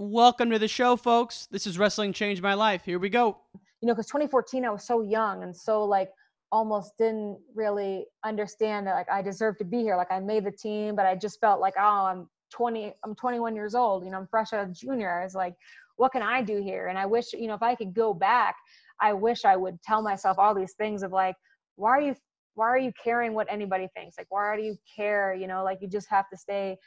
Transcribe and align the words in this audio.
Welcome 0.00 0.50
to 0.50 0.60
the 0.60 0.68
show, 0.68 0.94
folks. 0.94 1.48
This 1.50 1.66
is 1.66 1.76
Wrestling 1.76 2.12
Changed 2.12 2.40
My 2.40 2.54
Life. 2.54 2.84
Here 2.84 3.00
we 3.00 3.08
go. 3.08 3.36
You 3.80 3.88
know, 3.88 3.94
because 3.94 4.06
2014, 4.06 4.64
I 4.64 4.70
was 4.70 4.84
so 4.84 5.02
young 5.02 5.42
and 5.42 5.54
so 5.54 5.82
like 5.84 6.12
almost 6.52 6.96
didn't 6.98 7.40
really 7.52 8.06
understand 8.24 8.86
that 8.86 8.94
like 8.94 9.10
I 9.10 9.22
deserved 9.22 9.58
to 9.58 9.64
be 9.64 9.78
here. 9.78 9.96
Like 9.96 10.12
I 10.12 10.20
made 10.20 10.44
the 10.44 10.52
team, 10.52 10.94
but 10.94 11.04
I 11.04 11.16
just 11.16 11.40
felt 11.40 11.60
like, 11.60 11.74
oh, 11.76 12.06
I'm 12.06 12.28
20, 12.52 12.92
I'm 13.04 13.16
21 13.16 13.56
years 13.56 13.74
old. 13.74 14.04
You 14.04 14.12
know, 14.12 14.18
I'm 14.18 14.28
fresh 14.28 14.52
out 14.52 14.62
of 14.62 14.72
junior. 14.72 15.18
I 15.18 15.24
was 15.24 15.34
like, 15.34 15.56
what 15.96 16.12
can 16.12 16.22
I 16.22 16.42
do 16.42 16.62
here? 16.62 16.86
And 16.86 16.96
I 16.96 17.04
wish, 17.04 17.32
you 17.32 17.48
know, 17.48 17.54
if 17.54 17.62
I 17.64 17.74
could 17.74 17.92
go 17.92 18.14
back, 18.14 18.54
I 19.00 19.12
wish 19.14 19.44
I 19.44 19.56
would 19.56 19.82
tell 19.82 20.00
myself 20.00 20.38
all 20.38 20.54
these 20.54 20.74
things 20.74 21.02
of 21.02 21.10
like, 21.10 21.34
why 21.74 21.90
are 21.90 22.00
you, 22.00 22.14
why 22.54 22.66
are 22.66 22.78
you 22.78 22.92
caring 23.02 23.34
what 23.34 23.48
anybody 23.50 23.88
thinks? 23.96 24.16
Like, 24.16 24.28
why 24.30 24.56
do 24.56 24.62
you 24.62 24.76
care? 24.94 25.34
You 25.34 25.48
know, 25.48 25.64
like 25.64 25.78
you 25.80 25.88
just 25.88 26.08
have 26.08 26.30
to 26.30 26.36
stay 26.36 26.78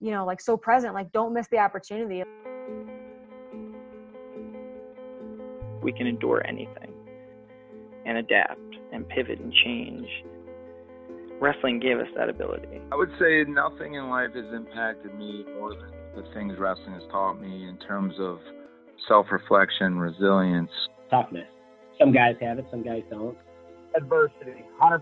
you 0.00 0.10
know 0.10 0.24
like 0.24 0.40
so 0.40 0.56
present 0.56 0.94
like 0.94 1.10
don't 1.12 1.32
miss 1.32 1.48
the 1.48 1.58
opportunity. 1.58 2.22
We 5.82 5.92
can 5.92 6.06
endure 6.06 6.44
anything 6.46 6.92
and 8.04 8.18
adapt 8.18 8.60
and 8.92 9.08
pivot 9.08 9.38
and 9.38 9.52
change. 9.64 10.06
Wrestling 11.40 11.78
gave 11.78 11.98
us 11.98 12.08
that 12.16 12.28
ability. 12.28 12.80
I 12.90 12.96
would 12.96 13.12
say 13.18 13.44
nothing 13.44 13.94
in 13.94 14.10
life 14.10 14.30
has 14.34 14.52
impacted 14.52 15.14
me 15.14 15.44
more 15.54 15.70
than 15.70 15.92
the 16.16 16.24
things 16.34 16.58
wrestling 16.58 16.94
has 16.94 17.02
taught 17.12 17.40
me 17.40 17.68
in 17.68 17.78
terms 17.86 18.14
of 18.18 18.38
self-reflection 19.06 19.98
resilience. 19.98 20.70
Toughness. 21.10 21.46
Some 21.98 22.12
guys 22.12 22.34
have 22.40 22.58
it 22.58 22.66
some 22.70 22.82
guys 22.82 23.02
don't. 23.08 23.36
Adversity 23.96 24.64
100% 24.82 25.00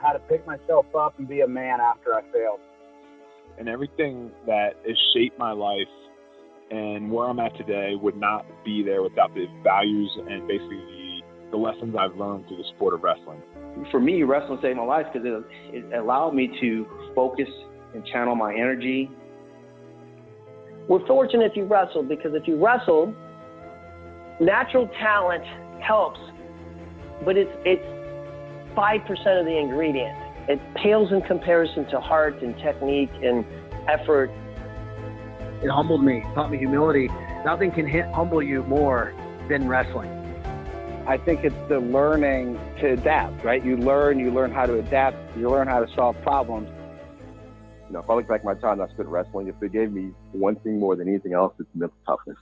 how 0.00 0.12
to 0.12 0.18
pick 0.20 0.46
myself 0.46 0.86
up 0.94 1.18
and 1.18 1.26
be 1.28 1.40
a 1.40 1.48
man 1.48 1.80
after 1.80 2.14
i 2.14 2.20
failed 2.32 2.60
and 3.58 3.68
everything 3.68 4.30
that 4.46 4.74
has 4.86 4.96
shaped 5.14 5.38
my 5.38 5.52
life 5.52 5.88
and 6.70 7.10
where 7.10 7.28
I'm 7.28 7.38
at 7.38 7.56
today 7.56 7.94
would 7.94 8.16
not 8.16 8.44
be 8.64 8.82
there 8.82 9.02
without 9.02 9.34
the 9.34 9.46
values 9.62 10.10
and 10.28 10.46
basically 10.48 10.76
the, 10.76 11.20
the 11.52 11.56
lessons 11.56 11.94
I've 11.98 12.16
learned 12.16 12.48
through 12.48 12.58
the 12.58 12.68
sport 12.74 12.94
of 12.94 13.02
wrestling. 13.02 13.40
For 13.90 14.00
me, 14.00 14.22
wrestling 14.24 14.58
saved 14.62 14.76
my 14.76 14.84
life 14.84 15.06
because 15.12 15.26
it, 15.26 15.76
it 15.76 15.94
allowed 15.94 16.34
me 16.34 16.50
to 16.60 16.86
focus 17.14 17.48
and 17.94 18.04
channel 18.06 18.34
my 18.34 18.52
energy. 18.52 19.10
We're 20.88 21.06
fortunate 21.06 21.50
if 21.52 21.56
you 21.56 21.64
wrestled 21.64 22.08
because 22.08 22.32
if 22.34 22.48
you 22.48 22.62
wrestled, 22.62 23.14
natural 24.40 24.88
talent 25.00 25.44
helps, 25.80 26.20
but 27.24 27.36
it's 27.36 27.50
it's 27.64 28.74
five 28.74 29.00
percent 29.06 29.38
of 29.38 29.46
the 29.46 29.56
ingredient 29.56 30.25
it 30.48 30.60
pales 30.74 31.10
in 31.12 31.22
comparison 31.22 31.86
to 31.90 32.00
heart 32.00 32.40
and 32.42 32.56
technique 32.58 33.10
and 33.22 33.44
effort. 33.88 34.30
It 35.62 35.68
humbled 35.68 36.04
me, 36.04 36.22
taught 36.34 36.50
me 36.50 36.58
humility. 36.58 37.08
Nothing 37.44 37.72
can 37.72 37.88
humble 38.12 38.42
you 38.42 38.62
more 38.64 39.14
than 39.48 39.68
wrestling. 39.68 40.12
I 41.08 41.16
think 41.16 41.44
it's 41.44 41.56
the 41.68 41.78
learning 41.78 42.58
to 42.80 42.92
adapt, 42.92 43.44
right? 43.44 43.64
You 43.64 43.76
learn, 43.76 44.18
you 44.18 44.30
learn 44.30 44.50
how 44.52 44.66
to 44.66 44.78
adapt, 44.78 45.16
you 45.36 45.48
learn 45.48 45.68
how 45.68 45.84
to 45.84 45.92
solve 45.94 46.20
problems. 46.22 46.68
You 47.86 47.92
know, 47.92 48.00
if 48.00 48.10
I 48.10 48.14
look 48.14 48.26
back 48.26 48.40
at 48.40 48.44
my 48.44 48.54
time 48.54 48.80
I 48.80 48.88
spent 48.88 49.08
wrestling, 49.08 49.46
if 49.46 49.60
it 49.62 49.72
gave 49.72 49.92
me 49.92 50.10
one 50.32 50.56
thing 50.56 50.80
more 50.80 50.96
than 50.96 51.08
anything 51.08 51.32
else, 51.32 51.54
it's 51.60 51.68
mental 51.74 51.96
toughness. 52.06 52.38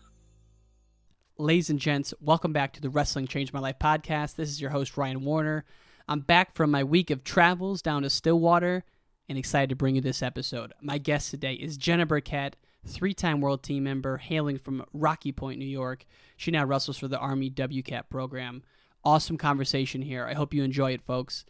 Ladies 1.37 1.69
and 1.69 1.79
gents, 1.79 2.15
welcome 2.21 2.53
back 2.53 2.73
to 2.75 2.81
the 2.81 2.89
Wrestling 2.89 3.27
Changed 3.27 3.53
My 3.53 3.61
Life 3.61 3.79
podcast. 3.79 4.37
This 4.37 4.49
is 4.49 4.61
your 4.61 4.71
host, 4.71 4.97
Ryan 4.97 5.25
Warner. 5.25 5.65
I'm 6.07 6.21
back 6.21 6.55
from 6.55 6.71
my 6.71 6.85
week 6.85 7.11
of 7.11 7.25
travels 7.25 7.81
down 7.81 8.03
to 8.03 8.11
Stillwater 8.11 8.85
and 9.27 9.39
excited 9.39 9.71
to 9.71 9.77
bring 9.77 9.95
you 9.95 10.03
this 10.03 10.23
episode. 10.23 10.75
My 10.83 10.99
guest 10.99 11.31
today 11.31 11.55
is 11.55 11.79
Jenna 11.79 12.05
Burkett, 12.05 12.57
three 12.85 13.15
time 13.15 13.41
world 13.41 13.63
team 13.63 13.85
member 13.85 14.19
hailing 14.19 14.59
from 14.59 14.85
Rocky 14.93 15.33
Point, 15.33 15.59
New 15.59 15.65
York. 15.65 16.05
She 16.37 16.51
now 16.51 16.67
wrestles 16.67 16.99
for 16.99 17.09
the 17.09 17.19
Army 17.19 17.49
WCAP 17.49 18.11
program. 18.11 18.63
Awesome 19.03 19.39
conversation 19.39 20.03
here. 20.03 20.27
I 20.27 20.35
hope 20.35 20.53
you 20.53 20.63
enjoy 20.63 20.93
it, 20.93 21.01
folks. 21.01 21.47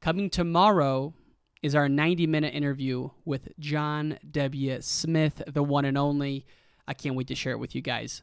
Coming 0.00 0.30
tomorrow 0.30 1.12
is 1.60 1.74
our 1.74 1.88
90 1.88 2.28
minute 2.28 2.54
interview 2.54 3.10
with 3.24 3.48
John 3.58 4.20
W. 4.30 4.80
Smith, 4.82 5.42
the 5.48 5.64
one 5.64 5.84
and 5.84 5.98
only. 5.98 6.46
I 6.86 6.94
can't 6.94 7.16
wait 7.16 7.26
to 7.26 7.34
share 7.34 7.54
it 7.54 7.58
with 7.58 7.74
you 7.74 7.82
guys. 7.82 8.22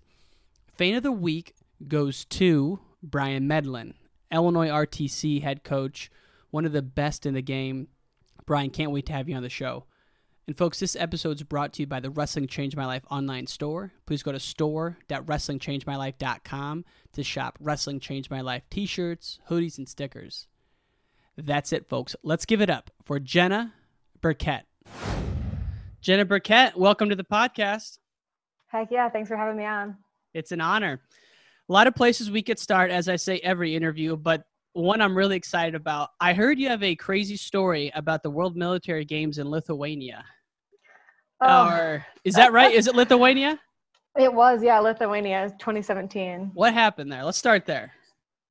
Fan 0.78 0.96
of 0.96 1.04
the 1.04 1.12
week 1.12 1.56
goes 1.90 2.24
to 2.26 2.80
Brian 3.02 3.50
Medlin. 3.50 3.96
Illinois 4.34 4.68
RTC 4.68 5.42
head 5.42 5.64
coach, 5.64 6.12
one 6.52 6.66
of 6.66 6.74
the 6.74 6.82
best 6.82 7.26
in 7.26 7.34
the 7.34 7.42
game. 7.42 7.88
Brian, 8.46 8.72
can't 8.72 8.92
wait 8.92 9.06
to 9.06 9.14
have 9.14 9.30
you 9.30 9.36
on 9.36 9.44
the 9.44 9.50
show. 9.50 9.86
And 10.46 10.58
folks, 10.58 10.78
this 10.80 10.98
episode 10.98 11.38
is 11.38 11.44
brought 11.44 11.72
to 11.74 11.84
you 11.84 11.88
by 11.88 12.02
the 12.02 12.10
Wrestling 12.10 12.48
Change 12.48 12.76
My 12.76 12.86
Life 12.86 13.04
online 13.10 13.48
store. 13.48 13.94
Please 14.06 14.24
go 14.24 14.34
to 14.34 14.42
store.wrestlingchangemylife.com 14.42 16.86
to 17.14 17.24
shop 17.24 17.58
Wrestling 17.62 18.02
Change 18.02 18.30
My 18.30 18.42
Life 18.42 18.64
t-shirts, 18.70 19.40
hoodies, 19.50 19.78
and 19.78 19.88
stickers. 19.88 20.48
That's 21.38 21.72
it, 21.72 21.88
folks. 21.88 22.18
Let's 22.24 22.46
give 22.46 22.60
it 22.60 22.70
up 22.70 22.92
for 23.02 23.20
Jenna 23.20 23.74
Burkett. 24.20 24.66
Jenna 26.02 26.26
Burkett, 26.26 26.78
welcome 26.78 27.08
to 27.08 27.16
the 27.16 27.24
podcast. 27.24 28.00
Heck 28.68 28.92
yeah, 28.92 29.10
thanks 29.10 29.30
for 29.30 29.38
having 29.38 29.56
me 29.56 29.64
on. 29.64 29.96
It's 30.34 30.52
an 30.52 30.60
honor 30.60 31.00
a 31.74 31.76
lot 31.76 31.88
of 31.88 31.96
places 31.96 32.30
we 32.30 32.44
could 32.44 32.60
start, 32.60 32.92
as 32.92 33.10
I 33.10 33.16
say 33.16 33.40
every 33.40 33.76
interview, 33.76 34.16
but 34.16 34.44
one 34.74 35.02
I'm 35.02 35.18
really 35.18 35.36
excited 35.36 35.74
about. 35.74 36.10
I 36.20 36.34
heard 36.34 36.60
you 36.60 36.70
have 36.70 36.84
a 36.84 36.96
crazy 36.96 37.36
story 37.36 37.92
about 37.96 38.22
the 38.22 38.30
World 38.30 38.56
Military 38.56 39.06
Games 39.06 39.40
in 39.40 39.50
Lithuania. 39.50 40.24
Oh. 41.42 41.66
Or 41.66 42.06
is 42.24 42.36
that 42.36 42.54
right? 42.54 42.72
is 42.72 42.86
it 42.88 42.96
Lithuania? 42.96 43.60
It 44.16 44.32
was, 44.32 44.62
yeah, 44.62 44.78
Lithuania, 44.78 45.50
2017. 45.58 46.52
What 46.54 46.76
happened 46.76 47.12
there? 47.12 47.24
Let's 47.24 47.40
start 47.40 47.66
there. 47.66 47.92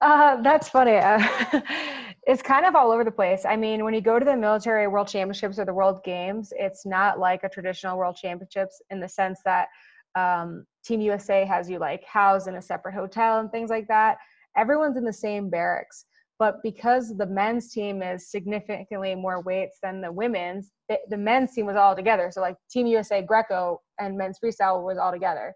Uh, 0.00 0.42
that's 0.42 0.68
funny. 0.68 0.96
Uh, 0.96 1.22
it's 2.26 2.42
kind 2.42 2.66
of 2.66 2.74
all 2.74 2.90
over 2.90 3.04
the 3.04 3.12
place. 3.12 3.44
I 3.48 3.54
mean, 3.54 3.84
when 3.84 3.94
you 3.94 4.00
go 4.00 4.18
to 4.18 4.24
the 4.24 4.36
military 4.36 4.88
world 4.88 5.06
championships 5.06 5.60
or 5.60 5.64
the 5.64 5.72
world 5.72 6.02
games, 6.02 6.52
it's 6.58 6.84
not 6.84 7.20
like 7.20 7.44
a 7.44 7.48
traditional 7.48 7.96
world 7.96 8.16
championships 8.16 8.82
in 8.90 8.98
the 8.98 9.08
sense 9.08 9.38
that 9.44 9.68
um, 10.14 10.64
Team 10.84 11.00
USA 11.00 11.44
has 11.44 11.70
you 11.70 11.78
like 11.78 12.04
housed 12.04 12.48
in 12.48 12.56
a 12.56 12.62
separate 12.62 12.94
hotel 12.94 13.38
and 13.38 13.50
things 13.50 13.70
like 13.70 13.88
that. 13.88 14.18
Everyone's 14.56 14.96
in 14.96 15.04
the 15.04 15.12
same 15.12 15.48
barracks. 15.48 16.06
But 16.38 16.56
because 16.62 17.16
the 17.16 17.26
men's 17.26 17.72
team 17.72 18.02
is 18.02 18.30
significantly 18.30 19.14
more 19.14 19.42
weights 19.42 19.78
than 19.80 20.00
the 20.00 20.10
women's, 20.10 20.72
the, 20.88 20.98
the 21.08 21.16
men's 21.16 21.52
team 21.52 21.66
was 21.66 21.76
all 21.76 21.94
together. 21.94 22.30
So 22.32 22.40
like 22.40 22.56
Team 22.68 22.86
USA 22.88 23.22
Greco 23.22 23.80
and 24.00 24.16
men's 24.16 24.38
freestyle 24.42 24.84
was 24.84 24.98
all 24.98 25.12
together. 25.12 25.54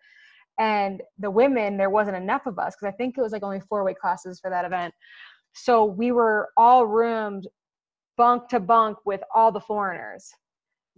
And 0.59 1.03
the 1.19 1.31
women, 1.31 1.77
there 1.77 1.91
wasn't 1.91 2.17
enough 2.17 2.47
of 2.47 2.59
us 2.59 2.77
because 2.77 2.93
I 2.93 2.97
think 2.97 3.19
it 3.19 3.21
was 3.21 3.33
like 3.33 3.43
only 3.43 3.61
four 3.69 3.85
weight 3.85 3.99
classes 3.99 4.39
for 4.41 4.49
that 4.49 4.65
event. 4.65 4.95
So 5.55 5.85
we 5.85 6.13
were 6.13 6.51
all 6.57 6.87
roomed 6.87 7.49
bunk 8.17 8.49
to 8.51 8.61
bunk 8.61 8.99
with 9.05 9.23
all 9.35 9.51
the 9.51 9.61
foreigners 9.61 10.31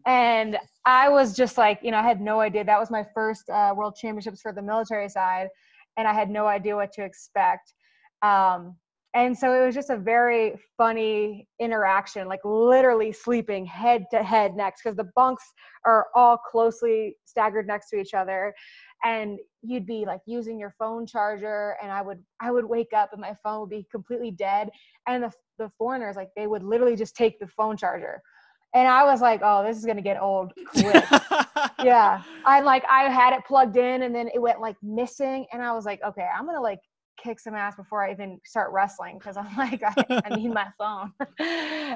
and 0.06 0.58
I 0.84 1.08
was 1.08 1.36
just 1.36 1.58
like, 1.58 1.80
you 1.82 1.90
know, 1.90 1.98
I 1.98 2.02
had 2.02 2.20
no 2.20 2.40
idea. 2.40 2.64
That 2.64 2.80
was 2.80 2.90
my 2.90 3.04
first 3.14 3.48
uh, 3.50 3.74
world 3.76 3.96
championships 4.00 4.40
for 4.40 4.52
the 4.52 4.62
military 4.62 5.08
side, 5.08 5.48
and 5.96 6.08
I 6.08 6.12
had 6.12 6.30
no 6.30 6.46
idea 6.46 6.76
what 6.76 6.92
to 6.92 7.04
expect. 7.04 7.74
Um, 8.22 8.76
and 9.14 9.36
so 9.36 9.52
it 9.52 9.64
was 9.64 9.74
just 9.74 9.90
a 9.90 9.96
very 9.96 10.54
funny 10.76 11.48
interaction, 11.60 12.28
like 12.28 12.40
literally 12.44 13.10
sleeping 13.10 13.64
head 13.66 14.04
to 14.10 14.22
head 14.22 14.54
next, 14.54 14.82
because 14.82 14.96
the 14.96 15.10
bunks 15.16 15.44
are 15.84 16.06
all 16.14 16.36
closely 16.36 17.16
staggered 17.24 17.66
next 17.66 17.88
to 17.90 17.98
each 17.98 18.14
other. 18.14 18.54
And 19.04 19.38
you'd 19.62 19.86
be 19.86 20.04
like 20.06 20.20
using 20.26 20.58
your 20.58 20.74
phone 20.78 21.06
charger, 21.06 21.76
and 21.82 21.90
I 21.90 22.02
would 22.02 22.22
I 22.40 22.50
would 22.50 22.64
wake 22.64 22.92
up 22.94 23.10
and 23.12 23.20
my 23.20 23.34
phone 23.42 23.60
would 23.60 23.70
be 23.70 23.86
completely 23.90 24.30
dead. 24.30 24.70
And 25.06 25.22
the 25.22 25.32
the 25.58 25.70
foreigners, 25.78 26.16
like 26.16 26.30
they 26.36 26.46
would 26.46 26.62
literally 26.62 26.96
just 26.96 27.16
take 27.16 27.38
the 27.40 27.48
phone 27.48 27.76
charger 27.76 28.22
and 28.74 28.86
I 28.86 29.04
was 29.04 29.20
like, 29.20 29.40
oh, 29.42 29.64
this 29.64 29.76
is 29.78 29.84
gonna 29.84 30.02
get 30.02 30.20
old 30.20 30.52
quick. 30.72 31.04
yeah. 31.82 32.22
I 32.44 32.60
like 32.60 32.84
I 32.88 33.04
had 33.04 33.32
it 33.32 33.44
plugged 33.46 33.76
in 33.76 34.02
and 34.02 34.14
then 34.14 34.28
it 34.34 34.40
went 34.40 34.60
like 34.60 34.76
missing. 34.82 35.46
And 35.52 35.62
I 35.62 35.72
was 35.72 35.84
like, 35.86 36.00
okay, 36.02 36.26
I'm 36.36 36.44
gonna 36.46 36.60
like 36.60 36.80
kick 37.22 37.40
some 37.40 37.54
ass 37.54 37.76
before 37.76 38.04
I 38.04 38.12
even 38.12 38.38
start 38.44 38.70
wrestling 38.72 39.18
because 39.18 39.36
I'm 39.36 39.48
like, 39.56 39.82
I, 39.82 40.22
I 40.24 40.36
need 40.36 40.52
my 40.52 40.66
phone. 40.78 41.12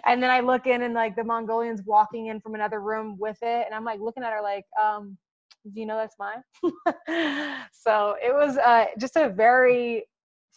and 0.05 0.23
then 0.23 0.31
I 0.31 0.41
look 0.41 0.67
in 0.67 0.83
and 0.83 0.95
like 0.95 1.15
the 1.15 1.25
Mongolians 1.25 1.83
walking 1.85 2.27
in 2.27 2.41
from 2.41 2.55
another 2.55 2.81
room 2.81 3.17
with 3.19 3.39
it. 3.43 3.67
And 3.67 3.75
I'm 3.75 3.85
like 3.85 4.01
looking 4.01 4.23
at 4.23 4.33
her 4.33 4.43
like, 4.43 4.65
um, 4.83 5.17
do 5.73 5.81
you 5.81 5.87
know 5.87 5.97
that's 5.97 6.17
mine? 6.19 6.43
so 7.73 8.17
it 8.21 8.35
was 8.35 8.57
uh, 8.57 8.87
just 8.99 9.17
a 9.17 9.29
very 9.29 10.05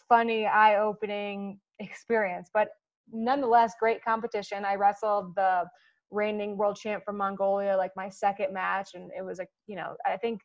funny, 0.08 0.46
eye 0.46 0.78
opening 0.78 1.60
experience. 1.78 2.50
But 2.52 2.68
nonetheless, 3.12 3.74
great 3.78 4.02
competition. 4.04 4.64
I 4.64 4.74
wrestled 4.74 5.34
the 5.36 5.64
reigning 6.10 6.56
world 6.56 6.76
champ 6.76 7.04
from 7.04 7.16
Mongolia, 7.16 7.76
like 7.76 7.92
my 7.96 8.08
second 8.08 8.52
match. 8.52 8.90
And 8.94 9.10
it 9.16 9.22
was 9.24 9.38
like, 9.38 9.48
you 9.66 9.76
know, 9.76 9.96
I 10.06 10.16
think 10.16 10.40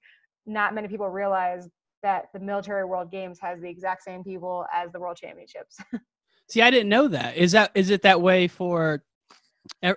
not 0.46 0.74
many 0.74 0.88
people 0.88 1.10
realize 1.10 1.68
that 2.04 2.25
the 2.34 2.40
military 2.40 2.84
world 2.86 3.12
games 3.12 3.40
has 3.42 3.62
the 3.62 3.69
exact 3.69 4.04
same 4.04 4.24
people 4.24 4.66
as 4.74 4.92
the 4.92 5.00
world 5.00 5.18
championships. 5.18 5.78
See, 6.50 6.62
I 6.62 6.72
didn't 6.72 6.90
know 6.90 7.08
that. 7.08 7.38
Is 7.38 7.52
that 7.54 7.72
is 7.75 7.90
it 7.92 8.02
that 8.02 8.22
way 8.22 8.48
for 8.48 9.04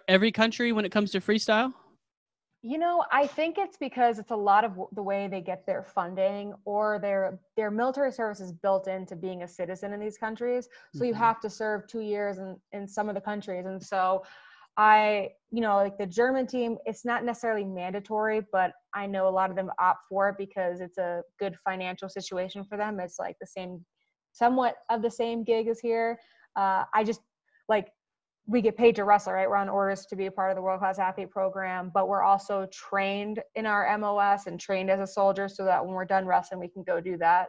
every 0.08 0.30
country 0.30 0.72
when 0.72 0.84
it 0.84 0.92
comes 0.92 1.10
to 1.12 1.20
freestyle? 1.20 1.72
You 2.62 2.78
know, 2.78 3.04
I 3.12 3.26
think 3.26 3.58
it's 3.58 3.76
because 3.76 4.18
it's 4.18 4.30
a 4.30 4.36
lot 4.36 4.64
of 4.64 4.78
the 4.92 5.02
way 5.02 5.28
they 5.28 5.42
get 5.42 5.66
their 5.66 5.82
funding 5.82 6.54
or 6.64 6.98
their 6.98 7.38
their 7.56 7.70
military 7.70 8.10
service 8.10 8.40
is 8.40 8.52
built 8.52 8.88
into 8.88 9.16
being 9.16 9.42
a 9.42 9.48
citizen 9.48 9.92
in 9.92 10.00
these 10.00 10.16
countries. 10.16 10.68
So 10.92 11.04
you 11.04 11.12
Mhm. 11.12 11.18
have 11.18 11.40
to 11.40 11.50
serve 11.50 11.86
two 11.86 12.00
years 12.00 12.38
in, 12.38 12.58
in 12.72 12.88
some 12.88 13.10
of 13.10 13.14
the 13.14 13.20
countries. 13.20 13.66
And 13.66 13.82
so 13.82 14.24
I, 14.76 15.30
you 15.50 15.60
know, 15.60 15.76
like 15.76 15.98
the 15.98 16.06
German 16.06 16.46
team, 16.46 16.78
it's 16.84 17.04
not 17.04 17.24
necessarily 17.24 17.64
mandatory, 17.64 18.42
but 18.52 18.72
I 18.94 19.06
know 19.06 19.28
a 19.28 19.30
lot 19.30 19.50
of 19.50 19.56
them 19.56 19.70
opt 19.78 20.00
for 20.08 20.28
it 20.30 20.36
because 20.38 20.80
it's 20.80 20.98
a 20.98 21.22
good 21.38 21.56
financial 21.64 22.08
situation 22.08 22.64
for 22.64 22.76
them. 22.76 22.98
It's 22.98 23.18
like 23.18 23.36
the 23.40 23.46
same, 23.46 23.84
somewhat 24.32 24.76
of 24.90 25.02
the 25.02 25.10
same 25.10 25.44
gig 25.44 25.68
as 25.68 25.78
here. 25.78 26.18
Uh, 26.56 26.84
I 26.92 27.04
just 27.04 27.20
like 27.68 27.88
we 28.46 28.60
get 28.60 28.76
paid 28.76 28.94
to 28.96 29.04
wrestle, 29.04 29.32
right? 29.32 29.48
We're 29.48 29.56
on 29.56 29.68
orders 29.68 30.06
to 30.06 30.16
be 30.16 30.26
a 30.26 30.30
part 30.30 30.50
of 30.50 30.56
the 30.56 30.62
world 30.62 30.80
class 30.80 30.98
athlete 30.98 31.30
program, 31.30 31.90
but 31.94 32.08
we're 32.08 32.22
also 32.22 32.68
trained 32.70 33.40
in 33.54 33.64
our 33.64 33.96
MOS 33.96 34.46
and 34.46 34.60
trained 34.60 34.90
as 34.90 35.00
a 35.00 35.06
soldier 35.06 35.48
so 35.48 35.64
that 35.64 35.84
when 35.84 35.94
we're 35.94 36.04
done 36.04 36.26
wrestling, 36.26 36.60
we 36.60 36.68
can 36.68 36.82
go 36.82 37.00
do 37.00 37.16
that. 37.18 37.48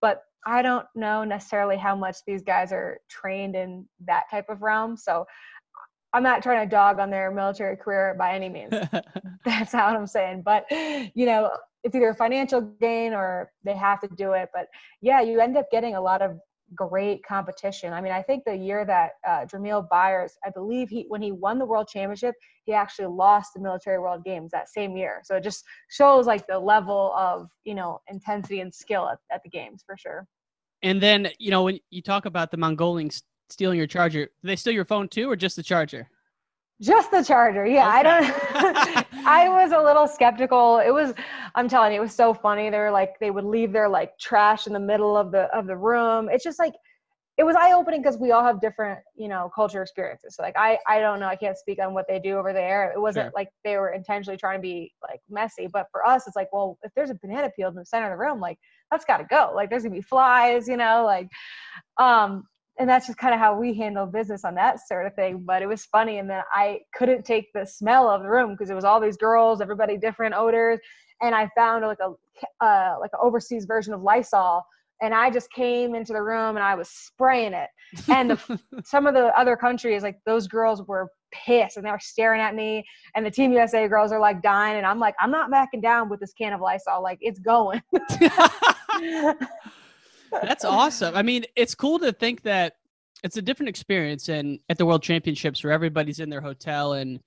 But 0.00 0.22
I 0.46 0.62
don't 0.62 0.86
know 0.94 1.24
necessarily 1.24 1.76
how 1.76 1.96
much 1.96 2.18
these 2.26 2.42
guys 2.42 2.70
are 2.70 3.00
trained 3.10 3.56
in 3.56 3.86
that 4.06 4.24
type 4.30 4.48
of 4.48 4.62
realm. 4.62 4.96
So 4.96 5.26
I'm 6.16 6.22
not 6.22 6.42
trying 6.42 6.66
to 6.66 6.70
dog 6.70 6.98
on 6.98 7.10
their 7.10 7.30
military 7.30 7.76
career 7.76 8.16
by 8.18 8.34
any 8.34 8.48
means. 8.48 8.70
That's 9.44 9.74
not 9.74 9.92
what 9.92 10.00
I'm 10.00 10.06
saying. 10.06 10.44
But, 10.46 10.64
you 10.70 11.26
know, 11.26 11.50
it's 11.84 11.94
either 11.94 12.08
a 12.08 12.14
financial 12.14 12.62
gain 12.80 13.12
or 13.12 13.52
they 13.64 13.76
have 13.76 14.00
to 14.00 14.08
do 14.16 14.32
it. 14.32 14.48
But 14.54 14.68
yeah, 15.02 15.20
you 15.20 15.40
end 15.40 15.58
up 15.58 15.66
getting 15.70 15.94
a 15.94 16.00
lot 16.00 16.22
of 16.22 16.38
great 16.74 17.22
competition. 17.22 17.92
I 17.92 18.00
mean, 18.00 18.12
I 18.12 18.22
think 18.22 18.44
the 18.46 18.56
year 18.56 18.86
that 18.86 19.10
uh, 19.28 19.44
Jamil 19.44 19.86
Byers, 19.90 20.32
I 20.42 20.48
believe 20.48 20.88
he 20.88 21.04
when 21.08 21.20
he 21.20 21.32
won 21.32 21.58
the 21.58 21.66
world 21.66 21.86
championship, 21.86 22.34
he 22.64 22.72
actually 22.72 23.08
lost 23.08 23.50
the 23.54 23.60
military 23.60 23.98
world 23.98 24.24
games 24.24 24.50
that 24.52 24.70
same 24.70 24.96
year. 24.96 25.20
So 25.22 25.36
it 25.36 25.44
just 25.44 25.64
shows 25.90 26.26
like 26.26 26.46
the 26.46 26.58
level 26.58 27.12
of 27.14 27.48
you 27.64 27.74
know 27.74 28.00
intensity 28.08 28.60
and 28.60 28.74
skill 28.74 29.06
at, 29.06 29.18
at 29.30 29.42
the 29.44 29.50
games 29.50 29.84
for 29.86 29.98
sure. 29.98 30.26
And 30.82 31.00
then, 31.02 31.28
you 31.38 31.50
know, 31.50 31.64
when 31.64 31.78
you 31.90 32.00
talk 32.00 32.24
about 32.24 32.50
the 32.50 32.56
Mongolians 32.56 33.22
stealing 33.48 33.78
your 33.78 33.86
charger, 33.86 34.26
do 34.26 34.30
they 34.42 34.56
steal 34.56 34.72
your 34.72 34.84
phone 34.84 35.08
too, 35.08 35.30
or 35.30 35.36
just 35.36 35.56
the 35.56 35.62
charger? 35.62 36.08
Just 36.80 37.10
the 37.10 37.22
charger. 37.24 37.64
Yeah, 37.66 37.88
I 37.88 38.02
don't. 38.02 39.06
I 39.26 39.48
was 39.48 39.72
a 39.72 39.78
little 39.80 40.06
skeptical. 40.06 40.78
It 40.78 40.90
was. 40.90 41.14
I'm 41.54 41.68
telling 41.68 41.92
you, 41.92 41.98
it 41.98 42.02
was 42.02 42.14
so 42.14 42.34
funny. 42.34 42.68
They 42.68 42.78
were 42.78 42.90
like, 42.90 43.18
they 43.18 43.30
would 43.30 43.44
leave 43.46 43.72
their 43.72 43.88
like 43.88 44.18
trash 44.18 44.66
in 44.66 44.74
the 44.74 44.80
middle 44.80 45.16
of 45.16 45.32
the 45.32 45.44
of 45.56 45.66
the 45.66 45.76
room. 45.76 46.28
It's 46.30 46.44
just 46.44 46.58
like, 46.58 46.74
it 47.38 47.44
was 47.44 47.56
eye 47.56 47.72
opening 47.72 48.02
because 48.02 48.18
we 48.18 48.32
all 48.32 48.44
have 48.44 48.60
different, 48.60 48.98
you 49.14 49.28
know, 49.28 49.50
culture 49.54 49.80
experiences. 49.80 50.36
So 50.36 50.42
like, 50.42 50.54
I 50.58 50.78
I 50.86 51.00
don't 51.00 51.18
know. 51.18 51.28
I 51.28 51.36
can't 51.36 51.56
speak 51.56 51.78
on 51.80 51.94
what 51.94 52.04
they 52.08 52.18
do 52.18 52.36
over 52.36 52.52
there. 52.52 52.90
It 52.92 53.00
wasn't 53.00 53.26
Sure. 53.26 53.32
like 53.34 53.48
they 53.64 53.78
were 53.78 53.92
intentionally 53.92 54.36
trying 54.36 54.58
to 54.58 54.62
be 54.62 54.92
like 55.02 55.20
messy. 55.30 55.68
But 55.72 55.86
for 55.90 56.06
us, 56.06 56.26
it's 56.26 56.36
like, 56.36 56.52
well, 56.52 56.76
if 56.82 56.92
there's 56.94 57.08
a 57.10 57.14
banana 57.22 57.50
peel 57.56 57.70
in 57.70 57.74
the 57.74 57.86
center 57.86 58.12
of 58.12 58.18
the 58.18 58.22
room, 58.22 58.38
like 58.38 58.58
that's 58.90 59.06
got 59.06 59.16
to 59.18 59.24
go. 59.24 59.50
Like 59.54 59.70
there's 59.70 59.82
gonna 59.84 59.94
be 59.94 60.02
flies, 60.02 60.68
you 60.68 60.76
know, 60.76 61.04
like, 61.06 61.28
um, 61.96 62.44
and 62.78 62.88
that's 62.88 63.06
just 63.06 63.18
kind 63.18 63.32
of 63.32 63.40
how 63.40 63.58
we 63.58 63.74
handle 63.74 64.06
business 64.06 64.44
on 64.44 64.54
that 64.56 64.86
sort 64.86 65.06
of 65.06 65.14
thing. 65.14 65.42
But 65.46 65.62
it 65.62 65.66
was 65.66 65.84
funny, 65.86 66.18
and 66.18 66.28
then 66.28 66.42
I 66.52 66.80
couldn't 66.94 67.24
take 67.24 67.52
the 67.54 67.64
smell 67.64 68.08
of 68.08 68.22
the 68.22 68.28
room 68.28 68.52
because 68.52 68.70
it 68.70 68.74
was 68.74 68.84
all 68.84 69.00
these 69.00 69.16
girls, 69.16 69.60
everybody 69.60 69.96
different 69.96 70.34
odors, 70.34 70.78
and 71.22 71.34
I 71.34 71.48
found 71.56 71.84
like 71.84 71.98
a 72.00 72.64
uh, 72.64 72.96
like 73.00 73.10
an 73.12 73.20
overseas 73.22 73.64
version 73.64 73.94
of 73.94 74.02
Lysol, 74.02 74.62
and 75.02 75.14
I 75.14 75.30
just 75.30 75.50
came 75.52 75.94
into 75.94 76.12
the 76.12 76.22
room 76.22 76.56
and 76.56 76.64
I 76.64 76.74
was 76.74 76.88
spraying 76.90 77.52
it. 77.52 77.68
And 78.08 78.30
the, 78.32 78.60
some 78.84 79.06
of 79.06 79.14
the 79.14 79.36
other 79.38 79.56
countries, 79.56 80.02
like 80.02 80.18
those 80.26 80.46
girls 80.48 80.82
were 80.82 81.08
pissed 81.32 81.76
and 81.76 81.84
they 81.84 81.90
were 81.90 81.98
staring 82.00 82.40
at 82.40 82.54
me, 82.54 82.84
and 83.14 83.24
the 83.24 83.30
Team 83.30 83.52
USA 83.52 83.88
girls 83.88 84.12
are 84.12 84.20
like 84.20 84.42
dying, 84.42 84.76
and 84.76 84.86
I'm 84.86 84.98
like, 84.98 85.14
I'm 85.20 85.30
not 85.30 85.50
backing 85.50 85.80
down 85.80 86.08
with 86.08 86.20
this 86.20 86.32
can 86.34 86.52
of 86.52 86.60
Lysol, 86.60 87.02
like 87.02 87.18
it's 87.20 87.40
going. 87.40 87.82
That's 90.30 90.64
awesome. 90.64 91.14
I 91.14 91.22
mean, 91.22 91.44
it's 91.56 91.74
cool 91.74 91.98
to 92.00 92.12
think 92.12 92.42
that 92.42 92.74
it's 93.22 93.36
a 93.36 93.42
different 93.42 93.68
experience 93.68 94.28
and 94.28 94.58
at 94.68 94.78
the 94.78 94.86
World 94.86 95.02
Championships 95.02 95.64
where 95.64 95.72
everybody's 95.72 96.20
in 96.20 96.30
their 96.30 96.40
hotel 96.40 96.94
and 96.94 97.20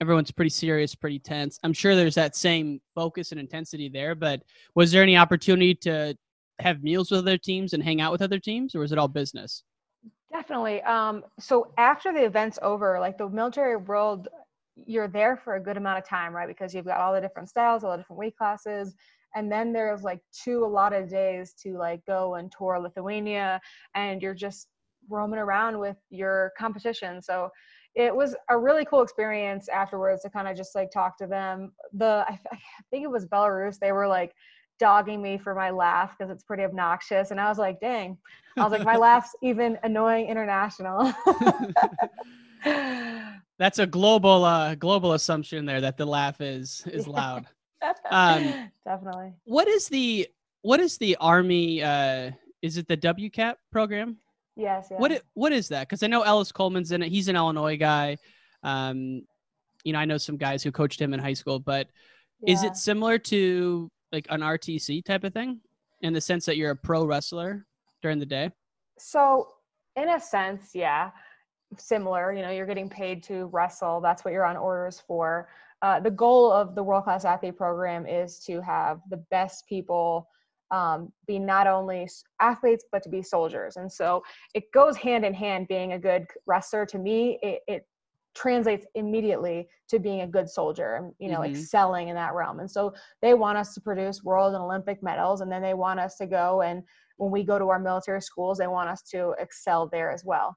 everyone's 0.00 0.30
pretty 0.30 0.50
serious, 0.50 0.94
pretty 0.94 1.18
tense. 1.18 1.58
I'm 1.62 1.72
sure 1.72 1.94
there's 1.94 2.14
that 2.16 2.36
same 2.36 2.80
focus 2.94 3.32
and 3.32 3.40
intensity 3.40 3.88
there, 3.88 4.14
but 4.14 4.42
was 4.74 4.92
there 4.92 5.02
any 5.02 5.16
opportunity 5.16 5.74
to 5.76 6.16
have 6.58 6.82
meals 6.82 7.10
with 7.10 7.20
other 7.20 7.38
teams 7.38 7.72
and 7.72 7.82
hang 7.82 8.00
out 8.00 8.12
with 8.12 8.22
other 8.22 8.38
teams 8.38 8.74
or 8.74 8.80
was 8.80 8.92
it 8.92 8.98
all 8.98 9.08
business? 9.08 9.62
Definitely. 10.32 10.82
Um, 10.82 11.24
so 11.38 11.72
after 11.78 12.12
the 12.12 12.24
event's 12.24 12.58
over, 12.60 12.98
like 13.00 13.16
the 13.16 13.28
military 13.28 13.76
world, 13.76 14.28
you're 14.84 15.08
there 15.08 15.36
for 15.36 15.54
a 15.54 15.60
good 15.60 15.76
amount 15.76 15.98
of 15.98 16.06
time, 16.06 16.34
right? 16.34 16.48
Because 16.48 16.74
you've 16.74 16.84
got 16.84 17.00
all 17.00 17.14
the 17.14 17.20
different 17.20 17.48
styles, 17.48 17.84
all 17.84 17.92
the 17.92 17.98
different 17.98 18.18
weight 18.18 18.36
classes. 18.36 18.94
And 19.36 19.52
then 19.52 19.72
there's 19.72 20.02
like 20.02 20.20
two 20.32 20.64
a 20.64 20.66
lot 20.66 20.92
of 20.92 21.08
days 21.08 21.54
to 21.62 21.76
like 21.78 22.04
go 22.06 22.34
and 22.34 22.50
tour 22.50 22.80
Lithuania 22.80 23.60
and 23.94 24.20
you're 24.20 24.34
just 24.34 24.66
roaming 25.08 25.38
around 25.38 25.78
with 25.78 25.96
your 26.10 26.52
competition. 26.58 27.22
So 27.22 27.50
it 27.94 28.14
was 28.14 28.34
a 28.50 28.58
really 28.58 28.84
cool 28.84 29.02
experience 29.02 29.68
afterwards 29.68 30.22
to 30.22 30.30
kind 30.30 30.48
of 30.48 30.56
just 30.56 30.74
like 30.74 30.90
talk 30.90 31.16
to 31.18 31.26
them. 31.26 31.72
The 31.92 32.24
I, 32.28 32.38
I 32.52 32.58
think 32.90 33.04
it 33.04 33.10
was 33.10 33.26
Belarus. 33.26 33.78
They 33.78 33.92
were 33.92 34.08
like 34.08 34.32
dogging 34.78 35.22
me 35.22 35.38
for 35.38 35.54
my 35.54 35.70
laugh 35.70 36.16
because 36.16 36.30
it's 36.30 36.44
pretty 36.44 36.62
obnoxious, 36.62 37.30
and 37.30 37.40
I 37.40 37.48
was 37.48 37.56
like, 37.56 37.80
"Dang!" 37.80 38.18
I 38.58 38.62
was 38.62 38.72
like, 38.72 38.84
"My 38.84 38.96
laugh's 38.96 39.34
even 39.42 39.78
annoying 39.82 40.28
international." 40.28 41.12
That's 43.58 43.78
a 43.78 43.86
global 43.86 44.44
uh 44.44 44.74
global 44.74 45.14
assumption 45.14 45.64
there 45.64 45.80
that 45.80 45.96
the 45.96 46.04
laugh 46.04 46.42
is 46.42 46.84
is 46.86 47.08
loud. 47.08 47.46
Um, 48.10 48.70
Definitely. 48.84 49.32
What 49.44 49.68
is 49.68 49.88
the 49.88 50.28
what 50.62 50.80
is 50.80 50.98
the 50.98 51.16
army 51.20 51.82
uh 51.82 52.30
is 52.62 52.76
it 52.76 52.88
the 52.88 52.96
WCAP 52.96 53.54
program? 53.70 54.16
Yes. 54.56 54.88
yes. 54.90 54.98
What 54.98 55.22
what 55.34 55.52
is 55.52 55.68
that? 55.68 55.88
Because 55.88 56.02
I 56.02 56.06
know 56.06 56.22
Ellis 56.22 56.52
Coleman's 56.52 56.92
in 56.92 57.02
it. 57.02 57.10
He's 57.10 57.28
an 57.28 57.36
Illinois 57.36 57.76
guy. 57.76 58.16
Um, 58.62 59.22
you 59.84 59.92
know, 59.92 59.98
I 60.00 60.04
know 60.04 60.18
some 60.18 60.36
guys 60.36 60.62
who 60.62 60.72
coached 60.72 61.00
him 61.00 61.14
in 61.14 61.20
high 61.20 61.34
school. 61.34 61.60
But 61.60 61.88
is 62.46 62.64
it 62.64 62.76
similar 62.76 63.18
to 63.18 63.90
like 64.12 64.26
an 64.30 64.40
RTC 64.40 65.04
type 65.04 65.24
of 65.24 65.32
thing, 65.32 65.60
in 66.00 66.12
the 66.12 66.20
sense 66.20 66.44
that 66.46 66.56
you're 66.56 66.72
a 66.72 66.76
pro 66.76 67.04
wrestler 67.04 67.66
during 68.02 68.18
the 68.18 68.26
day? 68.26 68.50
So, 68.98 69.48
in 69.94 70.08
a 70.08 70.20
sense, 70.20 70.70
yeah, 70.74 71.10
similar. 71.78 72.32
You 72.32 72.42
know, 72.42 72.50
you're 72.50 72.66
getting 72.66 72.88
paid 72.88 73.22
to 73.24 73.46
wrestle. 73.46 74.00
That's 74.00 74.24
what 74.24 74.32
you're 74.32 74.44
on 74.44 74.56
orders 74.56 75.02
for. 75.06 75.48
Uh, 75.82 76.00
the 76.00 76.10
goal 76.10 76.50
of 76.50 76.74
the 76.74 76.82
World 76.82 77.04
Class 77.04 77.24
Athlete 77.24 77.56
Program 77.56 78.06
is 78.06 78.38
to 78.40 78.60
have 78.62 79.00
the 79.10 79.18
best 79.30 79.66
people 79.68 80.28
um, 80.70 81.12
be 81.26 81.38
not 81.38 81.66
only 81.66 82.08
athletes 82.40 82.84
but 82.90 83.02
to 83.02 83.08
be 83.08 83.22
soldiers, 83.22 83.76
and 83.76 83.90
so 83.90 84.22
it 84.54 84.64
goes 84.72 84.96
hand 84.96 85.24
in 85.24 85.32
hand. 85.34 85.68
Being 85.68 85.92
a 85.92 85.98
good 85.98 86.26
wrestler, 86.46 86.84
to 86.86 86.98
me, 86.98 87.38
it, 87.42 87.60
it 87.68 87.86
translates 88.34 88.84
immediately 88.94 89.68
to 89.88 89.98
being 89.98 90.20
a 90.20 90.26
good 90.26 90.48
soldier 90.48 90.96
and 90.96 91.14
you 91.18 91.30
know 91.30 91.40
Mhm. 91.40 91.50
excelling 91.50 92.08
in 92.08 92.14
that 92.16 92.34
realm 92.34 92.60
and 92.60 92.70
so 92.70 92.92
they 93.22 93.32
want 93.32 93.56
us 93.56 93.72
to 93.72 93.80
produce 93.80 94.22
world 94.22 94.52
and 94.54 94.62
olympic 94.62 95.02
medals 95.02 95.40
and 95.40 95.50
then 95.50 95.62
they 95.62 95.72
want 95.72 95.98
us 95.98 96.16
to 96.18 96.26
go 96.26 96.60
and 96.60 96.82
when 97.16 97.30
we 97.30 97.42
go 97.42 97.58
to 97.58 97.70
our 97.70 97.78
military 97.78 98.20
schools 98.20 98.58
they 98.58 98.66
want 98.66 98.90
us 98.90 99.00
to 99.02 99.30
excel 99.38 99.88
there 99.88 100.10
as 100.10 100.22
well 100.22 100.54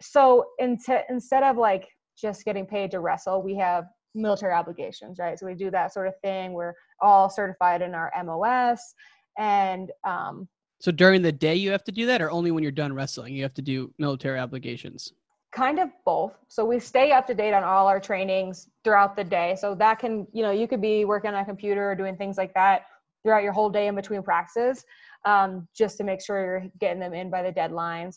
so 0.00 0.46
into, 0.58 1.04
instead 1.10 1.42
of 1.42 1.58
like 1.58 1.88
just 2.16 2.46
getting 2.46 2.64
paid 2.64 2.90
to 2.90 3.00
wrestle 3.00 3.42
we 3.42 3.54
have 3.54 3.84
military 4.14 4.52
obligations 4.52 5.18
right? 5.18 5.38
So 5.38 5.46
we 5.46 5.54
do 5.54 5.70
that 5.70 5.92
sort 5.92 6.06
of 6.06 6.14
thing. 6.20 6.52
We're 6.52 6.74
all 7.00 7.30
certified 7.30 7.82
in 7.82 7.94
our 7.94 8.12
mos 8.24 8.94
and 9.38 9.90
um, 10.04 10.48
So 10.80 10.90
during 10.90 11.22
the 11.22 11.32
day 11.32 11.54
you 11.54 11.70
have 11.70 11.84
to 11.84 11.92
do 11.92 12.06
that, 12.06 12.20
or 12.20 12.30
only 12.30 12.50
when 12.50 12.62
you're 12.62 12.72
done 12.72 12.92
wrestling? 12.92 13.34
You 13.34 13.42
have 13.42 13.54
to 13.54 13.62
do 13.62 13.92
military 13.98 14.38
obligations? 14.38 15.12
kind 15.52 15.80
of 15.80 15.90
both. 16.04 16.32
So 16.48 16.64
we 16.64 16.78
stay 16.78 17.10
up 17.10 17.26
to 17.26 17.34
date 17.34 17.52
on 17.52 17.64
all 17.64 17.88
our 17.88 17.98
trainings 17.98 18.68
throughout 18.84 19.16
the 19.16 19.24
day. 19.24 19.56
So 19.58 19.74
that 19.74 19.98
can 19.98 20.26
you 20.32 20.42
know 20.42 20.50
you 20.50 20.68
could 20.68 20.80
be 20.80 21.04
working 21.04 21.34
on 21.34 21.42
a 21.42 21.44
computer 21.44 21.90
or 21.90 21.94
doing 21.94 22.16
things 22.16 22.36
like 22.36 22.54
that 22.54 22.86
throughout 23.22 23.42
your 23.42 23.52
whole 23.52 23.68
day 23.68 23.86
in 23.86 23.94
between 23.94 24.22
practices 24.22 24.84
um, 25.24 25.68
just 25.74 25.98
to 25.98 26.04
make 26.04 26.22
sure 26.22 26.40
you're 26.40 26.66
getting 26.78 27.00
them 27.00 27.12
in 27.12 27.30
by 27.30 27.42
the 27.42 27.52
deadlines 27.52 28.16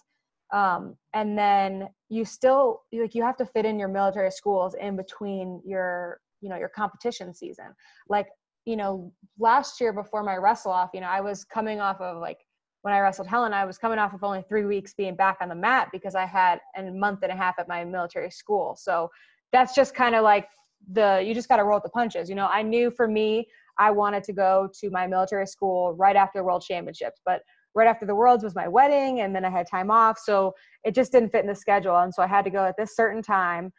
um, 0.54 0.96
and 1.14 1.38
then 1.38 1.90
you 2.10 2.24
still 2.24 2.84
like 2.94 3.16
you 3.16 3.24
have 3.24 3.38
to 3.38 3.46
fit 3.46 3.66
in 3.66 3.78
your 3.78 3.90
military 3.90 4.32
schools 4.32 4.76
in 4.80 4.96
between 4.96 5.62
your 5.66 6.20
you 6.42 6.50
know 6.50 6.56
your 6.56 6.70
competition 6.70 7.34
season 7.34 7.74
like 8.08 8.28
you 8.66 8.76
know 8.78 9.12
last 9.40 9.82
year 9.82 9.92
before 9.92 10.24
my 10.24 10.36
wrestle 10.36 10.72
off 10.72 10.92
you 10.94 11.02
know 11.02 11.08
i 11.08 11.20
was 11.20 11.44
coming 11.44 11.80
off 11.82 12.00
of 12.00 12.18
like 12.22 12.40
when 12.84 12.94
I 12.94 13.00
wrestled 13.00 13.30
Helen, 13.30 13.54
I 13.54 13.64
was 13.64 13.78
coming 13.78 13.98
off 13.98 14.14
of 14.14 14.26
only 14.26 14.44
three 14.48 14.66
weeks 14.66 14.94
being 14.94 15.16
back 15.16 15.38
on 15.40 15.48
the 15.48 15.56
mat 15.56 15.88
because 15.94 16.16
I 16.16 16.26
had 16.26 16.60
a 16.78 16.84
month 16.92 17.20
and 17.24 17.32
a 17.32 17.36
half 17.36 17.58
at 17.58 17.70
my 17.70 17.84
military 17.86 18.30
school. 18.30 18.76
So 18.78 19.10
that's 19.54 19.74
just 19.74 19.96
kind 19.96 20.16
of 20.16 20.24
like 20.24 20.50
the 20.92 21.24
you 21.26 21.34
just 21.34 21.48
got 21.48 21.58
to 21.58 21.64
roll 21.64 21.78
with 21.78 21.84
the 21.84 21.90
punches. 21.90 22.28
You 22.28 22.36
know, 22.36 22.48
I 22.52 22.62
knew 22.62 22.92
for 22.92 23.08
me, 23.08 23.48
I 23.80 23.90
wanted 23.90 24.24
to 24.26 24.34
go 24.34 24.70
to 24.82 24.90
my 24.90 25.08
military 25.08 25.48
school 25.48 25.94
right 25.94 26.18
after 26.18 26.44
World 26.44 26.62
Championships, 26.68 27.22
but 27.26 27.42
right 27.76 27.88
after 27.88 28.06
the 28.06 28.16
Worlds 28.16 28.44
was 28.44 28.56
my 28.56 28.68
wedding, 28.68 29.22
and 29.22 29.36
then 29.36 29.46
I 29.46 29.50
had 29.50 29.68
time 29.70 29.92
off, 29.92 30.20
so 30.20 30.54
it 30.84 30.94
just 30.96 31.12
didn't 31.12 31.30
fit 31.30 31.42
in 31.42 31.48
the 31.48 31.56
schedule, 31.56 31.98
and 31.98 32.14
so 32.14 32.22
I 32.22 32.28
had 32.28 32.46
to 32.46 32.52
go 32.52 32.66
at 32.66 32.76
this 32.78 32.96
certain 32.96 33.22
time. 33.22 33.72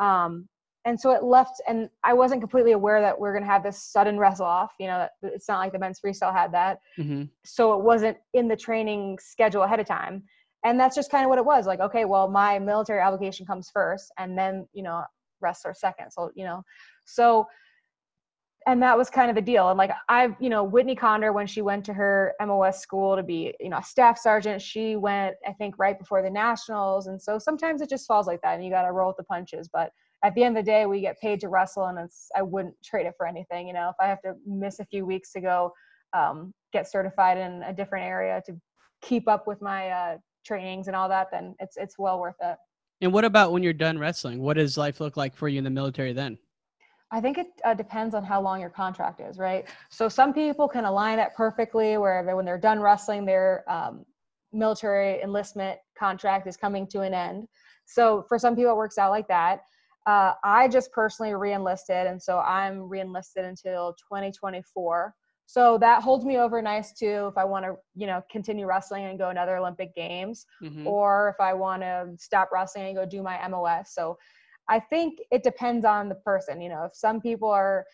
Um, 0.00 0.48
and 0.84 0.98
so 0.98 1.12
it 1.12 1.22
left 1.22 1.60
and 1.68 1.88
i 2.04 2.12
wasn't 2.12 2.40
completely 2.40 2.72
aware 2.72 3.00
that 3.00 3.18
we 3.18 3.28
are 3.28 3.32
going 3.32 3.44
to 3.44 3.50
have 3.50 3.62
this 3.62 3.82
sudden 3.82 4.18
wrestle 4.18 4.46
off 4.46 4.72
you 4.78 4.86
know 4.86 5.06
it's 5.22 5.48
not 5.48 5.58
like 5.58 5.72
the 5.72 5.78
men's 5.78 6.00
freestyle 6.00 6.32
had 6.32 6.52
that 6.52 6.78
mm-hmm. 6.98 7.24
so 7.44 7.78
it 7.78 7.84
wasn't 7.84 8.16
in 8.34 8.48
the 8.48 8.56
training 8.56 9.18
schedule 9.20 9.62
ahead 9.62 9.80
of 9.80 9.86
time 9.86 10.22
and 10.64 10.78
that's 10.78 10.96
just 10.96 11.10
kind 11.10 11.24
of 11.24 11.28
what 11.28 11.38
it 11.38 11.44
was 11.44 11.66
like 11.66 11.80
okay 11.80 12.04
well 12.04 12.28
my 12.28 12.58
military 12.58 13.00
obligation 13.00 13.46
comes 13.46 13.70
first 13.72 14.12
and 14.18 14.36
then 14.36 14.66
you 14.72 14.82
know 14.82 15.02
wrestler 15.40 15.74
second 15.74 16.10
so 16.10 16.30
you 16.34 16.44
know 16.44 16.62
so 17.04 17.46
and 18.66 18.82
that 18.82 18.96
was 18.96 19.10
kind 19.10 19.28
of 19.28 19.34
the 19.34 19.42
deal. 19.42 19.68
And 19.68 19.78
like 19.78 19.90
i've 20.08 20.34
you 20.40 20.48
know 20.48 20.64
whitney 20.64 20.94
Conder 20.94 21.32
when 21.32 21.46
she 21.46 21.62
went 21.62 21.84
to 21.86 21.92
her 21.92 22.34
mos 22.40 22.80
school 22.80 23.16
to 23.16 23.22
be 23.22 23.54
you 23.60 23.68
know 23.68 23.78
a 23.78 23.82
staff 23.82 24.18
sergeant 24.18 24.60
she 24.60 24.96
went 24.96 25.36
i 25.46 25.52
think 25.52 25.78
right 25.78 25.98
before 25.98 26.22
the 26.22 26.30
nationals. 26.30 27.06
And 27.06 27.20
so 27.20 27.38
sometimes 27.38 27.80
it 27.80 27.88
just 27.88 28.06
falls 28.06 28.26
like 28.26 28.40
that 28.42 28.54
and 28.54 28.64
you 28.64 28.70
got 28.70 28.82
to 28.82 28.92
roll 28.92 29.08
with 29.08 29.16
the 29.16 29.24
punches. 29.24 29.68
But 29.72 29.90
at 30.24 30.34
the 30.34 30.44
end 30.44 30.56
of 30.56 30.64
the 30.64 30.70
day 30.70 30.86
we 30.86 31.00
get 31.00 31.20
paid 31.20 31.40
to 31.40 31.48
wrestle 31.48 31.86
and 31.86 31.98
it's 31.98 32.28
i 32.36 32.42
wouldn't 32.42 32.74
trade 32.82 33.06
it 33.06 33.14
for 33.16 33.26
anything 33.26 33.66
you 33.66 33.74
know. 33.74 33.88
If 33.88 33.96
i 34.00 34.06
have 34.06 34.22
to 34.22 34.34
miss 34.46 34.80
a 34.80 34.84
few 34.86 35.04
weeks 35.06 35.32
to 35.32 35.40
go 35.40 35.72
um, 36.14 36.52
get 36.72 36.90
certified 36.90 37.38
in 37.38 37.62
a 37.62 37.72
different 37.72 38.06
area 38.06 38.42
to 38.46 38.60
keep 39.00 39.28
up 39.28 39.46
with 39.46 39.62
my 39.62 39.88
uh, 39.88 40.18
trainings 40.44 40.86
and 40.86 40.96
all 40.96 41.08
that 41.08 41.28
then 41.32 41.54
it's 41.58 41.76
it's 41.76 41.98
well 41.98 42.20
worth 42.20 42.36
it. 42.42 42.56
And 43.00 43.12
what 43.12 43.24
about 43.24 43.50
when 43.50 43.64
you're 43.64 43.72
done 43.72 43.98
wrestling? 43.98 44.40
What 44.40 44.56
does 44.56 44.78
life 44.78 45.00
look 45.00 45.16
like 45.16 45.34
for 45.34 45.48
you 45.48 45.58
in 45.58 45.64
the 45.64 45.70
military 45.70 46.12
then 46.12 46.38
I 47.12 47.20
think 47.20 47.36
it 47.36 47.48
uh, 47.64 47.74
depends 47.74 48.14
on 48.14 48.24
how 48.24 48.40
long 48.40 48.58
your 48.58 48.70
contract 48.70 49.20
is, 49.20 49.38
right? 49.38 49.68
So 49.90 50.08
some 50.08 50.32
people 50.32 50.66
can 50.66 50.86
align 50.86 51.18
that 51.18 51.36
perfectly, 51.36 51.98
where 51.98 52.24
they, 52.24 52.32
when 52.32 52.46
they're 52.46 52.58
done 52.58 52.80
wrestling, 52.80 53.26
their 53.26 53.64
um, 53.70 54.06
military 54.52 55.20
enlistment 55.22 55.78
contract 55.96 56.46
is 56.46 56.56
coming 56.56 56.86
to 56.88 57.02
an 57.02 57.12
end. 57.12 57.46
So 57.84 58.24
for 58.28 58.38
some 58.38 58.56
people, 58.56 58.72
it 58.72 58.76
works 58.76 58.96
out 58.96 59.10
like 59.10 59.28
that. 59.28 59.60
Uh, 60.06 60.32
I 60.42 60.68
just 60.68 60.90
personally 60.90 61.34
re-enlisted, 61.34 62.06
and 62.06 62.20
so 62.20 62.38
I'm 62.38 62.88
re-enlisted 62.88 63.44
until 63.44 63.94
2024. 64.10 65.14
So 65.46 65.76
that 65.78 66.02
holds 66.02 66.24
me 66.24 66.38
over 66.38 66.62
nice 66.62 66.92
too 66.92 67.28
if 67.30 67.36
I 67.36 67.44
want 67.44 67.66
to, 67.66 67.76
you 67.94 68.06
know, 68.06 68.22
continue 68.30 68.64
wrestling 68.64 69.04
and 69.04 69.18
go 69.18 69.28
another 69.28 69.58
Olympic 69.58 69.94
Games, 69.94 70.46
mm-hmm. 70.62 70.86
or 70.86 71.28
if 71.28 71.40
I 71.44 71.52
want 71.52 71.82
to 71.82 72.14
stop 72.18 72.48
wrestling 72.52 72.86
and 72.86 72.96
go 72.96 73.04
do 73.04 73.22
my 73.22 73.46
MOS. 73.46 73.92
So 73.92 74.16
I 74.68 74.80
think 74.80 75.18
it 75.30 75.42
depends 75.42 75.84
on 75.84 76.08
the 76.08 76.14
person. 76.14 76.60
You 76.60 76.68
know, 76.68 76.84
if 76.84 76.94
some 76.94 77.20
people 77.20 77.48
are 77.48 77.84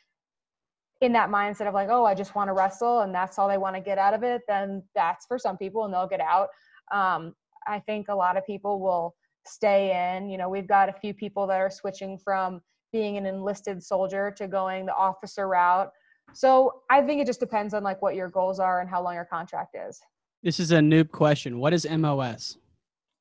in 1.01 1.13
that 1.13 1.31
mindset 1.31 1.69
of 1.69 1.75
like, 1.75 1.89
oh, 1.91 2.05
I 2.05 2.15
just 2.15 2.35
want 2.35 2.49
to 2.49 2.53
wrestle 2.53 3.01
and 3.01 3.15
that's 3.15 3.39
all 3.39 3.49
they 3.49 3.59
want 3.59 3.77
to 3.77 3.81
get 3.81 3.99
out 3.99 4.15
of 4.15 4.23
it, 4.23 4.43
then 4.49 4.83
that's 4.95 5.27
for 5.27 5.39
some 5.39 5.57
people 5.57 5.85
and 5.85 5.95
they'll 5.95 6.09
get 6.09 6.21
out. 6.21 6.49
Um, 6.93 7.35
I 7.67 7.81
think 7.81 8.09
a 8.09 8.15
lot 8.15 8.37
of 8.37 8.45
people 8.47 8.81
will 8.81 9.15
stay 9.47 10.17
in. 10.17 10.29
You 10.29 10.39
know, 10.39 10.49
we've 10.49 10.67
got 10.67 10.89
a 10.89 10.93
few 10.93 11.15
people 11.15 11.47
that 11.47 11.61
are 11.61 11.71
switching 11.71 12.19
from 12.19 12.61
being 12.93 13.17
an 13.17 13.27
enlisted 13.27 13.83
soldier 13.83 14.33
to 14.37 14.49
going 14.49 14.87
the 14.87 14.95
officer 14.95 15.47
route. 15.49 15.91
So 16.35 16.83
I 16.91 17.03
think 17.03 17.21
it 17.21 17.27
just 17.27 17.41
depends 17.41 17.75
on 17.75 17.83
like 17.83 18.03
what 18.03 18.15
your 18.15 18.29
goals 18.29 18.61
are 18.61 18.81
and 18.81 18.91
how 18.91 19.03
long 19.03 19.15
your 19.15 19.25
contract 19.25 19.77
is. 19.89 20.01
This 20.43 20.61
is 20.61 20.73
a 20.73 20.79
noob 20.79 21.11
question. 21.11 21.59
What 21.59 21.73
is 21.73 21.87
MOS? 21.89 22.59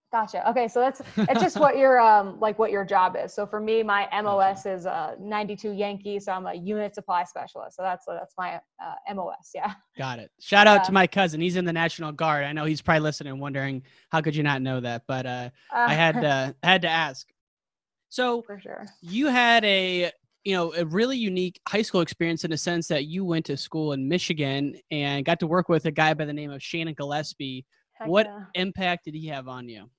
Gotcha. 0.09 0.49
Okay, 0.49 0.69
so 0.69 0.79
that's 0.79 1.01
it's 1.17 1.41
just 1.41 1.59
what 1.59 1.77
your 1.77 1.99
um 1.99 2.39
like 2.39 2.57
what 2.57 2.71
your 2.71 2.85
job 2.85 3.17
is. 3.21 3.33
So 3.33 3.45
for 3.45 3.59
me, 3.59 3.83
my 3.83 4.07
MOS 4.23 4.65
is 4.65 4.85
a 4.85 5.17
92 5.19 5.71
Yankee, 5.71 6.17
so 6.21 6.31
I'm 6.31 6.45
a 6.45 6.53
unit 6.53 6.95
supply 6.95 7.25
specialist. 7.25 7.75
So 7.75 7.81
that's 7.81 8.05
that's 8.05 8.33
my 8.37 8.61
uh, 8.81 9.13
MOS. 9.13 9.51
Yeah. 9.53 9.73
Got 9.97 10.19
it. 10.19 10.31
Shout 10.39 10.65
out 10.65 10.81
uh, 10.81 10.83
to 10.85 10.91
my 10.93 11.07
cousin. 11.07 11.41
He's 11.41 11.57
in 11.57 11.65
the 11.65 11.73
National 11.73 12.13
Guard. 12.13 12.45
I 12.45 12.53
know 12.53 12.63
he's 12.63 12.81
probably 12.81 13.01
listening, 13.01 13.37
wondering 13.37 13.83
how 14.09 14.21
could 14.21 14.33
you 14.33 14.43
not 14.43 14.61
know 14.61 14.79
that, 14.79 15.03
but 15.09 15.25
uh, 15.25 15.49
I 15.73 15.93
had 15.93 16.23
uh, 16.23 16.53
had 16.63 16.83
to 16.83 16.89
ask. 16.89 17.27
So 18.07 18.43
for 18.43 18.61
sure, 18.61 18.85
you 19.01 19.27
had 19.27 19.65
a 19.65 20.09
you 20.45 20.55
know 20.55 20.73
a 20.75 20.85
really 20.85 21.17
unique 21.17 21.59
high 21.67 21.81
school 21.81 21.99
experience 21.99 22.45
in 22.45 22.53
a 22.53 22.57
sense 22.57 22.87
that 22.87 23.07
you 23.07 23.25
went 23.25 23.45
to 23.47 23.57
school 23.57 23.91
in 23.91 24.07
Michigan 24.07 24.77
and 24.89 25.25
got 25.25 25.41
to 25.41 25.47
work 25.47 25.67
with 25.67 25.83
a 25.83 25.91
guy 25.91 26.13
by 26.13 26.23
the 26.23 26.31
name 26.31 26.51
of 26.51 26.63
Shannon 26.63 26.93
Gillespie. 26.93 27.65
Heck 27.91 28.07
what 28.07 28.27
yeah. 28.27 28.45
impact 28.53 29.03
did 29.03 29.15
he 29.15 29.27
have 29.27 29.49
on 29.49 29.67
you? 29.67 29.89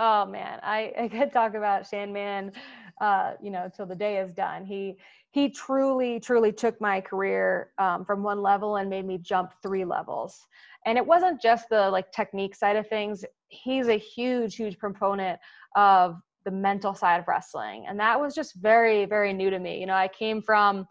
Oh 0.00 0.26
man, 0.26 0.60
I, 0.62 0.92
I 0.96 1.08
could 1.08 1.32
talk 1.32 1.54
about 1.54 1.82
Shanman, 1.82 2.54
uh, 3.00 3.32
you 3.42 3.50
know, 3.50 3.68
till 3.74 3.84
the 3.86 3.96
day 3.96 4.18
is 4.18 4.32
done. 4.32 4.64
He 4.64 4.96
he 5.32 5.50
truly, 5.50 6.20
truly 6.20 6.52
took 6.52 6.80
my 6.80 7.00
career 7.00 7.72
um, 7.78 8.04
from 8.04 8.22
one 8.22 8.40
level 8.40 8.76
and 8.76 8.88
made 8.88 9.04
me 9.04 9.18
jump 9.18 9.52
three 9.60 9.84
levels. 9.84 10.46
And 10.86 10.96
it 10.96 11.04
wasn't 11.06 11.42
just 11.42 11.68
the 11.68 11.90
like 11.90 12.12
technique 12.12 12.54
side 12.54 12.76
of 12.76 12.88
things. 12.88 13.24
He's 13.48 13.88
a 13.88 13.98
huge, 13.98 14.56
huge 14.56 14.78
proponent 14.78 15.40
of 15.76 16.16
the 16.44 16.50
mental 16.52 16.94
side 16.94 17.18
of 17.20 17.28
wrestling, 17.28 17.86
and 17.88 17.98
that 17.98 18.20
was 18.20 18.36
just 18.36 18.54
very, 18.54 19.04
very 19.04 19.32
new 19.32 19.50
to 19.50 19.58
me. 19.58 19.80
You 19.80 19.86
know, 19.86 19.94
I 19.94 20.08
came 20.08 20.42
from 20.42 20.86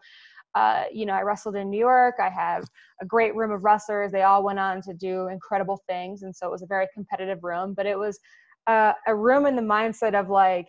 uh, 0.54 0.84
you 0.92 1.06
know, 1.06 1.14
I 1.14 1.22
wrestled 1.22 1.56
in 1.56 1.70
New 1.70 1.78
York. 1.78 2.16
I 2.20 2.30
have 2.30 2.64
a 3.00 3.06
great 3.06 3.36
room 3.36 3.52
of 3.52 3.64
wrestlers. 3.64 4.12
They 4.12 4.22
all 4.24 4.42
went 4.44 4.58
on 4.58 4.82
to 4.82 4.94
do 4.94 5.28
incredible 5.28 5.80
things. 5.88 6.24
And 6.24 6.34
so 6.34 6.48
it 6.48 6.50
was 6.50 6.62
a 6.62 6.66
very 6.66 6.88
competitive 6.94 7.44
room, 7.44 7.74
but 7.74 7.86
it 7.86 7.98
was 7.98 8.18
uh, 8.68 8.92
a 9.06 9.14
room 9.14 9.46
in 9.46 9.56
the 9.56 9.62
mindset 9.62 10.14
of 10.14 10.28
like, 10.28 10.68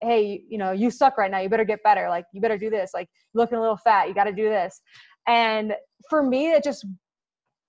hey, 0.00 0.42
you 0.48 0.58
know, 0.58 0.72
you 0.72 0.90
suck 0.90 1.18
right 1.18 1.30
now. 1.30 1.38
You 1.38 1.48
better 1.48 1.64
get 1.64 1.82
better. 1.82 2.08
Like, 2.08 2.24
you 2.32 2.40
better 2.40 2.58
do 2.58 2.70
this. 2.70 2.92
Like, 2.94 3.08
looking 3.34 3.58
a 3.58 3.60
little 3.60 3.76
fat. 3.76 4.08
You 4.08 4.14
got 4.14 4.24
to 4.24 4.32
do 4.32 4.48
this. 4.48 4.80
And 5.28 5.74
for 6.08 6.22
me, 6.22 6.52
it 6.52 6.64
just 6.64 6.86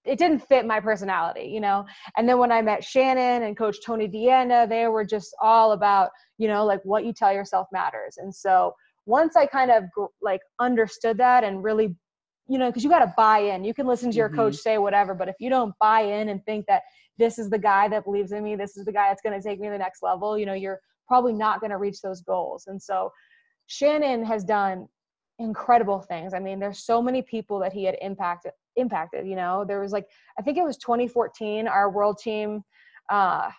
it 0.05 0.17
didn't 0.17 0.39
fit 0.39 0.65
my 0.65 0.79
personality, 0.79 1.45
you 1.45 1.61
know. 1.61 1.85
And 2.17 2.27
then 2.27 2.37
when 2.37 2.51
I 2.51 2.61
met 2.61 2.83
Shannon 2.83 3.43
and 3.43 3.57
Coach 3.57 3.77
Tony 3.85 4.07
DeAnda, 4.07 4.67
they 4.67 4.87
were 4.87 5.05
just 5.05 5.33
all 5.41 5.71
about, 5.71 6.09
you 6.37 6.47
know, 6.47 6.65
like 6.65 6.81
what 6.83 7.05
you 7.05 7.13
tell 7.13 7.31
yourself 7.31 7.67
matters. 7.71 8.17
And 8.17 8.33
so 8.33 8.73
once 9.05 9.35
I 9.35 9.45
kind 9.45 9.71
of 9.71 9.85
like 10.21 10.41
understood 10.59 11.17
that 11.19 11.43
and 11.43 11.63
really, 11.63 11.95
you 12.49 12.57
know, 12.57 12.67
because 12.69 12.83
you 12.83 12.89
got 12.89 12.99
to 12.99 13.13
buy 13.15 13.39
in. 13.39 13.63
You 13.63 13.73
can 13.73 13.87
listen 13.87 14.11
to 14.11 14.17
your 14.17 14.27
mm-hmm. 14.27 14.37
coach 14.37 14.55
say 14.55 14.77
whatever, 14.77 15.15
but 15.15 15.29
if 15.29 15.35
you 15.39 15.49
don't 15.49 15.73
buy 15.79 16.01
in 16.01 16.29
and 16.29 16.43
think 16.43 16.65
that 16.67 16.83
this 17.17 17.37
is 17.37 17.49
the 17.49 17.57
guy 17.59 17.87
that 17.87 18.05
believes 18.05 18.31
in 18.31 18.43
me 18.43 18.55
this 18.55 18.77
is 18.77 18.85
the 18.85 18.91
guy 18.91 19.09
that's 19.09 19.21
going 19.21 19.39
to 19.39 19.47
take 19.47 19.59
me 19.59 19.67
to 19.67 19.71
the 19.71 19.77
next 19.77 20.03
level 20.03 20.37
you 20.37 20.45
know 20.45 20.53
you're 20.53 20.79
probably 21.07 21.33
not 21.33 21.59
going 21.59 21.71
to 21.71 21.77
reach 21.77 22.01
those 22.01 22.21
goals. 22.21 22.65
And 22.67 22.81
so 22.81 23.11
shannon 23.67 24.23
has 24.25 24.43
done 24.43 24.87
incredible 25.39 25.99
things. 25.99 26.33
I 26.33 26.39
mean 26.39 26.59
there's 26.59 26.85
so 26.85 27.01
many 27.01 27.21
people 27.21 27.59
that 27.59 27.73
he 27.73 27.83
had 27.83 27.97
impacted 28.01 28.51
impacted 28.75 29.27
you 29.27 29.35
know? 29.35 29.63
There 29.67 29.81
was 29.81 29.91
like 29.91 30.07
i 30.39 30.41
think 30.41 30.57
it 30.57 30.63
was 30.63 30.77
2014 30.77 31.67
our 31.67 31.89
world 31.89 32.17
team 32.17 32.63
uh 33.09 33.49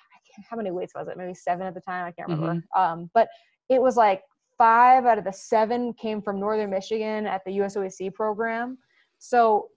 how 0.50 0.56
many 0.56 0.73
weights 0.73 0.94
was 0.96 1.06
it? 1.06 1.16
Maybe 1.16 1.34
seven 1.34 1.66
at 1.66 1.75
the 1.75 1.80
time 1.80 2.06
i 2.06 2.12
can't 2.12 2.28
remember. 2.28 2.54
Mm-hmm. 2.54 2.80
um 2.80 3.11
but 3.14 3.28
it 3.68 3.80
was 3.80 3.96
like 3.96 4.23
five 4.58 5.04
out 5.04 5.18
of 5.18 5.25
the 5.25 5.32
seven 5.32 5.92
came 5.94 6.23
from 6.23 6.38
northern 6.38 6.70
michigan 6.70 7.26
at 7.26 7.42
the 7.44 7.52
usoec 7.58 8.12
program. 8.14 8.78
So 9.18 9.68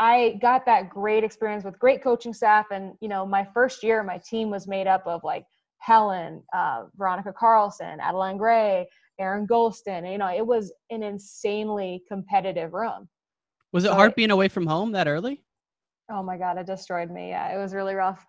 I 0.00 0.38
got 0.40 0.64
that 0.64 0.88
great 0.88 1.24
experience 1.24 1.62
with 1.62 1.78
great 1.78 2.02
coaching 2.02 2.32
staff. 2.32 2.66
And, 2.70 2.94
you 3.00 3.08
know, 3.08 3.26
my 3.26 3.46
first 3.52 3.82
year, 3.82 4.02
my 4.02 4.18
team 4.18 4.48
was 4.50 4.66
made 4.66 4.86
up 4.86 5.06
of 5.06 5.22
like 5.22 5.44
Helen, 5.78 6.42
uh, 6.54 6.84
Veronica 6.96 7.34
Carlson, 7.38 8.00
Adeline 8.00 8.38
Gray, 8.38 8.88
Erin 9.20 9.46
Golston. 9.46 10.10
You 10.10 10.16
know, 10.16 10.34
it 10.34 10.46
was 10.46 10.72
an 10.88 11.02
insanely 11.02 12.02
competitive 12.08 12.72
room. 12.72 13.10
Was 13.72 13.84
it 13.84 13.92
hard 13.92 14.14
being 14.14 14.30
away 14.30 14.48
from 14.48 14.66
home 14.66 14.92
that 14.92 15.06
early? 15.06 15.44
Oh 16.10 16.22
my 16.22 16.38
God, 16.38 16.56
it 16.56 16.66
destroyed 16.66 17.10
me. 17.10 17.28
Yeah, 17.28 17.54
it 17.54 17.58
was 17.58 17.74
really 17.74 17.94
rough. 17.94 18.26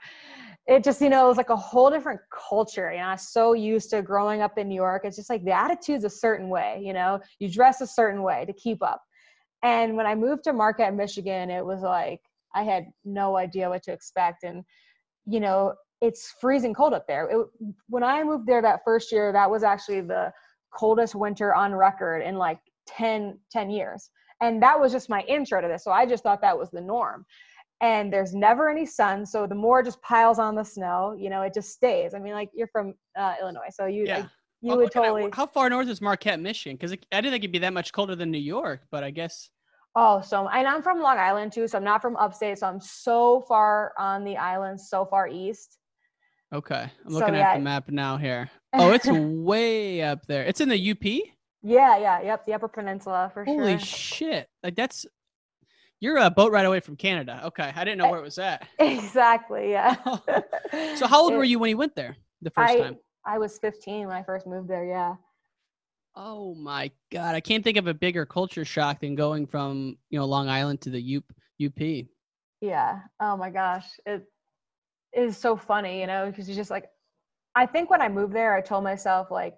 It 0.67 0.83
just, 0.83 1.01
you 1.01 1.09
know, 1.09 1.25
it 1.25 1.29
was 1.29 1.37
like 1.37 1.49
a 1.49 1.55
whole 1.55 1.89
different 1.89 2.19
culture. 2.31 2.91
You 2.91 2.99
know, 2.99 3.05
I 3.05 3.11
was 3.13 3.29
so 3.29 3.53
used 3.53 3.89
to 3.91 4.01
growing 4.01 4.41
up 4.41 4.57
in 4.57 4.67
New 4.67 4.75
York. 4.75 5.03
It's 5.05 5.15
just 5.15 5.29
like 5.29 5.43
the 5.45 5.51
attitude's 5.51 6.03
a 6.03 6.09
certain 6.09 6.49
way, 6.49 6.81
you 6.83 6.93
know, 6.93 7.19
you 7.39 7.49
dress 7.49 7.79
a 7.81 7.87
certain 7.87 8.21
way 8.21 8.45
to 8.45 8.53
keep 8.53 8.83
up. 8.83 9.01
And 9.63 9.95
when 9.95 10.05
I 10.05 10.15
moved 10.15 10.43
to 10.45 10.53
Marquette, 10.53 10.95
Michigan, 10.95 11.49
it 11.49 11.65
was 11.65 11.81
like 11.81 12.21
I 12.53 12.63
had 12.63 12.85
no 13.05 13.37
idea 13.37 13.69
what 13.69 13.83
to 13.83 13.93
expect. 13.93 14.43
And, 14.43 14.63
you 15.25 15.39
know, 15.39 15.73
it's 16.01 16.33
freezing 16.41 16.73
cold 16.73 16.93
up 16.93 17.07
there. 17.07 17.29
It, 17.29 17.47
when 17.87 18.03
I 18.03 18.23
moved 18.23 18.47
there 18.47 18.61
that 18.61 18.81
first 18.83 19.11
year, 19.11 19.31
that 19.31 19.49
was 19.49 19.63
actually 19.63 20.01
the 20.01 20.31
coldest 20.73 21.15
winter 21.15 21.53
on 21.53 21.73
record 21.75 22.21
in 22.21 22.37
like 22.37 22.59
10, 22.87 23.37
10 23.51 23.69
years. 23.69 24.09
And 24.41 24.61
that 24.63 24.79
was 24.79 24.91
just 24.91 25.09
my 25.09 25.21
intro 25.21 25.61
to 25.61 25.67
this. 25.67 25.83
So 25.83 25.91
I 25.91 26.05
just 26.05 26.23
thought 26.23 26.41
that 26.41 26.57
was 26.57 26.71
the 26.71 26.81
norm. 26.81 27.25
And 27.81 28.11
there's 28.11 28.33
never 28.33 28.69
any 28.69 28.85
sun. 28.85 29.25
So 29.25 29.47
the 29.47 29.55
more 29.55 29.83
just 29.83 30.01
piles 30.01 30.39
on 30.39 30.55
the 30.55 30.63
snow, 30.63 31.15
you 31.17 31.29
know, 31.29 31.41
it 31.41 31.53
just 31.53 31.71
stays. 31.71 32.13
I 32.13 32.19
mean, 32.19 32.33
like 32.33 32.49
you're 32.53 32.67
from 32.67 32.93
uh, 33.17 33.35
Illinois. 33.41 33.69
So 33.71 33.85
you, 33.85 34.05
yeah. 34.05 34.17
like, 34.17 34.25
you 34.61 34.75
would 34.75 34.91
totally. 34.91 35.25
At, 35.25 35.35
how 35.35 35.47
far 35.47 35.69
north 35.69 35.87
is 35.87 36.01
Marquette, 36.01 36.39
Michigan? 36.39 36.77
Because 36.77 36.91
I 36.91 37.21
didn't 37.21 37.31
think 37.31 37.43
it'd 37.43 37.51
be 37.51 37.59
that 37.59 37.73
much 37.73 37.91
colder 37.91 38.15
than 38.15 38.31
New 38.31 38.37
York, 38.37 38.81
but 38.91 39.03
I 39.03 39.11
guess. 39.11 39.49
Oh, 39.95 40.21
so 40.21 40.47
and 40.47 40.67
I'm 40.67 40.81
from 40.81 41.01
Long 41.01 41.17
Island 41.17 41.51
too, 41.51 41.67
so 41.67 41.77
I'm 41.77 41.83
not 41.83 42.01
from 42.01 42.15
upstate, 42.15 42.59
so 42.59 42.67
I'm 42.67 42.79
so 42.79 43.41
far 43.47 43.93
on 43.97 44.23
the 44.23 44.37
island, 44.37 44.79
so 44.79 45.05
far 45.05 45.27
east. 45.27 45.77
Okay, 46.53 46.91
I'm 47.05 47.13
looking 47.13 47.33
so, 47.33 47.37
yeah. 47.37 47.51
at 47.51 47.55
the 47.55 47.61
map 47.61 47.89
now 47.89 48.17
here. 48.17 48.49
Oh, 48.73 48.93
it's 48.93 49.05
way 49.05 50.01
up 50.01 50.25
there. 50.27 50.45
It's 50.45 50.61
in 50.61 50.69
the 50.69 50.91
UP. 50.91 51.03
Yeah, 51.61 51.97
yeah, 51.97 52.21
yep, 52.21 52.45
the 52.45 52.53
Upper 52.53 52.69
Peninsula 52.69 53.29
for 53.33 53.43
Holy 53.43 53.57
sure. 53.57 53.67
Holy 53.67 53.79
shit! 53.79 54.47
Like 54.63 54.77
that's 54.77 55.05
you're 56.01 56.17
a 56.17 56.29
boat 56.29 56.51
ride 56.51 56.65
away 56.65 56.79
from 56.79 56.95
Canada. 56.95 57.41
Okay, 57.45 57.71
I 57.75 57.83
didn't 57.83 57.99
know 57.99 58.05
eh, 58.05 58.09
where 58.11 58.19
it 58.19 58.23
was 58.23 58.39
at. 58.39 58.67
Exactly. 58.79 59.71
Yeah. 59.71 59.95
so 60.95 61.05
how 61.05 61.21
old 61.21 61.33
it, 61.33 61.37
were 61.37 61.43
you 61.43 61.59
when 61.59 61.69
you 61.69 61.77
went 61.77 61.95
there 61.95 62.17
the 62.41 62.49
first 62.49 62.73
I, 62.73 62.79
time? 62.79 62.97
I 63.25 63.37
was 63.37 63.57
15 63.59 64.07
when 64.07 64.15
I 64.15 64.23
first 64.23 64.47
moved 64.47 64.67
there. 64.67 64.85
Yeah. 64.85 65.15
Oh 66.15 66.55
my 66.55 66.91
god, 67.11 67.35
I 67.35 67.39
can't 67.39 67.63
think 67.63 67.77
of 67.77 67.87
a 67.87 67.93
bigger 67.93 68.25
culture 68.25 68.65
shock 68.65 68.99
than 68.99 69.15
going 69.15 69.47
from 69.47 69.97
you 70.09 70.19
know 70.19 70.25
Long 70.25 70.49
Island 70.49 70.81
to 70.81 70.89
the 70.89 71.17
UP. 71.17 71.23
UP. 71.63 72.07
Yeah. 72.59 72.99
Oh 73.19 73.37
my 73.37 73.49
gosh, 73.49 73.87
it 74.05 74.23
is 75.13 75.37
so 75.37 75.55
funny, 75.55 76.01
you 76.01 76.07
know, 76.07 76.27
because 76.27 76.47
you're 76.47 76.55
just 76.57 76.71
like. 76.71 76.85
I 77.53 77.65
think 77.65 77.89
when 77.89 78.01
I 78.01 78.07
moved 78.07 78.33
there, 78.33 78.55
I 78.55 78.61
told 78.61 78.83
myself 78.83 79.29
like, 79.29 79.55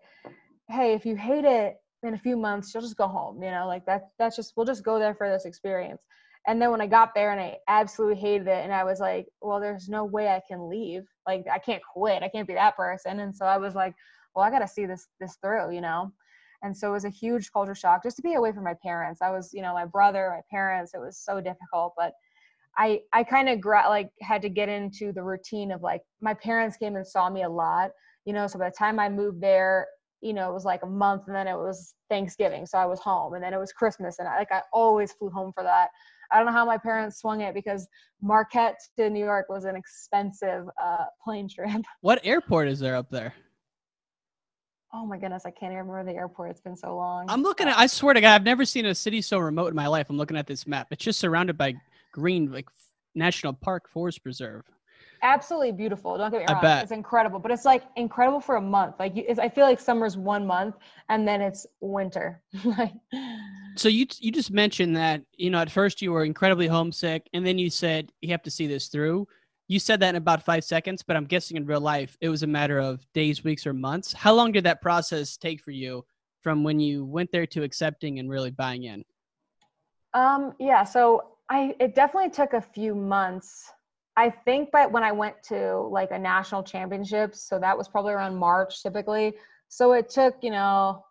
"Hey, 0.69 0.93
if 0.93 1.05
you 1.05 1.15
hate 1.15 1.45
it 1.45 1.75
in 2.01 2.15
a 2.15 2.17
few 2.17 2.35
months, 2.35 2.73
you'll 2.73 2.81
just 2.81 2.97
go 2.97 3.07
home." 3.07 3.41
You 3.43 3.51
know, 3.51 3.67
like 3.67 3.85
that. 3.85 4.09
That's 4.19 4.35
just 4.35 4.53
we'll 4.55 4.65
just 4.65 4.83
go 4.83 4.99
there 4.99 5.15
for 5.15 5.29
this 5.29 5.45
experience. 5.45 6.01
And 6.47 6.61
then 6.61 6.71
when 6.71 6.81
I 6.81 6.87
got 6.87 7.15
there 7.15 7.31
and 7.31 7.39
I 7.39 7.57
absolutely 7.67 8.19
hated 8.19 8.47
it, 8.47 8.63
and 8.63 8.73
I 8.73 8.83
was 8.83 8.99
like, 8.99 9.27
"Well, 9.41 9.59
there's 9.59 9.89
no 9.89 10.05
way 10.05 10.27
I 10.27 10.41
can 10.47 10.69
leave. 10.69 11.03
Like, 11.27 11.45
I 11.51 11.59
can't 11.59 11.81
quit. 11.93 12.23
I 12.23 12.29
can't 12.29 12.47
be 12.47 12.53
that 12.55 12.75
person." 12.77 13.19
And 13.19 13.35
so 13.35 13.45
I 13.45 13.57
was 13.57 13.75
like, 13.75 13.95
"Well, 14.35 14.45
I 14.45 14.49
got 14.49 14.59
to 14.59 14.67
see 14.67 14.85
this 14.85 15.07
this 15.19 15.37
through," 15.41 15.73
you 15.73 15.81
know 15.81 16.11
and 16.63 16.75
so 16.75 16.89
it 16.89 16.93
was 16.93 17.05
a 17.05 17.09
huge 17.09 17.51
culture 17.51 17.75
shock 17.75 18.01
just 18.01 18.15
to 18.15 18.21
be 18.21 18.33
away 18.33 18.51
from 18.51 18.63
my 18.63 18.73
parents 18.81 19.21
i 19.21 19.29
was 19.29 19.53
you 19.53 19.61
know 19.61 19.73
my 19.73 19.85
brother 19.85 20.31
my 20.33 20.41
parents 20.49 20.93
it 20.93 20.99
was 20.99 21.17
so 21.17 21.39
difficult 21.39 21.93
but 21.95 22.13
i 22.77 22.99
i 23.11 23.23
kind 23.23 23.47
of 23.49 23.61
gra- 23.61 23.85
like 23.87 24.09
had 24.21 24.41
to 24.41 24.49
get 24.49 24.69
into 24.69 25.11
the 25.11 25.21
routine 25.21 25.71
of 25.71 25.81
like 25.81 26.01
my 26.21 26.33
parents 26.33 26.77
came 26.77 26.95
and 26.95 27.05
saw 27.05 27.29
me 27.29 27.43
a 27.43 27.49
lot 27.49 27.91
you 28.25 28.33
know 28.33 28.47
so 28.47 28.57
by 28.57 28.69
the 28.69 28.75
time 28.75 28.99
i 28.99 29.07
moved 29.07 29.39
there 29.39 29.85
you 30.21 30.33
know 30.33 30.49
it 30.49 30.53
was 30.53 30.65
like 30.65 30.81
a 30.83 30.87
month 30.87 31.23
and 31.27 31.35
then 31.35 31.47
it 31.47 31.55
was 31.55 31.93
thanksgiving 32.09 32.65
so 32.65 32.77
i 32.77 32.85
was 32.85 32.99
home 32.99 33.33
and 33.33 33.43
then 33.43 33.53
it 33.53 33.59
was 33.59 33.73
christmas 33.73 34.19
and 34.19 34.27
I, 34.27 34.37
like 34.39 34.51
i 34.51 34.61
always 34.71 35.11
flew 35.11 35.29
home 35.29 35.51
for 35.53 35.63
that 35.63 35.89
i 36.33 36.37
don't 36.37 36.45
know 36.47 36.51
how 36.51 36.65
my 36.65 36.77
parents 36.77 37.19
swung 37.19 37.41
it 37.41 37.53
because 37.53 37.87
marquette 38.21 38.79
to 38.97 39.09
new 39.09 39.23
york 39.23 39.45
was 39.49 39.65
an 39.65 39.75
expensive 39.75 40.65
uh, 40.83 41.05
plane 41.23 41.47
trip 41.47 41.69
What 42.01 42.19
airport 42.23 42.67
is 42.67 42.79
there 42.79 42.95
up 42.95 43.09
there? 43.09 43.33
oh 44.93 45.05
my 45.05 45.17
goodness 45.17 45.43
i 45.45 45.51
can't 45.51 45.71
even 45.73 45.87
remember 45.87 46.11
the 46.11 46.17
airport 46.17 46.51
it's 46.51 46.61
been 46.61 46.75
so 46.75 46.95
long 46.95 47.25
I'm 47.29 47.41
looking 47.41 47.67
at. 47.67 47.77
I 47.77 47.87
swear 47.87 48.13
to 48.13 48.21
God, 48.21 48.35
I've 48.35 48.43
never 48.43 48.65
seen 48.65 48.85
a 48.85 48.93
city 48.95 49.21
so 49.21 49.39
remote 49.39 49.67
in 49.69 49.75
my 49.75 49.87
life. 49.87 50.07
I'm 50.09 50.17
looking 50.17 50.37
at 50.37 50.45
this 50.47 50.67
map. 50.67 50.87
It's 50.91 51.03
just 51.03 51.19
surrounded 51.19 51.57
by 51.57 51.73
green, 52.11 52.51
like 52.51 52.67
national 53.15 53.53
park, 53.53 53.89
forest 53.89 54.21
preserve. 54.23 54.63
absolutely 55.23 55.71
beautiful. 55.71 56.17
Don't 56.17 56.31
get 56.31 56.41
me 56.41 56.45
wrong. 56.47 56.57
I 56.57 56.61
bet. 56.61 56.83
it's 56.83 56.91
incredible. 56.91 57.39
But 57.39 57.51
it's 57.51 57.65
like 57.65 57.83
incredible 57.95 58.39
for 58.39 58.55
a 58.57 58.61
month. 58.61 58.95
Like 58.99 59.15
you, 59.15 59.23
I 59.41 59.49
feel 59.49 59.65
like 59.65 59.79
summer's 59.79 60.17
one 60.17 60.45
month, 60.45 60.75
and 61.09 61.27
then 61.27 61.41
it's 61.41 61.65
winter. 61.81 62.41
like 62.65 62.93
So 63.75 63.89
you 63.89 64.05
you 64.19 64.31
just 64.31 64.51
mentioned 64.51 64.95
that 64.97 65.21
you 65.37 65.49
know 65.49 65.59
at 65.59 65.71
first 65.71 66.01
you 66.01 66.11
were 66.11 66.25
incredibly 66.25 66.67
homesick, 66.67 67.27
and 67.33 67.45
then 67.45 67.57
you 67.57 67.69
said 67.69 68.11
you 68.21 68.29
have 68.29 68.43
to 68.43 68.51
see 68.51 68.67
this 68.67 68.87
through. 68.87 69.27
You 69.67 69.79
said 69.79 69.99
that 70.01 70.09
in 70.09 70.15
about 70.15 70.43
five 70.43 70.63
seconds, 70.63 71.03
but 71.03 71.15
I'm 71.15 71.25
guessing 71.25 71.57
in 71.57 71.65
real 71.65 71.81
life 71.81 72.17
it 72.21 72.29
was 72.29 72.43
a 72.43 72.47
matter 72.47 72.79
of 72.79 73.05
days, 73.13 73.43
weeks, 73.43 73.65
or 73.65 73.73
months. 73.73 74.13
How 74.13 74.33
long 74.33 74.51
did 74.51 74.65
that 74.65 74.81
process 74.81 75.37
take 75.37 75.61
for 75.61 75.71
you 75.71 76.05
from 76.41 76.63
when 76.63 76.79
you 76.79 77.05
went 77.05 77.31
there 77.31 77.47
to 77.47 77.63
accepting 77.63 78.19
and 78.19 78.29
really 78.29 78.51
buying 78.51 78.83
in? 78.83 79.03
Um, 80.13 80.53
yeah, 80.59 80.83
so 80.83 81.37
I 81.49 81.75
it 81.79 81.95
definitely 81.95 82.29
took 82.29 82.53
a 82.53 82.61
few 82.61 82.93
months. 82.93 83.71
I 84.15 84.29
think 84.29 84.69
but 84.71 84.91
when 84.91 85.03
I 85.03 85.11
went 85.11 85.41
to 85.43 85.79
like 85.79 86.11
a 86.11 86.19
national 86.19 86.63
championships, 86.63 87.41
so 87.41 87.57
that 87.59 87.77
was 87.77 87.87
probably 87.87 88.13
around 88.13 88.35
March 88.35 88.83
typically. 88.83 89.33
So 89.69 89.93
it 89.93 90.09
took, 90.09 90.35
you 90.43 90.51
know, 90.51 91.03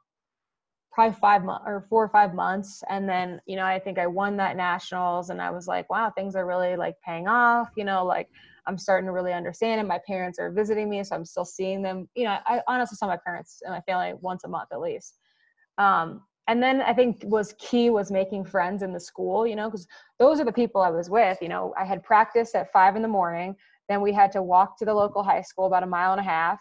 probably 0.92 1.16
five 1.18 1.44
months 1.44 1.64
or 1.66 1.86
four 1.88 2.04
or 2.04 2.08
five 2.08 2.34
months. 2.34 2.82
And 2.88 3.08
then, 3.08 3.40
you 3.46 3.56
know, 3.56 3.64
I 3.64 3.78
think 3.78 3.98
I 3.98 4.06
won 4.06 4.36
that 4.36 4.56
nationals 4.56 5.30
and 5.30 5.40
I 5.40 5.50
was 5.50 5.66
like, 5.66 5.88
wow, 5.88 6.10
things 6.10 6.36
are 6.36 6.46
really 6.46 6.76
like 6.76 6.96
paying 7.04 7.26
off, 7.26 7.70
you 7.76 7.84
know, 7.84 8.04
like 8.04 8.28
I'm 8.66 8.76
starting 8.76 9.06
to 9.06 9.12
really 9.12 9.32
understand 9.32 9.80
and 9.80 9.88
My 9.88 10.00
parents 10.06 10.38
are 10.38 10.50
visiting 10.50 10.90
me, 10.90 11.02
so 11.02 11.16
I'm 11.16 11.24
still 11.24 11.46
seeing 11.46 11.82
them. 11.82 12.08
You 12.14 12.24
know, 12.24 12.38
I 12.46 12.60
honestly 12.68 12.96
saw 12.96 13.06
my 13.06 13.16
parents 13.16 13.62
and 13.64 13.72
my 13.72 13.80
family 13.80 14.12
once 14.20 14.44
a 14.44 14.48
month 14.48 14.68
at 14.72 14.80
least. 14.80 15.18
Um, 15.78 16.22
and 16.48 16.62
then 16.62 16.82
I 16.82 16.92
think 16.92 17.22
was 17.24 17.54
key 17.58 17.88
was 17.88 18.10
making 18.10 18.44
friends 18.44 18.82
in 18.82 18.92
the 18.92 19.00
school, 19.00 19.46
you 19.46 19.56
know, 19.56 19.70
because 19.70 19.86
those 20.18 20.40
are 20.40 20.44
the 20.44 20.52
people 20.52 20.82
I 20.82 20.90
was 20.90 21.08
with. 21.08 21.38
You 21.40 21.48
know, 21.48 21.72
I 21.78 21.84
had 21.84 22.02
practice 22.02 22.54
at 22.54 22.72
five 22.72 22.96
in 22.96 23.02
the 23.02 23.08
morning. 23.08 23.56
Then 23.88 24.00
we 24.00 24.12
had 24.12 24.32
to 24.32 24.42
walk 24.42 24.78
to 24.78 24.84
the 24.84 24.94
local 24.94 25.22
high 25.22 25.42
school 25.42 25.66
about 25.66 25.82
a 25.82 25.86
mile 25.86 26.12
and 26.12 26.20
a 26.20 26.24
half, 26.24 26.60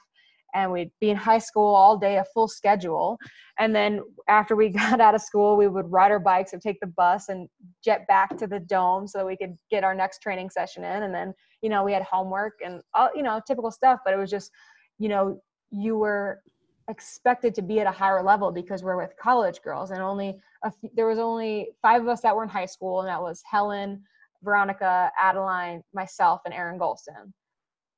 and 0.54 0.72
we'd 0.72 0.92
be 1.00 1.10
in 1.10 1.18
high 1.18 1.38
school 1.38 1.74
all 1.74 1.98
day, 1.98 2.18
a 2.18 2.26
full 2.34 2.48
schedule. 2.48 3.18
And 3.60 3.76
then 3.76 4.02
after 4.28 4.56
we 4.56 4.70
got 4.84 5.00
out 5.00 5.16
of 5.16 5.22
school, 5.22 5.58
we 5.58 5.68
would 5.68 5.92
ride 5.92 6.12
our 6.12 6.20
bikes 6.20 6.54
or 6.54 6.60
take 6.60 6.80
the 6.80 6.88
bus 6.88 7.30
and 7.30 7.48
jet 7.84 8.08
back 8.08 8.38
to 8.38 8.48
the 8.48 8.60
dome 8.60 9.08
so 9.08 9.20
that 9.20 9.26
we 9.26 9.38
could 9.38 9.58
get 9.70 9.84
our 9.84 9.96
next 9.96 10.20
training 10.22 10.50
session 10.50 10.84
in. 10.84 11.04
And 11.04 11.14
then, 11.14 11.34
you 11.62 11.70
know, 11.70 11.84
we 11.84 11.94
had 11.94 12.04
homework 12.04 12.54
and 12.64 12.82
all, 12.94 13.10
you 13.16 13.24
know, 13.24 13.42
typical 13.46 13.72
stuff. 13.72 14.00
But 14.04 14.14
it 14.14 14.18
was 14.18 14.30
just, 14.30 14.52
you 14.98 15.10
know, 15.10 15.42
you 15.72 15.98
were 15.98 16.42
expected 16.90 17.56
to 17.56 17.62
be 17.62 17.80
at 17.80 17.88
a 17.88 17.92
higher 17.92 18.22
level 18.22 18.52
because 18.52 18.84
we're 18.84 18.98
with 18.98 19.16
college 19.18 19.62
girls 19.64 19.92
and 19.92 20.02
only 20.02 20.38
there 20.94 21.08
was 21.08 21.20
only 21.20 21.70
five 21.82 22.02
of 22.02 22.08
us 22.08 22.22
that 22.22 22.36
were 22.36 22.44
in 22.44 22.50
high 22.50 22.66
school 22.66 23.00
and 23.00 23.08
that 23.08 23.22
was 23.22 23.42
helen 23.50 24.02
veronica 24.44 25.12
adeline 25.20 25.82
myself 25.94 26.42
and 26.44 26.54
erin 26.54 26.80
Golston. 26.80 27.32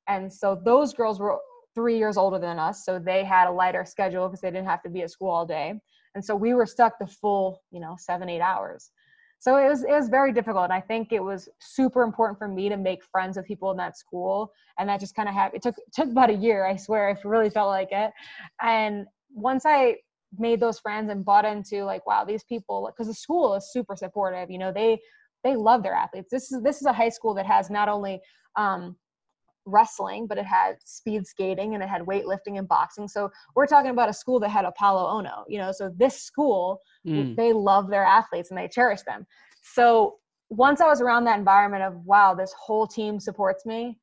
and 0.07 0.31
so 0.31 0.59
those 0.63 0.93
girls 0.93 1.19
were 1.19 1.39
three 1.75 1.97
years 1.97 2.17
older 2.17 2.39
than 2.39 2.59
us 2.59 2.85
so 2.85 2.99
they 2.99 3.23
had 3.23 3.47
a 3.47 3.51
lighter 3.51 3.85
schedule 3.85 4.27
because 4.27 4.41
they 4.41 4.49
didn't 4.49 4.67
have 4.67 4.83
to 4.83 4.89
be 4.89 5.01
at 5.01 5.11
school 5.11 5.29
all 5.29 5.45
day. 5.45 5.73
And 6.15 6.23
so 6.23 6.35
we 6.35 6.53
were 6.53 6.65
stuck 6.65 6.99
the 6.99 7.07
full 7.07 7.61
you 7.71 7.79
know 7.79 7.95
seven 7.97 8.29
eight 8.29 8.41
hours. 8.41 8.91
So 9.39 9.57
it 9.57 9.67
was 9.67 9.83
it 9.83 9.91
was 9.91 10.07
very 10.07 10.31
difficult 10.31 10.63
and 10.65 10.73
i 10.73 10.79
think 10.79 11.11
it 11.11 11.21
was 11.21 11.49
super 11.59 12.03
important 12.03 12.39
for 12.39 12.47
me 12.47 12.69
to 12.69 12.77
make 12.77 13.03
friends 13.03 13.35
with 13.35 13.45
people 13.45 13.71
in 13.71 13.77
that 13.77 13.97
school 13.97 14.53
and 14.77 14.87
that 14.87 15.01
just 15.01 15.15
kind 15.15 15.27
of 15.27 15.35
happened 15.35 15.57
it 15.57 15.63
took 15.63 15.75
took 15.93 16.09
about 16.09 16.29
a 16.29 16.33
year 16.33 16.65
i 16.65 16.77
swear 16.77 17.09
i 17.09 17.27
really 17.27 17.49
felt 17.49 17.67
like 17.67 17.91
it. 17.91 18.11
And 18.61 19.05
once 19.33 19.65
i 19.65 19.97
made 20.39 20.61
those 20.61 20.79
friends 20.79 21.11
and 21.11 21.25
bought 21.25 21.43
into 21.43 21.83
like 21.83 22.07
wow 22.07 22.23
these 22.23 22.45
people 22.45 22.89
because 22.89 23.07
the 23.07 23.13
school 23.13 23.53
is 23.55 23.71
super 23.73 23.95
supportive 23.97 24.49
you 24.49 24.57
know 24.57 24.71
they 24.71 24.97
they 25.43 25.55
love 25.55 25.83
their 25.83 25.93
athletes. 25.93 26.29
This 26.31 26.51
is 26.51 26.61
this 26.63 26.77
is 26.77 26.85
a 26.85 26.93
high 26.93 27.09
school 27.09 27.33
that 27.35 27.45
has 27.45 27.69
not 27.69 27.89
only 27.89 28.21
um, 28.55 28.95
wrestling 29.65 30.27
but 30.27 30.37
it 30.37 30.45
had 30.45 30.75
speed 30.83 31.25
skating 31.25 31.73
and 31.73 31.83
it 31.83 31.89
had 31.89 32.01
weightlifting 32.01 32.57
and 32.57 32.67
boxing 32.67 33.07
so 33.07 33.29
we're 33.55 33.65
talking 33.65 33.91
about 33.91 34.09
a 34.09 34.13
school 34.13 34.39
that 34.39 34.49
had 34.49 34.65
apollo 34.65 35.03
ohno 35.21 35.43
you 35.47 35.57
know 35.57 35.71
so 35.71 35.89
this 35.97 36.21
school 36.21 36.79
Mm. 37.05 37.35
they 37.35 37.51
love 37.51 37.89
their 37.89 38.03
athletes 38.05 38.49
and 38.49 38.57
they 38.57 38.67
cherish 38.67 39.01
them 39.01 39.25
so 39.61 40.15
once 40.49 40.79
i 40.79 40.87
was 40.87 41.01
around 41.01 41.25
that 41.25 41.37
environment 41.37 41.83
of 41.83 41.93
wow 42.05 42.33
this 42.33 42.53
whole 42.53 42.87
team 42.87 43.19
supports 43.19 43.65
me 43.65 43.99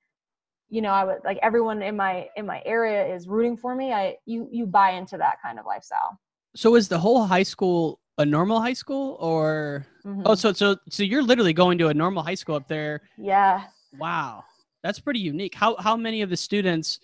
you 0.69 0.83
know 0.83 0.91
i 0.91 1.03
would 1.03 1.17
like 1.25 1.39
everyone 1.43 1.81
in 1.83 1.97
my 1.97 2.29
in 2.37 2.45
my 2.45 2.61
area 2.67 3.07
is 3.15 3.27
rooting 3.27 3.57
for 3.57 3.75
me 3.75 3.93
i 3.93 4.17
you 4.27 4.47
you 4.53 4.67
buy 4.67 4.91
into 4.91 5.17
that 5.17 5.37
kind 5.43 5.59
of 5.59 5.65
lifestyle 5.67 6.19
So 6.55 6.75
is 6.77 6.89
the 6.89 6.99
whole 6.99 7.25
high 7.27 7.43
school 7.43 8.01
a 8.19 8.27
normal 8.27 8.61
high 8.61 8.75
school 8.75 9.17
or 9.21 9.87
Mhm. 10.05 10.23
oh 10.27 10.35
so 10.35 10.53
so 10.53 10.77
so 10.91 11.03
you're 11.03 11.23
literally 11.23 11.55
going 11.55 11.79
to 11.79 11.89
a 11.89 11.95
normal 11.95 12.23
high 12.23 12.35
school 12.35 12.55
up 12.57 12.69
there. 12.69 13.01
yeah 13.17 13.65
Wow. 13.99 14.45
That's 14.83 14.99
pretty 15.01 15.21
unique. 15.21 15.55
How 15.55 15.77
how 15.77 15.97
many 15.97 16.23
of 16.23 16.31
the 16.31 16.37
students 16.37 17.01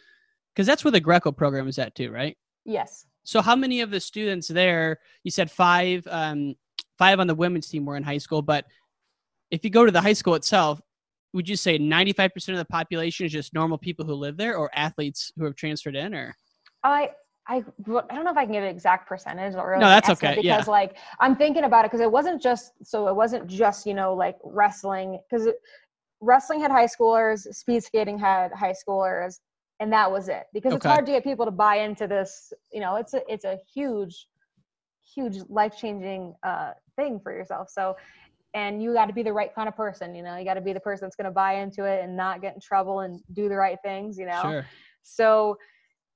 cuz 0.55 0.67
that's 0.67 0.85
where 0.85 0.93
the 0.93 1.01
Greco 1.01 1.33
program 1.33 1.69
is 1.69 1.79
at 1.79 1.95
too, 1.95 2.11
right? 2.11 2.37
yes 2.65 3.07
So 3.25 3.41
how 3.41 3.57
many 3.57 3.81
of 3.81 3.91
the 3.91 4.01
students 4.01 4.49
there, 4.49 4.99
you 5.23 5.31
said 5.31 5.51
5 5.51 6.07
um 6.11 6.55
5 6.99 7.21
on 7.21 7.27
the 7.27 7.35
women's 7.35 7.69
team 7.69 7.85
were 7.85 7.97
in 7.97 8.03
high 8.03 8.19
school, 8.19 8.43
but 8.43 8.65
if 9.51 9.65
you 9.65 9.71
go 9.71 9.85
to 9.85 9.93
the 9.93 10.01
high 10.01 10.15
school 10.15 10.35
itself, 10.35 10.81
would 11.33 11.49
you 11.49 11.57
say 11.57 11.79
95% 11.79 12.49
of 12.49 12.57
the 12.57 12.65
population 12.65 13.27
is 13.27 13.33
just 13.33 13.53
normal 13.53 13.79
people 13.79 14.05
who 14.07 14.15
live 14.15 14.37
there 14.37 14.57
or 14.57 14.71
athletes 14.75 15.33
who 15.37 15.45
have 15.45 15.55
transferred 15.55 15.95
in 15.95 16.15
or 16.15 16.35
I 16.83 17.11
I 17.49 17.57
I 17.57 18.15
don't 18.15 18.25
know 18.25 18.31
if 18.31 18.37
I 18.37 18.45
can 18.45 18.53
give 18.53 18.65
an 18.65 18.69
exact 18.71 19.09
percentage 19.09 19.55
or 19.55 19.77
No, 19.77 19.89
that's 19.89 20.11
okay, 20.11 20.39
yeah. 20.43 20.57
because 20.57 20.69
like 20.69 20.97
I'm 21.21 21.37
thinking 21.37 21.65
about 21.65 21.85
it 21.85 21.91
because 21.91 22.01
it 22.01 22.11
wasn't 22.11 22.43
just 22.43 22.73
so 22.83 23.07
it 23.09 23.15
wasn't 23.15 23.47
just 23.47 23.87
you 23.87 23.95
know 23.95 24.15
like 24.15 24.37
wrestling 24.43 25.21
because 25.31 25.49
wrestling 26.27 26.61
had 26.61 26.71
high 26.71 26.87
schoolers, 26.87 27.41
speed 27.55 27.83
skating 27.83 28.19
had 28.19 28.53
high 28.53 28.75
schoolers, 28.75 29.41
and 29.81 29.93
that 29.93 30.11
was 30.11 30.29
it 30.29 30.45
because 30.53 30.73
it's 30.75 30.85
hard 30.85 31.07
to 31.07 31.13
get 31.13 31.25
people 31.25 31.45
to 31.45 31.51
buy 31.51 31.77
into 31.77 32.07
this. 32.07 32.53
You 32.73 32.81
know, 32.81 32.97
it's 32.97 33.15
a 33.15 33.23
it's 33.33 33.45
a 33.45 33.59
huge, 33.75 34.27
huge 35.15 35.37
life 35.49 35.75
changing 35.79 36.35
uh, 36.43 36.73
thing 36.97 37.21
for 37.23 37.33
yourself. 37.33 37.69
So. 37.71 37.97
And 38.55 38.83
you 38.83 38.95
got 38.95 39.05
to 39.05 39.13
be 39.13 39.23
the 39.23 39.35
right 39.35 39.55
kind 39.55 39.69
of 39.69 39.77
person, 39.77 40.15
you 40.15 40.23
know. 40.23 40.39
You 40.39 40.45
got 40.47 40.55
to 40.55 40.63
be 40.63 40.73
the 40.73 40.81
person 40.81 41.05
that's 41.05 41.17
going 41.17 41.27
to 41.27 41.31
buy 41.31 41.57
into 41.57 41.85
it 41.85 42.03
and 42.03 42.17
not 42.17 42.41
get 42.41 42.55
in 42.55 42.61
trouble 42.61 43.01
and 43.01 43.21
do 43.35 43.51
the 43.51 43.57
right 43.57 43.77
things, 43.85 44.17
you 44.17 44.25
know. 44.25 44.41
Sure. 44.41 44.67
So 45.03 45.59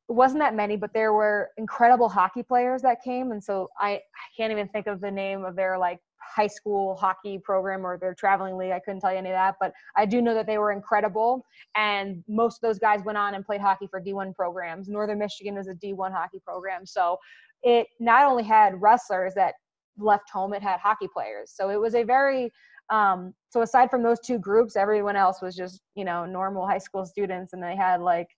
it 0.08 0.14
wasn't 0.14 0.40
that 0.40 0.54
many, 0.54 0.76
but 0.76 0.90
there 0.94 1.12
were 1.12 1.50
incredible 1.58 2.08
hockey 2.08 2.42
players 2.42 2.80
that 2.80 3.02
came. 3.04 3.32
And 3.32 3.44
so 3.44 3.68
I, 3.78 3.90
I 3.90 4.26
can't 4.34 4.52
even 4.52 4.68
think 4.68 4.86
of 4.86 5.02
the 5.02 5.10
name 5.10 5.44
of 5.44 5.54
their 5.54 5.76
like 5.76 6.00
high 6.30 6.46
school 6.46 6.96
hockey 6.96 7.38
program 7.38 7.84
or 7.84 7.98
their 7.98 8.14
traveling 8.14 8.56
league. 8.56 8.72
I 8.72 8.80
couldn't 8.80 9.00
tell 9.00 9.12
you 9.12 9.18
any 9.18 9.30
of 9.30 9.34
that, 9.34 9.56
but 9.60 9.72
I 9.96 10.06
do 10.06 10.22
know 10.22 10.34
that 10.34 10.46
they 10.46 10.58
were 10.58 10.72
incredible. 10.72 11.44
And 11.76 12.22
most 12.28 12.56
of 12.56 12.60
those 12.62 12.78
guys 12.78 13.00
went 13.04 13.18
on 13.18 13.34
and 13.34 13.44
played 13.44 13.60
hockey 13.60 13.86
for 13.90 14.00
D1 14.00 14.34
programs. 14.34 14.88
Northern 14.88 15.18
Michigan 15.18 15.56
is 15.56 15.66
a 15.66 15.74
D1 15.74 16.12
hockey 16.12 16.40
program. 16.44 16.86
So 16.86 17.18
it 17.62 17.88
not 17.98 18.26
only 18.26 18.44
had 18.44 18.80
wrestlers 18.80 19.34
that 19.34 19.54
left 19.98 20.30
home, 20.30 20.54
it 20.54 20.62
had 20.62 20.80
hockey 20.80 21.08
players. 21.12 21.52
So 21.54 21.70
it 21.70 21.80
was 21.80 21.94
a 21.94 22.02
very, 22.02 22.50
um, 22.90 23.34
so 23.50 23.62
aside 23.62 23.90
from 23.90 24.02
those 24.02 24.20
two 24.20 24.38
groups, 24.38 24.76
everyone 24.76 25.16
else 25.16 25.42
was 25.42 25.56
just, 25.56 25.80
you 25.94 26.04
know, 26.04 26.24
normal 26.24 26.66
high 26.66 26.78
school 26.78 27.04
students 27.04 27.52
and 27.52 27.62
they 27.62 27.76
had 27.76 28.00
like 28.00 28.28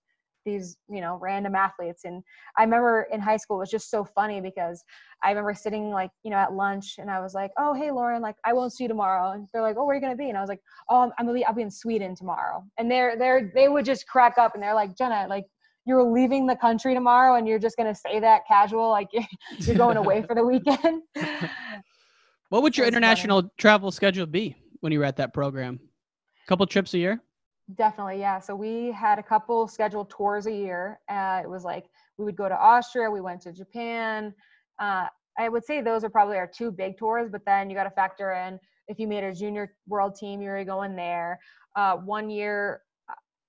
these 0.45 0.77
you 0.89 1.01
know 1.01 1.17
random 1.21 1.55
athletes. 1.55 2.05
And 2.05 2.23
i 2.57 2.63
remember 2.63 3.07
in 3.11 3.19
high 3.19 3.37
school 3.37 3.57
it 3.57 3.61
was 3.61 3.71
just 3.71 3.89
so 3.89 4.03
funny 4.03 4.41
because 4.41 4.83
i 5.23 5.29
remember 5.29 5.53
sitting 5.53 5.89
like 5.91 6.11
you 6.23 6.31
know 6.31 6.37
at 6.37 6.53
lunch 6.53 6.95
and 6.97 7.09
i 7.09 7.19
was 7.19 7.33
like 7.33 7.51
oh 7.57 7.73
hey 7.73 7.91
lauren 7.91 8.21
like 8.21 8.35
i 8.45 8.53
won't 8.53 8.73
see 8.73 8.83
you 8.85 8.87
tomorrow. 8.87 9.31
And 9.31 9.47
they're 9.53 9.61
like 9.61 9.75
oh 9.77 9.85
where 9.85 9.93
are 9.93 9.95
you 9.95 10.01
going 10.01 10.13
to 10.13 10.17
be? 10.17 10.29
And 10.29 10.37
i 10.37 10.41
was 10.41 10.49
like 10.49 10.61
oh 10.89 11.11
i'm, 11.17 11.25
gonna 11.25 11.33
be 11.33 11.45
i'll 11.45 11.53
be 11.53 11.61
in 11.61 11.71
sweden 11.71 12.15
tomorrow. 12.15 12.63
And 12.77 12.89
they're 12.89 13.17
they're 13.17 13.51
they 13.53 13.69
would 13.69 13.85
just 13.85 14.07
crack 14.07 14.37
up 14.37 14.53
and 14.53 14.63
they're 14.63 14.75
like 14.75 14.97
jenna 14.97 15.25
like 15.29 15.45
you're 15.85 16.03
leaving 16.03 16.47
the 16.47 16.55
country 16.55 16.93
tomorrow 16.93 17.35
and 17.35 17.45
you're 17.45 17.59
just 17.59 17.75
going 17.75 17.93
to 17.93 17.99
say 17.99 18.17
that 18.17 18.43
casual 18.47 18.89
like 18.89 19.09
you're 19.59 19.75
going 19.75 19.97
away 19.97 20.21
for 20.21 20.33
the 20.33 20.45
weekend? 20.45 21.01
What 22.53 22.61
would 22.61 22.77
your 22.77 22.85
international 22.85 23.41
funny. 23.41 23.51
travel 23.57 23.89
schedule 23.89 24.27
be 24.27 24.55
when 24.81 24.91
you 24.91 24.99
were 24.99 25.05
at 25.05 25.15
that 25.15 25.33
program? 25.33 25.79
A 26.45 26.47
couple 26.47 26.67
trips 26.67 26.93
a 26.93 26.99
year 26.99 27.19
Definitely, 27.75 28.19
yeah. 28.19 28.39
So 28.39 28.55
we 28.55 28.91
had 28.91 29.19
a 29.19 29.23
couple 29.23 29.67
scheduled 29.67 30.09
tours 30.09 30.45
a 30.47 30.51
year. 30.51 30.99
Uh, 31.09 31.41
it 31.43 31.49
was 31.49 31.63
like 31.63 31.85
we 32.17 32.25
would 32.25 32.35
go 32.35 32.47
to 32.47 32.55
Austria, 32.55 33.09
we 33.09 33.21
went 33.21 33.41
to 33.41 33.53
Japan. 33.53 34.33
Uh, 34.79 35.07
I 35.39 35.49
would 35.49 35.65
say 35.65 35.81
those 35.81 36.03
are 36.03 36.09
probably 36.09 36.37
our 36.37 36.47
two 36.47 36.71
big 36.71 36.97
tours, 36.97 37.29
but 37.31 37.41
then 37.45 37.69
you 37.69 37.75
got 37.75 37.85
to 37.85 37.89
factor 37.91 38.31
in 38.33 38.59
if 38.87 38.99
you 38.99 39.07
made 39.07 39.23
a 39.23 39.33
junior 39.33 39.75
world 39.87 40.15
team, 40.15 40.41
you 40.41 40.49
were 40.49 40.63
going 40.63 40.95
there. 40.95 41.39
Uh, 41.75 41.95
one 41.97 42.29
year, 42.29 42.81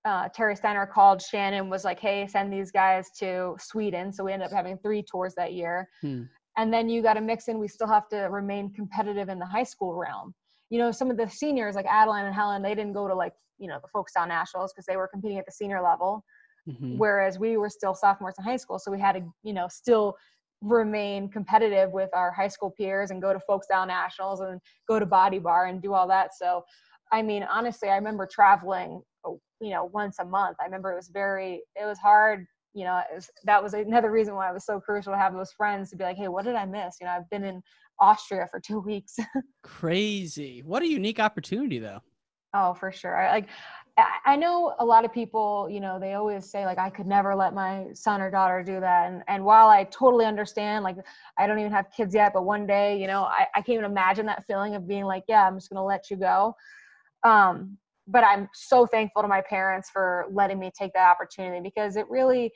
uh, 0.04 0.28
Terry 0.28 0.56
Steiner 0.56 0.86
called 0.86 1.20
Shannon, 1.20 1.70
was 1.70 1.84
like, 1.84 1.98
hey, 1.98 2.26
send 2.26 2.52
these 2.52 2.70
guys 2.70 3.10
to 3.18 3.56
Sweden. 3.58 4.12
So 4.12 4.24
we 4.24 4.32
ended 4.32 4.46
up 4.46 4.52
having 4.52 4.78
three 4.78 5.02
tours 5.02 5.34
that 5.36 5.52
year. 5.52 5.88
Hmm. 6.00 6.22
And 6.56 6.72
then 6.72 6.88
you 6.88 7.02
got 7.02 7.14
to 7.14 7.20
mix 7.20 7.48
in, 7.48 7.58
we 7.58 7.68
still 7.68 7.88
have 7.88 8.08
to 8.10 8.28
remain 8.30 8.72
competitive 8.72 9.28
in 9.28 9.38
the 9.38 9.46
high 9.46 9.64
school 9.64 9.94
realm. 9.94 10.34
You 10.70 10.78
know, 10.78 10.90
some 10.90 11.10
of 11.10 11.16
the 11.16 11.28
seniors 11.28 11.74
like 11.74 11.86
Adeline 11.86 12.26
and 12.26 12.34
Helen, 12.34 12.62
they 12.62 12.74
didn't 12.74 12.92
go 12.92 13.06
to 13.08 13.14
like 13.14 13.32
you 13.58 13.68
know 13.68 13.78
the 13.82 13.88
Folkstyle 13.94 14.28
Nationals 14.28 14.72
because 14.72 14.86
they 14.86 14.96
were 14.96 15.08
competing 15.08 15.38
at 15.38 15.46
the 15.46 15.52
senior 15.52 15.80
level, 15.82 16.24
mm-hmm. 16.68 16.98
whereas 16.98 17.38
we 17.38 17.56
were 17.56 17.70
still 17.70 17.94
sophomores 17.94 18.34
in 18.38 18.44
high 18.44 18.56
school, 18.56 18.78
so 18.78 18.90
we 18.90 19.00
had 19.00 19.12
to 19.12 19.22
you 19.42 19.52
know 19.52 19.68
still 19.68 20.16
remain 20.64 21.28
competitive 21.28 21.92
with 21.92 22.10
our 22.14 22.32
high 22.32 22.48
school 22.48 22.70
peers 22.70 23.10
and 23.10 23.20
go 23.20 23.32
to 23.32 23.40
Folkstyle 23.48 23.86
Nationals 23.86 24.40
and 24.40 24.60
go 24.88 24.98
to 24.98 25.06
Body 25.06 25.38
Bar 25.38 25.66
and 25.66 25.82
do 25.82 25.92
all 25.92 26.08
that. 26.08 26.34
So, 26.34 26.64
I 27.12 27.22
mean, 27.22 27.42
honestly, 27.44 27.90
I 27.90 27.96
remember 27.96 28.26
traveling, 28.26 29.02
oh, 29.24 29.40
you 29.60 29.70
know, 29.70 29.84
once 29.92 30.18
a 30.20 30.24
month. 30.24 30.56
I 30.60 30.64
remember 30.64 30.92
it 30.92 30.96
was 30.96 31.08
very, 31.08 31.62
it 31.76 31.84
was 31.84 31.98
hard. 31.98 32.46
You 32.74 32.84
know, 32.84 33.00
was, 33.14 33.30
that 33.44 33.62
was 33.62 33.74
another 33.74 34.10
reason 34.10 34.34
why 34.34 34.50
it 34.50 34.54
was 34.54 34.66
so 34.66 34.80
crucial 34.80 35.12
to 35.12 35.18
have 35.18 35.32
those 35.32 35.52
friends 35.52 35.90
to 35.90 35.96
be 35.96 36.04
like, 36.04 36.16
hey, 36.16 36.28
what 36.28 36.44
did 36.44 36.56
I 36.56 36.64
miss? 36.64 36.96
You 37.00 37.06
know, 37.06 37.12
I've 37.12 37.30
been 37.30 37.44
in 37.44 37.62
Austria 38.00 38.46
for 38.50 38.60
two 38.60 38.80
weeks. 38.86 39.16
Crazy. 39.62 40.62
What 40.62 40.82
a 40.82 40.88
unique 40.88 41.20
opportunity, 41.20 41.78
though. 41.78 42.00
Oh, 42.52 42.72
for 42.72 42.92
sure. 42.92 43.16
I, 43.16 43.32
like, 43.32 43.48
I 44.24 44.34
know 44.36 44.74
a 44.78 44.84
lot 44.84 45.04
of 45.04 45.12
people, 45.12 45.68
you 45.70 45.80
know, 45.80 46.00
they 46.00 46.14
always 46.14 46.50
say 46.50 46.66
like, 46.66 46.78
I 46.78 46.90
could 46.90 47.06
never 47.06 47.34
let 47.34 47.54
my 47.54 47.86
son 47.94 48.20
or 48.20 48.30
daughter 48.30 48.62
do 48.62 48.80
that. 48.80 49.10
And, 49.10 49.22
and 49.28 49.44
while 49.44 49.68
I 49.68 49.84
totally 49.84 50.24
understand, 50.24 50.82
like, 50.82 50.96
I 51.38 51.46
don't 51.46 51.60
even 51.60 51.70
have 51.70 51.86
kids 51.96 52.14
yet, 52.14 52.32
but 52.32 52.44
one 52.44 52.66
day, 52.66 53.00
you 53.00 53.06
know, 53.06 53.22
I, 53.22 53.46
I 53.54 53.60
can't 53.60 53.78
even 53.78 53.84
imagine 53.84 54.26
that 54.26 54.44
feeling 54.46 54.74
of 54.74 54.88
being 54.88 55.04
like, 55.04 55.24
yeah, 55.28 55.46
I'm 55.46 55.56
just 55.56 55.70
going 55.70 55.78
to 55.78 55.84
let 55.84 56.10
you 56.10 56.16
go. 56.16 56.56
Um, 57.22 57.78
but 58.06 58.24
I'm 58.24 58.48
so 58.54 58.86
thankful 58.86 59.22
to 59.22 59.28
my 59.28 59.40
parents 59.40 59.90
for 59.90 60.26
letting 60.30 60.58
me 60.58 60.70
take 60.78 60.92
that 60.94 61.10
opportunity 61.10 61.60
because 61.62 61.96
it 61.96 62.08
really, 62.08 62.52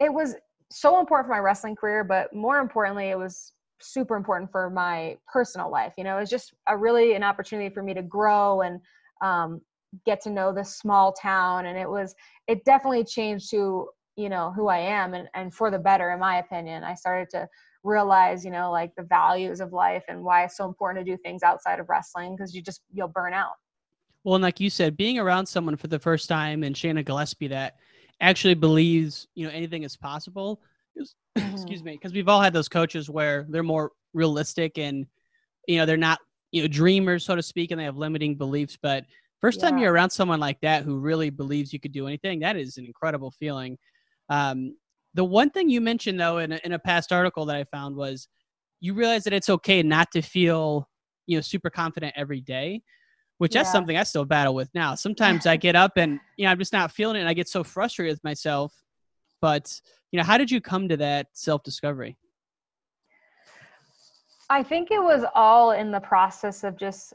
it 0.00 0.12
was 0.12 0.34
so 0.70 1.00
important 1.00 1.28
for 1.28 1.34
my 1.34 1.40
wrestling 1.40 1.76
career, 1.76 2.04
but 2.04 2.34
more 2.34 2.58
importantly, 2.58 3.10
it 3.10 3.18
was 3.18 3.52
super 3.80 4.16
important 4.16 4.50
for 4.50 4.70
my 4.70 5.16
personal 5.30 5.70
life. 5.70 5.92
You 5.98 6.04
know, 6.04 6.18
it's 6.18 6.30
just 6.30 6.54
a 6.68 6.76
really 6.76 7.14
an 7.14 7.22
opportunity 7.22 7.72
for 7.72 7.82
me 7.82 7.94
to 7.94 8.02
grow 8.02 8.62
and 8.62 8.80
um, 9.22 9.60
get 10.06 10.20
to 10.22 10.30
know 10.30 10.52
this 10.52 10.76
small 10.78 11.12
town. 11.12 11.66
And 11.66 11.78
it 11.78 11.88
was, 11.88 12.14
it 12.48 12.64
definitely 12.64 13.04
changed 13.04 13.50
who, 13.50 13.88
you 14.16 14.28
know, 14.28 14.52
who 14.54 14.68
I 14.68 14.78
am 14.78 15.14
and, 15.14 15.28
and 15.34 15.52
for 15.52 15.70
the 15.70 15.78
better, 15.78 16.12
in 16.12 16.20
my 16.20 16.38
opinion. 16.38 16.84
I 16.84 16.94
started 16.94 17.28
to 17.30 17.48
realize, 17.82 18.44
you 18.44 18.50
know, 18.50 18.70
like 18.70 18.92
the 18.96 19.02
values 19.02 19.60
of 19.60 19.72
life 19.72 20.04
and 20.08 20.22
why 20.22 20.44
it's 20.44 20.56
so 20.56 20.66
important 20.66 21.04
to 21.04 21.12
do 21.12 21.18
things 21.22 21.42
outside 21.42 21.80
of 21.80 21.88
wrestling 21.88 22.34
because 22.36 22.54
you 22.54 22.62
just, 22.62 22.80
you'll 22.92 23.08
burn 23.08 23.34
out. 23.34 23.52
Well, 24.24 24.34
and 24.36 24.42
like 24.42 24.58
you 24.58 24.70
said, 24.70 24.96
being 24.96 25.18
around 25.18 25.46
someone 25.46 25.76
for 25.76 25.86
the 25.86 25.98
first 25.98 26.28
time 26.28 26.64
and 26.64 26.76
Shannon 26.76 27.04
Gillespie 27.04 27.48
that 27.48 27.76
actually 28.20 28.54
believes, 28.54 29.28
you 29.34 29.46
know, 29.46 29.52
anything 29.52 29.82
is 29.82 29.96
possible 29.96 30.60
mm-hmm. 31.38 31.54
excuse 31.54 31.82
me, 31.82 31.92
because 31.92 32.12
we've 32.12 32.28
all 32.28 32.40
had 32.40 32.52
those 32.52 32.68
coaches 32.68 33.10
where 33.10 33.46
they're 33.48 33.62
more 33.62 33.92
realistic 34.12 34.78
and 34.78 35.06
you 35.66 35.76
know 35.76 35.86
they're 35.86 35.96
not 35.96 36.20
you 36.52 36.62
know 36.62 36.68
dreamers 36.68 37.24
so 37.24 37.34
to 37.34 37.42
speak 37.42 37.70
and 37.70 37.80
they 37.80 37.84
have 37.84 37.96
limiting 37.96 38.36
beliefs 38.36 38.78
but 38.80 39.04
first 39.40 39.60
yeah. 39.60 39.68
time 39.68 39.78
you're 39.78 39.92
around 39.92 40.10
someone 40.10 40.40
like 40.40 40.60
that 40.60 40.84
who 40.84 40.98
really 40.98 41.30
believes 41.30 41.72
you 41.72 41.80
could 41.80 41.92
do 41.92 42.06
anything 42.06 42.38
that 42.38 42.56
is 42.56 42.76
an 42.78 42.86
incredible 42.86 43.32
feeling 43.32 43.76
um, 44.30 44.76
the 45.14 45.24
one 45.24 45.50
thing 45.50 45.68
you 45.68 45.80
mentioned 45.80 46.18
though 46.18 46.38
in 46.38 46.52
a, 46.52 46.60
in 46.64 46.72
a 46.72 46.78
past 46.78 47.12
article 47.12 47.44
that 47.44 47.56
i 47.56 47.64
found 47.64 47.96
was 47.96 48.28
you 48.80 48.94
realize 48.94 49.24
that 49.24 49.32
it's 49.32 49.48
okay 49.48 49.82
not 49.82 50.10
to 50.12 50.22
feel 50.22 50.88
you 51.26 51.36
know 51.36 51.42
super 51.42 51.70
confident 51.70 52.12
every 52.16 52.40
day 52.40 52.80
which 53.38 53.54
yeah. 53.54 53.62
that's 53.62 53.72
something 53.72 53.96
i 53.96 54.02
still 54.02 54.24
battle 54.24 54.54
with 54.54 54.68
now. 54.74 54.94
Sometimes 54.94 55.46
i 55.46 55.56
get 55.66 55.76
up 55.76 55.92
and 55.96 56.20
you 56.36 56.44
know 56.44 56.50
i'm 56.50 56.58
just 56.58 56.72
not 56.72 56.92
feeling 56.92 57.16
it 57.16 57.20
and 57.20 57.28
i 57.28 57.34
get 57.34 57.48
so 57.48 57.64
frustrated 57.64 58.14
with 58.14 58.24
myself. 58.24 58.72
But 59.40 59.70
you 60.14 60.18
know 60.18 60.24
how 60.24 60.38
did 60.38 60.48
you 60.48 60.60
come 60.60 60.88
to 60.88 60.96
that 60.96 61.26
self 61.32 61.64
discovery 61.64 62.16
i 64.48 64.62
think 64.62 64.92
it 64.92 65.02
was 65.02 65.24
all 65.34 65.72
in 65.72 65.90
the 65.90 65.98
process 65.98 66.62
of 66.62 66.78
just 66.78 67.12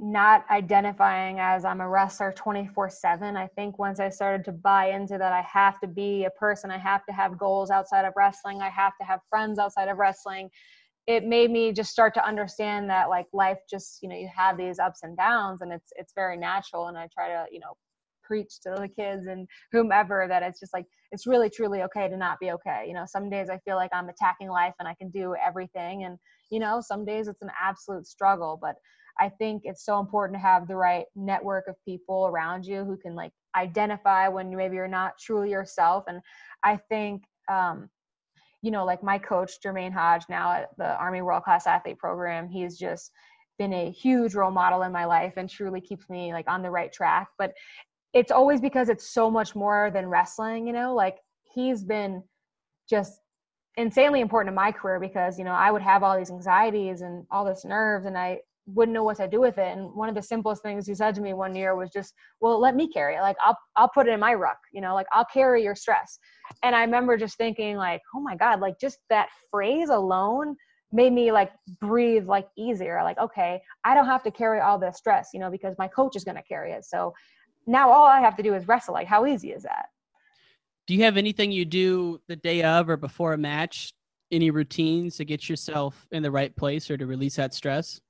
not 0.00 0.44
identifying 0.50 1.38
as 1.38 1.64
i'm 1.64 1.80
a 1.80 1.88
wrestler 1.88 2.32
24 2.32 2.90
7 2.90 3.36
i 3.36 3.46
think 3.46 3.78
once 3.78 4.00
i 4.00 4.08
started 4.08 4.44
to 4.44 4.50
buy 4.50 4.90
into 4.90 5.16
that 5.16 5.32
i 5.32 5.42
have 5.42 5.78
to 5.78 5.86
be 5.86 6.24
a 6.24 6.30
person 6.30 6.72
i 6.72 6.78
have 6.78 7.06
to 7.06 7.12
have 7.12 7.38
goals 7.38 7.70
outside 7.70 8.04
of 8.04 8.12
wrestling 8.16 8.60
i 8.60 8.68
have 8.68 8.94
to 9.00 9.06
have 9.06 9.20
friends 9.30 9.60
outside 9.60 9.86
of 9.86 9.96
wrestling 9.96 10.50
it 11.06 11.24
made 11.24 11.50
me 11.50 11.72
just 11.72 11.90
start 11.90 12.14
to 12.14 12.26
understand 12.26 12.88
that 12.90 13.08
like 13.08 13.26
life 13.32 13.58
just 13.68 13.98
you 14.02 14.08
know 14.08 14.16
you 14.16 14.28
have 14.34 14.56
these 14.56 14.78
ups 14.78 15.00
and 15.02 15.16
downs 15.16 15.60
and 15.62 15.72
it's 15.72 15.92
it's 15.96 16.12
very 16.14 16.36
natural 16.36 16.88
and 16.88 16.98
i 16.98 17.08
try 17.12 17.28
to 17.28 17.46
you 17.50 17.60
know 17.60 17.74
preach 18.22 18.60
to 18.62 18.70
the 18.76 18.88
kids 18.88 19.26
and 19.26 19.48
whomever 19.72 20.26
that 20.28 20.42
it's 20.42 20.60
just 20.60 20.72
like 20.72 20.86
it's 21.10 21.26
really 21.26 21.50
truly 21.50 21.82
okay 21.82 22.08
to 22.08 22.16
not 22.16 22.38
be 22.38 22.52
okay. 22.52 22.84
You 22.86 22.94
know 22.94 23.04
some 23.04 23.28
days 23.28 23.50
i 23.50 23.58
feel 23.58 23.74
like 23.74 23.90
i'm 23.92 24.08
attacking 24.08 24.48
life 24.48 24.74
and 24.78 24.86
i 24.86 24.94
can 24.94 25.10
do 25.10 25.34
everything 25.44 26.04
and 26.04 26.16
you 26.50 26.60
know 26.60 26.80
some 26.80 27.04
days 27.04 27.26
it's 27.26 27.42
an 27.42 27.50
absolute 27.60 28.06
struggle 28.06 28.58
but 28.60 28.76
i 29.18 29.28
think 29.28 29.62
it's 29.64 29.84
so 29.84 29.98
important 29.98 30.36
to 30.36 30.40
have 30.40 30.68
the 30.68 30.76
right 30.76 31.06
network 31.16 31.64
of 31.66 31.74
people 31.84 32.26
around 32.26 32.64
you 32.64 32.84
who 32.84 32.96
can 32.96 33.16
like 33.16 33.32
identify 33.56 34.28
when 34.28 34.54
maybe 34.54 34.76
you're 34.76 34.86
not 34.86 35.18
truly 35.18 35.50
yourself 35.50 36.04
and 36.06 36.20
i 36.62 36.78
think 36.88 37.22
um 37.50 37.88
you 38.62 38.70
know 38.70 38.84
like 38.84 39.02
my 39.02 39.18
coach 39.18 39.60
jermaine 39.64 39.92
hodge 39.92 40.24
now 40.28 40.52
at 40.52 40.68
the 40.78 40.96
army 40.96 41.22
world 41.22 41.42
class 41.42 41.66
athlete 41.66 41.98
program 41.98 42.48
he's 42.48 42.76
just 42.78 43.12
been 43.60 43.72
a 43.74 43.90
huge 43.90 44.34
role 44.34 44.50
model 44.50 44.82
in 44.84 44.90
my 44.90 45.04
life 45.04 45.34
and 45.36 45.48
truly 45.48 45.82
keeps 45.82 46.08
me 46.08 46.32
like 46.32 46.48
on 46.48 46.62
the 46.62 46.70
right 46.70 46.90
track. 46.90 47.28
But 47.38 47.52
it's 48.14 48.32
always 48.32 48.58
because 48.58 48.88
it's 48.88 49.12
so 49.12 49.30
much 49.30 49.54
more 49.54 49.90
than 49.92 50.08
wrestling, 50.08 50.66
you 50.66 50.72
know, 50.72 50.94
like 50.94 51.18
he's 51.42 51.84
been 51.84 52.22
just 52.88 53.20
insanely 53.76 54.22
important 54.22 54.50
to 54.50 54.56
my 54.56 54.72
career 54.72 54.98
because, 54.98 55.38
you 55.38 55.44
know, 55.44 55.52
I 55.52 55.70
would 55.70 55.82
have 55.82 56.02
all 56.02 56.16
these 56.16 56.30
anxieties 56.30 57.02
and 57.02 57.26
all 57.30 57.44
this 57.44 57.66
nerves 57.66 58.06
and 58.06 58.16
I 58.16 58.38
wouldn't 58.74 58.94
know 58.94 59.04
what 59.04 59.16
to 59.18 59.28
do 59.28 59.40
with 59.40 59.58
it. 59.58 59.76
And 59.76 59.92
one 59.94 60.08
of 60.08 60.14
the 60.14 60.22
simplest 60.22 60.62
things 60.62 60.86
he 60.86 60.94
said 60.94 61.14
to 61.14 61.20
me 61.20 61.32
one 61.32 61.54
year 61.54 61.74
was 61.76 61.90
just, 61.90 62.14
well, 62.40 62.60
let 62.60 62.74
me 62.74 62.88
carry 62.88 63.16
it. 63.16 63.20
Like 63.20 63.36
I'll, 63.42 63.56
I'll 63.76 63.88
put 63.88 64.06
it 64.08 64.12
in 64.12 64.20
my 64.20 64.34
ruck, 64.34 64.58
you 64.72 64.80
know, 64.80 64.94
like 64.94 65.06
I'll 65.12 65.26
carry 65.32 65.62
your 65.62 65.74
stress. 65.74 66.18
And 66.62 66.74
I 66.74 66.82
remember 66.82 67.16
just 67.16 67.36
thinking 67.36 67.76
like, 67.76 68.00
oh 68.14 68.20
my 68.20 68.36
God, 68.36 68.60
like 68.60 68.78
just 68.80 68.98
that 69.08 69.28
phrase 69.50 69.88
alone 69.88 70.56
made 70.92 71.12
me 71.12 71.32
like 71.32 71.52
breathe 71.80 72.26
like 72.26 72.48
easier. 72.56 73.00
Like, 73.02 73.18
okay, 73.18 73.60
I 73.84 73.94
don't 73.94 74.06
have 74.06 74.22
to 74.24 74.30
carry 74.30 74.60
all 74.60 74.78
this 74.78 74.96
stress, 74.96 75.30
you 75.32 75.40
know, 75.40 75.50
because 75.50 75.76
my 75.78 75.88
coach 75.88 76.16
is 76.16 76.24
going 76.24 76.36
to 76.36 76.42
carry 76.42 76.72
it. 76.72 76.84
So 76.84 77.14
now 77.66 77.90
all 77.90 78.06
I 78.06 78.20
have 78.20 78.36
to 78.36 78.42
do 78.42 78.54
is 78.54 78.66
wrestle. 78.66 78.94
Like, 78.94 79.06
how 79.06 79.26
easy 79.26 79.52
is 79.52 79.62
that? 79.62 79.86
Do 80.86 80.94
you 80.94 81.04
have 81.04 81.16
anything 81.16 81.52
you 81.52 81.64
do 81.64 82.20
the 82.26 82.36
day 82.36 82.62
of 82.62 82.88
or 82.88 82.96
before 82.96 83.32
a 83.32 83.38
match? 83.38 83.92
Any 84.32 84.50
routines 84.50 85.16
to 85.16 85.24
get 85.24 85.48
yourself 85.48 86.06
in 86.12 86.22
the 86.22 86.30
right 86.30 86.54
place 86.54 86.90
or 86.90 86.96
to 86.96 87.06
release 87.06 87.36
that 87.36 87.54
stress? 87.54 88.00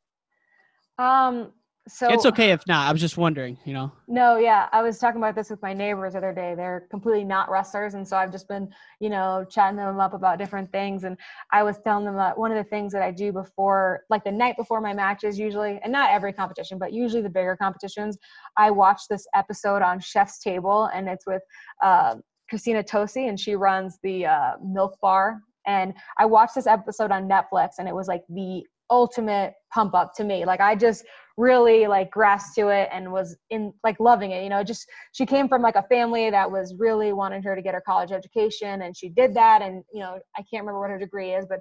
Um, 1.01 1.53
so 1.89 2.13
it's 2.13 2.27
okay 2.27 2.51
if 2.51 2.65
not. 2.69 2.87
I 2.87 2.93
was 2.93 3.01
just 3.01 3.17
wondering, 3.17 3.57
you 3.65 3.73
know. 3.73 3.91
No, 4.07 4.37
yeah, 4.37 4.69
I 4.71 4.83
was 4.83 4.99
talking 4.99 5.19
about 5.19 5.35
this 5.35 5.49
with 5.49 5.61
my 5.63 5.73
neighbors 5.73 6.13
the 6.13 6.19
other 6.19 6.33
day. 6.33 6.55
They're 6.55 6.87
completely 6.91 7.25
not 7.25 7.51
wrestlers, 7.51 7.95
and 7.95 8.07
so 8.07 8.17
I've 8.19 8.31
just 8.31 8.47
been, 8.49 8.69
you 9.01 9.09
know, 9.09 9.45
chatting 9.49 9.79
them 9.79 9.99
up 9.99 10.13
about 10.13 10.39
different 10.39 10.71
things. 10.71 11.05
And 11.05 11.17
I 11.53 11.63
was 11.63 11.79
telling 11.83 12.05
them 12.05 12.17
that 12.17 12.39
one 12.39 12.53
of 12.53 12.59
the 12.59 12.69
things 12.69 12.93
that 12.93 13.03
I 13.03 13.11
do 13.11 13.33
before, 13.33 14.05
like 14.11 14.23
the 14.25 14.31
night 14.31 14.57
before 14.57 14.81
my 14.81 14.93
matches, 14.93 15.39
usually, 15.39 15.81
and 15.83 15.91
not 15.91 16.11
every 16.11 16.35
competition, 16.35 16.79
but 16.79 16.93
usually 16.93 17.23
the 17.23 17.31
bigger 17.31 17.57
competitions, 17.57 18.19
I 18.59 18.71
watch 18.71 19.03
this 19.09 19.27
episode 19.35 19.81
on 19.81 20.01
Chef's 20.01 20.39
Table, 20.39 20.91
and 20.95 21.09
it's 21.09 21.27
with 21.27 21.43
uh, 21.83 22.17
Christina 22.51 22.85
Tosi, 22.85 23.29
and 23.29 23.41
she 23.41 23.57
runs 23.57 23.99
the 24.03 24.27
uh, 24.27 24.53
Milk 24.63 24.99
Bar. 25.01 25.41
And 25.67 25.95
I 26.19 26.27
watched 26.27 26.55
this 26.55 26.67
episode 26.67 27.11
on 27.11 27.29
Netflix, 27.29 27.71
and 27.79 27.89
it 27.89 27.95
was 27.95 28.07
like 28.07 28.23
the 28.29 28.65
ultimate 28.91 29.55
pump 29.73 29.95
up 29.95 30.13
to 30.17 30.25
me. 30.25 30.45
Like 30.45 30.61
I 30.61 30.75
just 30.75 31.05
really 31.37 31.87
like 31.87 32.11
grasped 32.11 32.55
to 32.57 32.69
it 32.69 32.89
and 32.93 33.11
was 33.11 33.37
in 33.49 33.73
like 33.83 33.99
loving 33.99 34.33
it. 34.33 34.43
You 34.43 34.51
know, 34.51 34.63
just 34.63 34.87
she 35.13 35.25
came 35.25 35.49
from 35.49 35.63
like 35.63 35.77
a 35.77 35.83
family 35.85 36.31
that 36.31 36.51
was 36.51 36.75
really 36.79 37.13
wanting 37.13 37.43
her 37.43 37.57
to 37.57 37.63
get 37.63 37.75
her 37.75 37.83
college 37.85 38.13
education 38.13 38.83
and 38.83 38.97
she 38.97 39.09
did 39.09 39.35
that. 39.35 39.63
And, 39.63 39.83
you 39.93 40.01
know, 40.01 40.19
I 40.37 40.43
can't 40.43 40.63
remember 40.63 40.81
what 40.81 40.91
her 40.91 40.99
degree 40.99 41.33
is, 41.33 41.47
but 41.49 41.61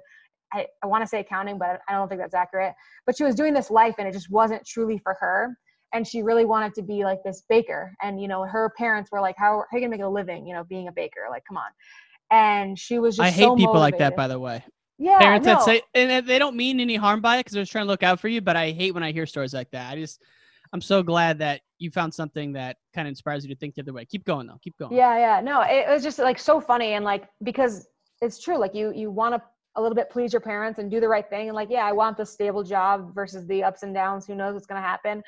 I, 0.52 0.66
I 0.82 0.86
want 0.86 1.02
to 1.02 1.08
say 1.08 1.20
accounting, 1.20 1.58
but 1.58 1.80
I 1.88 1.92
don't 1.92 2.08
think 2.08 2.20
that's 2.20 2.34
accurate. 2.34 2.74
But 3.06 3.16
she 3.16 3.24
was 3.24 3.34
doing 3.34 3.54
this 3.54 3.70
life 3.70 3.94
and 3.98 4.06
it 4.06 4.12
just 4.12 4.30
wasn't 4.30 4.66
truly 4.66 4.98
for 4.98 5.16
her. 5.20 5.56
And 5.92 6.06
she 6.06 6.22
really 6.22 6.44
wanted 6.44 6.74
to 6.74 6.82
be 6.82 7.02
like 7.04 7.18
this 7.24 7.42
baker. 7.48 7.94
And, 8.02 8.20
you 8.20 8.28
know, 8.28 8.44
her 8.44 8.72
parents 8.76 9.10
were 9.10 9.20
like, 9.20 9.34
how, 9.38 9.44
how 9.44 9.58
are 9.58 9.66
you 9.72 9.80
going 9.80 9.90
to 9.90 9.96
make 9.96 10.04
a 10.04 10.08
living, 10.08 10.46
you 10.46 10.54
know, 10.54 10.64
being 10.64 10.88
a 10.88 10.92
baker? 10.92 11.22
Like, 11.30 11.42
come 11.48 11.56
on. 11.56 11.70
And 12.30 12.78
she 12.78 12.98
was 13.00 13.16
just 13.16 13.26
I 13.26 13.30
hate 13.30 13.42
so 13.42 13.56
people 13.56 13.74
like 13.74 13.98
that, 13.98 14.14
by 14.14 14.28
the 14.28 14.38
way. 14.38 14.62
Yeah, 15.02 15.18
Parents 15.18 15.46
no. 15.46 15.54
that 15.54 15.64
say, 15.64 15.82
and 15.94 16.26
they 16.26 16.38
don't 16.38 16.54
mean 16.54 16.78
any 16.78 16.94
harm 16.94 17.22
by 17.22 17.36
it 17.36 17.40
because 17.40 17.54
they're 17.54 17.62
just 17.62 17.72
trying 17.72 17.86
to 17.86 17.90
look 17.90 18.02
out 18.02 18.20
for 18.20 18.28
you. 18.28 18.42
But 18.42 18.56
I 18.56 18.70
hate 18.70 18.92
when 18.92 19.02
I 19.02 19.12
hear 19.12 19.24
stories 19.24 19.54
like 19.54 19.70
that. 19.70 19.90
I 19.90 19.96
just, 19.96 20.22
I'm 20.74 20.82
so 20.82 21.02
glad 21.02 21.38
that 21.38 21.62
you 21.78 21.90
found 21.90 22.12
something 22.12 22.52
that 22.52 22.76
kind 22.94 23.08
of 23.08 23.10
inspires 23.10 23.42
you 23.42 23.48
to 23.48 23.58
think 23.58 23.74
the 23.74 23.80
other 23.80 23.94
way. 23.94 24.04
Keep 24.04 24.26
going 24.26 24.46
though. 24.46 24.58
Keep 24.62 24.76
going. 24.76 24.94
Yeah, 24.94 25.16
yeah. 25.16 25.40
No, 25.40 25.62
it, 25.62 25.88
was 25.88 26.02
just 26.02 26.18
like 26.18 26.38
so 26.38 26.60
funny 26.60 26.92
and 26.92 27.04
like 27.04 27.28
because 27.42 27.88
it's 28.20 28.38
true. 28.38 28.58
Like 28.58 28.74
you 28.74 28.92
you 28.94 29.10
want 29.10 29.34
to 29.34 29.42
a 29.76 29.80
little 29.80 29.96
bit 29.96 30.10
please 30.10 30.34
your 30.34 30.40
parents 30.40 30.78
and 30.78 30.90
do 30.90 31.00
the 31.00 31.08
right 31.08 31.28
thing 31.30 31.48
and 31.48 31.56
like 31.56 31.70
yeah, 31.70 31.86
I 31.86 31.92
want 31.92 32.18
the 32.18 32.26
stable 32.26 32.62
job 32.62 33.14
versus 33.14 33.46
the 33.46 33.64
ups 33.64 33.82
and 33.82 33.94
downs. 33.94 34.26
Who 34.26 34.34
knows 34.34 34.52
what's 34.52 34.66
gonna 34.66 34.82
happen? 34.82 35.22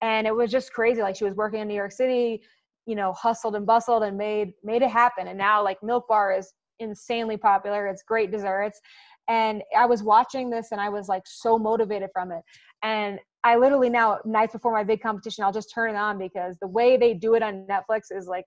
And 0.00 0.26
it 0.26 0.34
was 0.34 0.50
just 0.50 0.72
crazy. 0.72 1.00
Like 1.00 1.14
she 1.14 1.24
was 1.24 1.34
working 1.34 1.60
in 1.60 1.68
New 1.68 1.74
York 1.74 1.92
City, 1.92 2.42
you 2.86 2.96
know, 2.96 3.12
hustled 3.12 3.54
and 3.54 3.64
bustled 3.64 4.02
and 4.02 4.18
made 4.18 4.54
made 4.64 4.82
it 4.82 4.90
happen. 4.90 5.28
And 5.28 5.38
now 5.38 5.62
like 5.62 5.80
Milk 5.80 6.08
Bar 6.08 6.36
is 6.36 6.52
insanely 6.80 7.36
popular. 7.36 7.86
It's 7.86 8.02
great 8.02 8.30
desserts. 8.30 8.80
And 9.28 9.62
I 9.76 9.86
was 9.86 10.02
watching 10.02 10.50
this 10.50 10.72
and 10.72 10.80
I 10.80 10.88
was 10.88 11.08
like 11.08 11.22
so 11.26 11.58
motivated 11.58 12.10
from 12.12 12.32
it. 12.32 12.42
And 12.82 13.18
I 13.44 13.56
literally 13.56 13.88
now 13.88 14.18
nights 14.24 14.52
before 14.52 14.72
my 14.72 14.84
big 14.84 15.00
competition, 15.00 15.44
I'll 15.44 15.52
just 15.52 15.72
turn 15.72 15.90
it 15.90 15.96
on 15.96 16.18
because 16.18 16.56
the 16.60 16.68
way 16.68 16.96
they 16.96 17.14
do 17.14 17.34
it 17.34 17.42
on 17.42 17.66
Netflix 17.68 18.02
is 18.10 18.26
like 18.26 18.44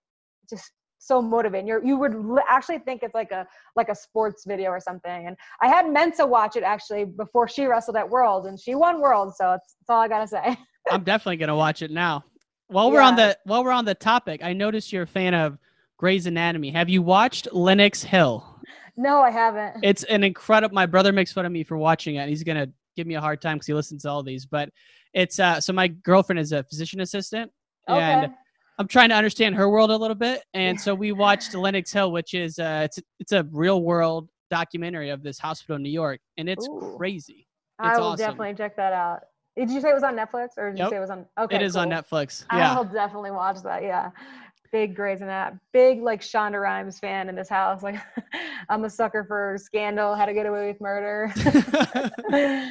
just 0.50 0.72
so 1.00 1.22
motivating. 1.22 1.68
You're, 1.68 1.84
you 1.84 1.98
would 1.98 2.16
actually 2.50 2.80
think 2.80 3.04
it's 3.04 3.14
like 3.14 3.32
a 3.32 3.48
like 3.76 3.90
a 3.90 3.96
sports 3.96 4.44
video 4.46 4.70
or 4.70 4.80
something. 4.80 5.28
And 5.28 5.36
I 5.62 5.68
had 5.68 5.86
Mensah 5.86 6.28
watch 6.28 6.56
it 6.56 6.64
actually 6.64 7.06
before 7.06 7.48
she 7.48 7.66
wrestled 7.66 7.98
at 7.98 8.10
Worlds, 8.10 8.48
and 8.48 8.60
she 8.60 8.76
won 8.76 9.02
Worlds. 9.02 9.36
So 9.38 9.52
that's, 9.52 9.76
that's 9.80 9.90
all 9.90 10.02
I 10.02 10.08
gotta 10.08 10.28
say. 10.28 10.58
I'm 10.92 11.04
definitely 11.04 11.38
gonna 11.38 11.56
watch 11.56 11.82
it 11.82 11.92
now. 11.92 12.24
While 12.68 12.92
we're 12.92 13.02
on 13.02 13.16
the 13.16 13.38
while 13.46 13.64
we're 13.64 13.72
on 13.72 13.86
the 13.86 13.96
topic, 13.96 14.44
I 14.44 14.54
noticed 14.54 14.92
you're 14.92 15.04
a 15.04 15.08
fan 15.08 15.34
of 15.34 15.58
Grey's 15.98 16.26
Anatomy. 16.26 16.72
Have 16.72 16.90
you 16.90 17.02
watched 17.02 17.48
Lenox 17.54 18.04
Hill? 18.04 18.55
No, 18.98 19.22
I 19.22 19.30
haven't. 19.32 19.84
It's 19.84 20.04
an 20.04 20.24
incredible. 20.24 20.74
My 20.74 20.86
brother 20.86 21.12
makes 21.12 21.32
fun 21.32 21.46
of 21.46 21.52
me 21.52 21.64
for 21.64 21.78
watching 21.78 22.16
it. 22.16 22.20
and 22.20 22.30
He's 22.30 22.44
gonna 22.44 22.68
give 22.96 23.08
me 23.08 23.16
a 23.16 23.22
hard 23.22 23.42
time 23.42 23.58
because 23.58 23.68
he 23.68 23.74
listens 23.74 24.04
to 24.04 24.10
all 24.10 24.24
these. 24.24 24.46
But 24.46 24.70
it's 25.14 25.40
uh. 25.40 25.60
So 25.60 25.74
my 25.74 25.88
girlfriend 25.88 26.40
is 26.40 26.52
a 26.52 26.64
physician 26.64 27.02
assistant, 27.02 27.52
and 27.88 28.32
I'm 28.78 28.88
trying 28.88 29.10
to 29.10 29.16
understand 29.16 29.56
her 29.56 29.70
world 29.70 29.92
a 29.92 29.98
little 29.98 30.16
bit. 30.16 30.44
And 30.54 30.80
so 30.80 30.94
we 30.96 31.12
watched 31.12 31.54
Lenox 31.54 31.92
Hill, 31.92 32.12
which 32.12 32.34
is 32.34 32.60
uh, 32.60 32.82
it's 32.86 33.00
it's 33.20 33.32
a 33.32 33.44
real 33.52 33.82
world 33.82 34.30
documentary 34.52 35.10
of 35.10 35.24
this 35.24 35.40
hospital 35.40 35.76
in 35.78 35.84
New 35.84 35.90
York, 35.90 36.20
and 36.38 36.50
it's 36.50 36.68
Ooh. 36.68 36.96
crazy. 36.98 37.48
I 37.80 37.90
It's 37.90 38.00
will 38.00 38.08
awesome. 38.08 38.18
definitely 38.26 38.54
check 38.56 38.76
that 38.78 38.94
out. 38.94 39.22
Did 39.58 39.70
you 39.70 39.80
say 39.80 39.90
it 39.90 39.94
was 39.94 40.04
on 40.04 40.16
Netflix 40.16 40.50
or 40.58 40.72
did 40.72 40.80
you 40.80 40.90
say 40.90 40.98
it 40.98 41.00
was 41.00 41.10
on? 41.10 41.26
Okay, 41.40 41.56
it 41.56 41.62
is 41.62 41.76
on. 41.78 41.90
Netflix. 41.90 42.46
Yeah. 42.52 42.74
I'll 42.74 42.84
definitely 42.84 43.32
watch 43.32 43.62
that. 43.64 43.84
Yeah. 43.84 44.12
Big 44.76 44.94
Grey's 44.94 45.22
Anatomy. 45.22 45.58
Big 45.72 46.02
like 46.02 46.20
Shonda 46.20 46.62
Rhimes 46.62 47.00
fan 47.00 47.30
in 47.30 47.36
this 47.36 47.48
house. 47.48 47.82
Like 47.82 47.96
I'm 48.70 48.84
a 48.84 48.90
sucker 48.90 49.24
for 49.24 49.58
Scandal, 49.58 50.16
How 50.16 50.26
to 50.26 50.34
Get 50.34 50.46
Away 50.46 50.68
with 50.68 50.82
Murder. 50.82 51.32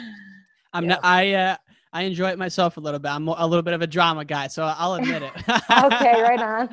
I'm 0.75 0.87
not. 0.87 1.01
I 1.03 1.33
uh, 1.33 1.57
I 1.95 2.03
enjoy 2.03 2.29
it 2.29 2.39
myself 2.39 2.77
a 2.77 2.81
little 2.81 3.01
bit. 3.01 3.09
I'm 3.09 3.27
a 3.27 3.47
little 3.47 3.63
bit 3.63 3.73
of 3.73 3.81
a 3.81 3.87
drama 3.87 4.23
guy, 4.27 4.49
so 4.49 4.65
I'll 4.65 4.97
admit 4.97 5.23
it. 5.23 5.33
okay, 5.49 6.21
right 6.21 6.43
on. 6.43 6.69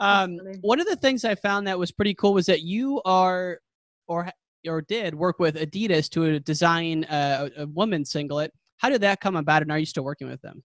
Um, 0.00 0.38
one 0.62 0.80
of 0.80 0.86
the 0.86 0.96
things 0.96 1.26
I 1.26 1.34
found 1.34 1.66
that 1.66 1.78
was 1.78 1.92
pretty 1.92 2.14
cool 2.14 2.32
was 2.32 2.46
that 2.46 2.62
you 2.62 3.02
are, 3.04 3.58
or 4.06 4.32
or 4.66 4.80
did 4.80 5.14
work 5.14 5.40
with 5.40 5.56
Adidas 5.56 6.08
to 6.08 6.40
design 6.40 7.04
a, 7.10 7.50
a 7.58 7.66
woman's 7.66 8.10
singlet. 8.10 8.50
How 8.78 8.88
did 8.88 9.02
that 9.02 9.20
come 9.20 9.36
about, 9.36 9.60
and 9.60 9.70
are 9.70 9.78
you 9.78 9.84
still 9.84 10.04
working 10.04 10.30
with 10.30 10.40
them? 10.40 10.62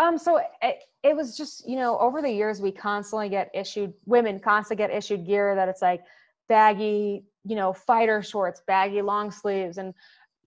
Um, 0.00 0.16
so 0.16 0.40
it, 0.62 0.82
it 1.02 1.14
was 1.14 1.36
just, 1.36 1.68
you 1.68 1.76
know, 1.76 1.98
over 1.98 2.22
the 2.22 2.30
years, 2.30 2.60
we 2.60 2.72
constantly 2.72 3.28
get 3.28 3.50
issued, 3.52 3.92
women 4.06 4.40
constantly 4.40 4.82
get 4.82 4.96
issued 4.96 5.26
gear 5.26 5.54
that 5.54 5.68
it's 5.68 5.82
like 5.82 6.00
baggy, 6.48 7.24
you 7.44 7.54
know, 7.54 7.74
fighter 7.74 8.22
shorts, 8.22 8.62
baggy 8.66 9.02
long 9.02 9.30
sleeves. 9.30 9.76
And 9.76 9.92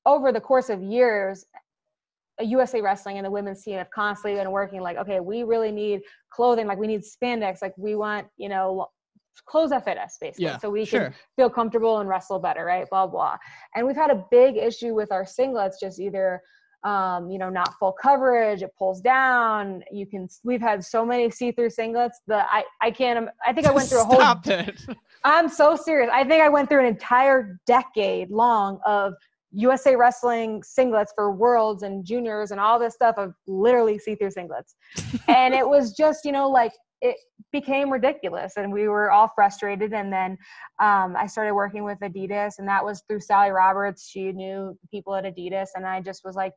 over 0.07 0.31
the 0.31 0.41
course 0.41 0.69
of 0.69 0.81
years, 0.81 1.45
USA 2.41 2.81
Wrestling 2.81 3.17
and 3.17 3.25
the 3.25 3.29
women's 3.29 3.63
team 3.63 3.77
have 3.77 3.91
constantly 3.91 4.39
been 4.39 4.49
working 4.49 4.81
like, 4.81 4.97
okay, 4.97 5.19
we 5.19 5.43
really 5.43 5.71
need 5.71 6.01
clothing, 6.31 6.65
like 6.65 6.79
we 6.79 6.87
need 6.87 7.01
spandex, 7.01 7.61
like 7.61 7.75
we 7.77 7.93
want, 7.93 8.25
you 8.37 8.49
know, 8.49 8.73
lo- 8.73 8.91
clothes 9.45 9.69
that 9.69 9.85
fit 9.85 9.99
us 9.99 10.17
basically. 10.19 10.45
Yeah, 10.45 10.57
so 10.57 10.71
we 10.71 10.83
sure. 10.83 11.05
can 11.05 11.13
feel 11.35 11.49
comfortable 11.51 11.99
and 11.99 12.09
wrestle 12.09 12.39
better, 12.39 12.65
right? 12.65 12.89
Blah, 12.89 13.05
blah. 13.05 13.37
And 13.75 13.85
we've 13.85 13.95
had 13.95 14.09
a 14.09 14.25
big 14.31 14.57
issue 14.57 14.95
with 14.95 15.11
our 15.11 15.25
singlets, 15.25 15.73
just 15.79 15.99
either 15.99 16.41
um, 16.83 17.29
you 17.29 17.37
know, 17.37 17.49
not 17.49 17.73
full 17.79 17.93
coverage. 17.93 18.61
It 18.61 18.71
pulls 18.77 19.01
down. 19.01 19.83
You 19.91 20.05
can. 20.05 20.27
We've 20.43 20.61
had 20.61 20.83
so 20.83 21.05
many 21.05 21.29
see-through 21.29 21.69
singlets 21.69 22.15
that 22.27 22.47
I 22.51 22.63
I 22.81 22.91
can't. 22.91 23.29
I 23.45 23.53
think 23.53 23.67
I 23.67 23.71
went 23.71 23.89
through 23.89 24.01
a 24.01 24.05
whole. 24.05 24.15
Stop 24.15 24.47
it. 24.47 24.85
I'm 25.23 25.47
so 25.47 25.75
serious. 25.75 26.09
I 26.11 26.23
think 26.23 26.43
I 26.43 26.49
went 26.49 26.69
through 26.69 26.81
an 26.81 26.85
entire 26.87 27.59
decade 27.65 28.29
long 28.29 28.79
of 28.85 29.13
USA 29.51 29.95
Wrestling 29.95 30.61
singlets 30.61 31.09
for 31.15 31.31
Worlds 31.31 31.83
and 31.83 32.03
Juniors 32.03 32.51
and 32.51 32.59
all 32.59 32.77
this 32.79 32.93
stuff 32.95 33.15
of 33.17 33.33
literally 33.47 33.97
see-through 33.97 34.31
singlets, 34.31 34.75
and 35.27 35.53
it 35.53 35.67
was 35.67 35.93
just 35.93 36.25
you 36.25 36.31
know 36.31 36.49
like 36.49 36.73
it 37.03 37.17
became 37.51 37.91
ridiculous 37.91 38.53
and 38.55 38.71
we 38.71 38.87
were 38.87 39.11
all 39.11 39.29
frustrated 39.35 39.93
and 39.93 40.11
then 40.11 40.31
um, 40.79 41.15
i 41.17 41.27
started 41.27 41.53
working 41.53 41.83
with 41.83 41.99
adidas 41.99 42.53
and 42.57 42.67
that 42.67 42.83
was 42.83 43.03
through 43.07 43.19
sally 43.19 43.51
roberts. 43.51 44.09
She 44.09 44.31
knew 44.31 44.75
people 44.89 45.13
at 45.13 45.25
adidas 45.25 45.67
and 45.75 45.85
i 45.85 46.01
just 46.01 46.21
was 46.25 46.35
like 46.35 46.53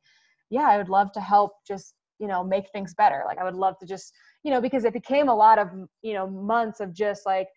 yeah 0.49 0.69
i 0.71 0.79
would 0.79 0.89
love 0.89 1.13
to 1.13 1.21
help 1.21 1.53
just 1.67 1.95
you 2.19 2.29
know 2.29 2.43
make 2.43 2.71
things 2.71 2.95
better. 2.95 3.25
Like 3.27 3.39
i 3.39 3.45
would 3.45 3.57
love 3.57 3.75
to 3.81 3.87
just 3.87 4.13
you 4.45 4.51
know 4.51 4.61
because 4.61 4.85
it 4.85 4.93
became 4.93 5.29
a 5.29 5.35
lot 5.35 5.59
of 5.59 5.69
you 6.03 6.15
know 6.15 6.27
months 6.29 6.81
of 6.81 6.95
just 6.95 7.27
like 7.27 7.49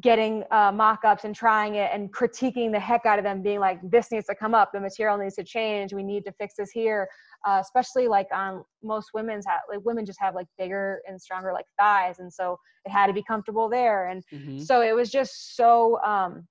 getting 0.00 0.42
uh, 0.50 0.72
mock-ups 0.72 1.24
and 1.24 1.34
trying 1.36 1.76
it 1.76 1.90
and 1.92 2.12
critiquing 2.12 2.72
the 2.72 2.80
heck 2.80 3.06
out 3.06 3.18
of 3.18 3.24
them 3.24 3.42
being 3.42 3.60
like 3.60 3.78
this 3.88 4.10
needs 4.10 4.26
to 4.26 4.34
come 4.34 4.52
up. 4.54 4.70
The 4.72 4.80
material 4.80 5.16
needs 5.16 5.36
to 5.36 5.44
change. 5.44 5.92
We 5.92 6.02
need 6.02 6.24
to 6.24 6.32
fix 6.32 6.54
this 6.58 6.70
here. 6.70 7.08
Uh, 7.46 7.58
especially 7.62 8.08
like 8.08 8.26
on 8.32 8.64
most 8.82 9.10
women's 9.14 9.46
ha- 9.46 9.60
like 9.68 9.84
women 9.84 10.04
just 10.04 10.18
have 10.20 10.34
like 10.34 10.46
bigger 10.58 11.00
and 11.06 11.20
stronger 11.20 11.52
like 11.52 11.66
thighs 11.78 12.18
and 12.18 12.32
so 12.32 12.58
it 12.84 12.90
had 12.90 13.06
to 13.06 13.12
be 13.12 13.22
comfortable 13.22 13.68
there. 13.68 14.08
And 14.08 14.24
Mhm. 14.32 14.60
so 14.60 14.80
it 14.80 14.94
was 14.94 15.10
just 15.10 15.54
so 15.56 16.02
um, 16.02 16.48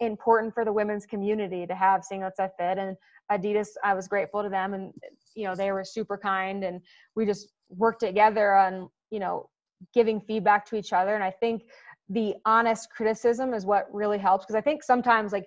important 0.00 0.52
for 0.52 0.64
the 0.64 0.72
women's 0.72 1.06
community 1.06 1.66
to 1.66 1.74
have 1.74 2.02
singlets 2.10 2.36
that 2.38 2.52
fit. 2.58 2.78
And 2.78 2.96
adidas 3.32 3.68
i 3.82 3.94
was 3.94 4.06
grateful 4.06 4.42
to 4.42 4.50
them 4.50 4.74
and 4.74 4.92
you 5.34 5.44
know 5.44 5.54
they 5.54 5.72
were 5.72 5.82
super 5.82 6.18
kind 6.18 6.62
and 6.62 6.78
we 7.16 7.24
just 7.24 7.48
worked 7.70 8.00
together 8.00 8.54
on 8.54 8.86
you 9.10 9.18
know 9.18 9.48
giving 9.94 10.20
feedback 10.20 10.66
to 10.66 10.76
each 10.76 10.92
other. 10.92 11.14
And 11.14 11.24
i 11.24 11.30
think 11.30 11.62
the 12.08 12.34
honest 12.44 12.90
criticism 12.90 13.54
is 13.54 13.64
what 13.64 13.86
really 13.92 14.18
helps. 14.18 14.44
Because 14.44 14.56
i 14.56 14.60
think 14.60 14.82
sometimes 14.82 15.32
like 15.32 15.46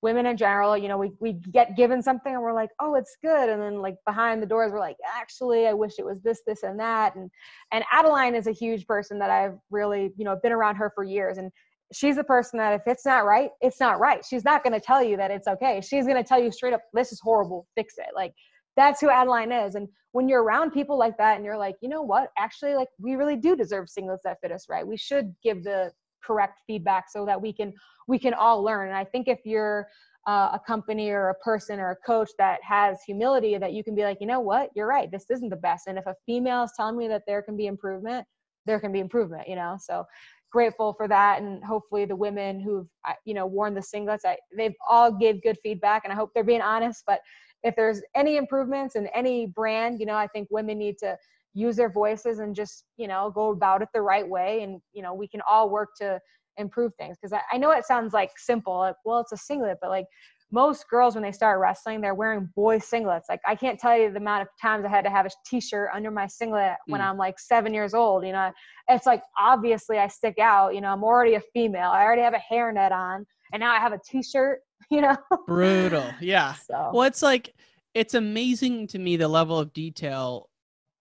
women 0.00 0.26
in 0.26 0.36
general 0.36 0.78
you 0.78 0.86
know 0.86 0.96
we, 0.96 1.10
we 1.20 1.32
get 1.32 1.76
given 1.76 2.00
something 2.00 2.32
and 2.32 2.42
we're 2.42 2.52
like 2.52 2.70
oh 2.80 2.94
it's 2.94 3.16
good. 3.22 3.48
And 3.48 3.60
then 3.60 3.80
like 3.82 3.96
behind 4.06 4.42
the 4.42 4.46
doors 4.46 4.72
we're 4.72 4.78
like 4.78 4.96
actually 5.16 5.66
i 5.66 5.72
wish 5.72 5.94
it 5.98 6.04
was 6.04 6.22
this 6.22 6.40
this 6.46 6.62
and 6.62 6.78
that. 6.80 7.14
And 7.16 7.30
and 7.72 7.84
adeline 7.92 8.34
is 8.34 8.46
a 8.46 8.52
huge 8.52 8.86
person 8.86 9.18
that 9.18 9.30
i've 9.30 9.58
really 9.70 10.12
you 10.16 10.24
know 10.24 10.38
been 10.42 10.52
around 10.52 10.76
her 10.76 10.92
for 10.94 11.04
years. 11.04 11.38
And 11.38 11.50
she's 11.92 12.16
the 12.16 12.24
person 12.24 12.58
that 12.58 12.74
if 12.74 12.82
it's 12.86 13.06
not 13.06 13.24
right 13.24 13.50
it's 13.60 13.80
not 13.80 13.98
right. 14.00 14.24
She's 14.24 14.44
not 14.44 14.62
going 14.62 14.74
to 14.74 14.80
tell 14.80 15.02
you 15.02 15.16
that 15.16 15.30
it's 15.30 15.48
okay. 15.48 15.80
She's 15.80 16.04
going 16.04 16.22
to 16.22 16.28
tell 16.28 16.40
you 16.40 16.52
straight 16.52 16.74
up 16.74 16.82
this 16.92 17.12
is 17.12 17.20
horrible. 17.20 17.66
Fix 17.74 17.94
it. 17.98 18.08
Like 18.14 18.32
that's 18.76 19.00
who 19.00 19.10
adeline 19.10 19.50
is. 19.50 19.74
And 19.74 19.88
when 20.12 20.28
you're 20.28 20.42
around 20.42 20.70
people 20.70 20.96
like 20.96 21.18
that 21.18 21.36
and 21.36 21.44
you're 21.44 21.58
like 21.58 21.76
you 21.82 21.88
know 21.88 22.02
what? 22.02 22.30
Actually 22.38 22.74
like 22.74 22.88
we 22.98 23.16
really 23.16 23.36
do 23.36 23.56
deserve 23.56 23.86
singlets 23.86 24.22
that 24.24 24.38
fit 24.40 24.52
us 24.52 24.66
right? 24.68 24.86
We 24.86 24.96
should 24.96 25.34
give 25.42 25.64
the 25.64 25.90
correct 26.24 26.60
feedback 26.66 27.06
so 27.10 27.24
that 27.26 27.40
we 27.40 27.52
can 27.52 27.72
we 28.06 28.18
can 28.18 28.34
all 28.34 28.62
learn. 28.62 28.88
And 28.88 28.96
i 28.96 29.04
think 29.04 29.28
if 29.28 29.40
you're 29.44 29.86
uh, 30.26 30.50
a 30.52 30.60
company 30.66 31.08
or 31.10 31.30
a 31.30 31.34
person 31.36 31.80
or 31.80 31.92
a 31.92 31.96
coach 32.06 32.28
that 32.38 32.58
has 32.62 32.98
humility 33.06 33.56
that 33.56 33.72
you 33.72 33.82
can 33.82 33.94
be 33.94 34.02
like 34.02 34.18
you 34.20 34.26
know 34.26 34.40
what? 34.40 34.70
You're 34.74 34.86
right. 34.86 35.10
This 35.10 35.24
isn't 35.30 35.48
the 35.48 35.56
best. 35.56 35.86
And 35.86 35.96
if 35.98 36.06
a 36.06 36.14
female 36.26 36.64
is 36.64 36.72
telling 36.76 36.98
me 36.98 37.08
that 37.08 37.22
there 37.26 37.42
can 37.42 37.56
be 37.56 37.66
improvement 37.66 38.26
there 38.66 38.78
can 38.80 38.92
be 38.92 39.00
improvement 39.00 39.48
you 39.48 39.56
know? 39.56 39.76
So 39.80 40.04
grateful 40.50 40.94
for 40.94 41.08
that. 41.08 41.40
And 41.40 41.62
hopefully 41.64 42.04
the 42.04 42.16
women 42.16 42.60
who've 42.60 42.88
uh, 43.08 43.14
you 43.24 43.34
know 43.34 43.46
worn 43.46 43.74
the 43.74 43.80
singlets 43.80 44.24
I, 44.24 44.36
they've 44.56 44.74
all 44.88 45.12
give 45.12 45.42
good 45.42 45.58
feedback 45.62 46.02
and 46.04 46.12
i 46.12 46.16
hope 46.16 46.30
they're 46.34 46.44
being 46.44 46.62
honest. 46.62 47.04
But 47.06 47.20
if 47.62 47.74
there's 47.76 48.00
any 48.14 48.36
improvements 48.36 48.94
in 48.96 49.08
any 49.08 49.46
brand 49.46 49.98
you 50.00 50.06
know 50.06 50.14
i 50.14 50.26
think 50.28 50.48
women 50.50 50.78
need 50.78 50.96
to 50.98 51.16
use 51.58 51.76
their 51.76 51.90
voices 51.90 52.38
and 52.38 52.54
just 52.54 52.84
you 52.96 53.08
know 53.08 53.30
go 53.34 53.50
about 53.50 53.82
it 53.82 53.88
the 53.94 54.00
right 54.00 54.28
way 54.28 54.62
and 54.62 54.80
you 54.92 55.02
know 55.02 55.14
we 55.14 55.26
can 55.28 55.40
all 55.48 55.70
work 55.70 55.90
to 56.00 56.18
improve 56.56 56.92
things 56.98 57.16
because 57.20 57.32
I, 57.32 57.40
I 57.54 57.58
know 57.58 57.70
it 57.70 57.84
sounds 57.84 58.12
like 58.12 58.30
simple 58.36 58.78
like 58.78 58.96
well 59.04 59.20
it's 59.20 59.32
a 59.32 59.36
singlet 59.36 59.78
but 59.80 59.90
like 59.90 60.06
most 60.50 60.88
girls 60.88 61.14
when 61.14 61.22
they 61.22 61.32
start 61.32 61.60
wrestling, 61.60 62.00
they're 62.00 62.14
wearing 62.14 62.48
boy 62.56 62.78
singlets. 62.78 63.24
Like 63.28 63.40
I 63.46 63.54
can't 63.54 63.78
tell 63.78 63.98
you 63.98 64.10
the 64.10 64.16
amount 64.18 64.42
of 64.42 64.48
times 64.60 64.84
I 64.84 64.88
had 64.88 65.04
to 65.04 65.10
have 65.10 65.26
a 65.26 65.30
t-shirt 65.46 65.90
under 65.94 66.10
my 66.10 66.26
singlet 66.26 66.76
when 66.86 67.00
Mm. 67.00 67.04
I'm 67.04 67.16
like 67.18 67.38
seven 67.38 67.74
years 67.74 67.94
old. 67.94 68.24
You 68.24 68.32
know, 68.32 68.50
it's 68.88 69.06
like 69.06 69.22
obviously 69.38 69.98
I 69.98 70.08
stick 70.08 70.38
out. 70.38 70.74
You 70.74 70.80
know, 70.80 70.88
I'm 70.88 71.04
already 71.04 71.34
a 71.34 71.42
female. 71.52 71.90
I 71.90 72.02
already 72.02 72.22
have 72.22 72.34
a 72.34 72.42
hairnet 72.52 72.92
on, 72.92 73.26
and 73.52 73.60
now 73.60 73.72
I 73.72 73.78
have 73.78 73.92
a 73.92 74.00
t-shirt. 74.04 74.60
You 74.90 75.02
know, 75.02 75.16
Brutal. 75.46 76.14
Yeah. 76.18 76.54
so 76.66 76.92
Well, 76.94 77.02
it's 77.02 77.20
like 77.20 77.52
it's 77.92 78.14
amazing 78.14 78.86
to 78.86 78.98
me 78.98 79.18
the 79.18 79.28
level 79.28 79.58
of 79.58 79.74
detail 79.74 80.47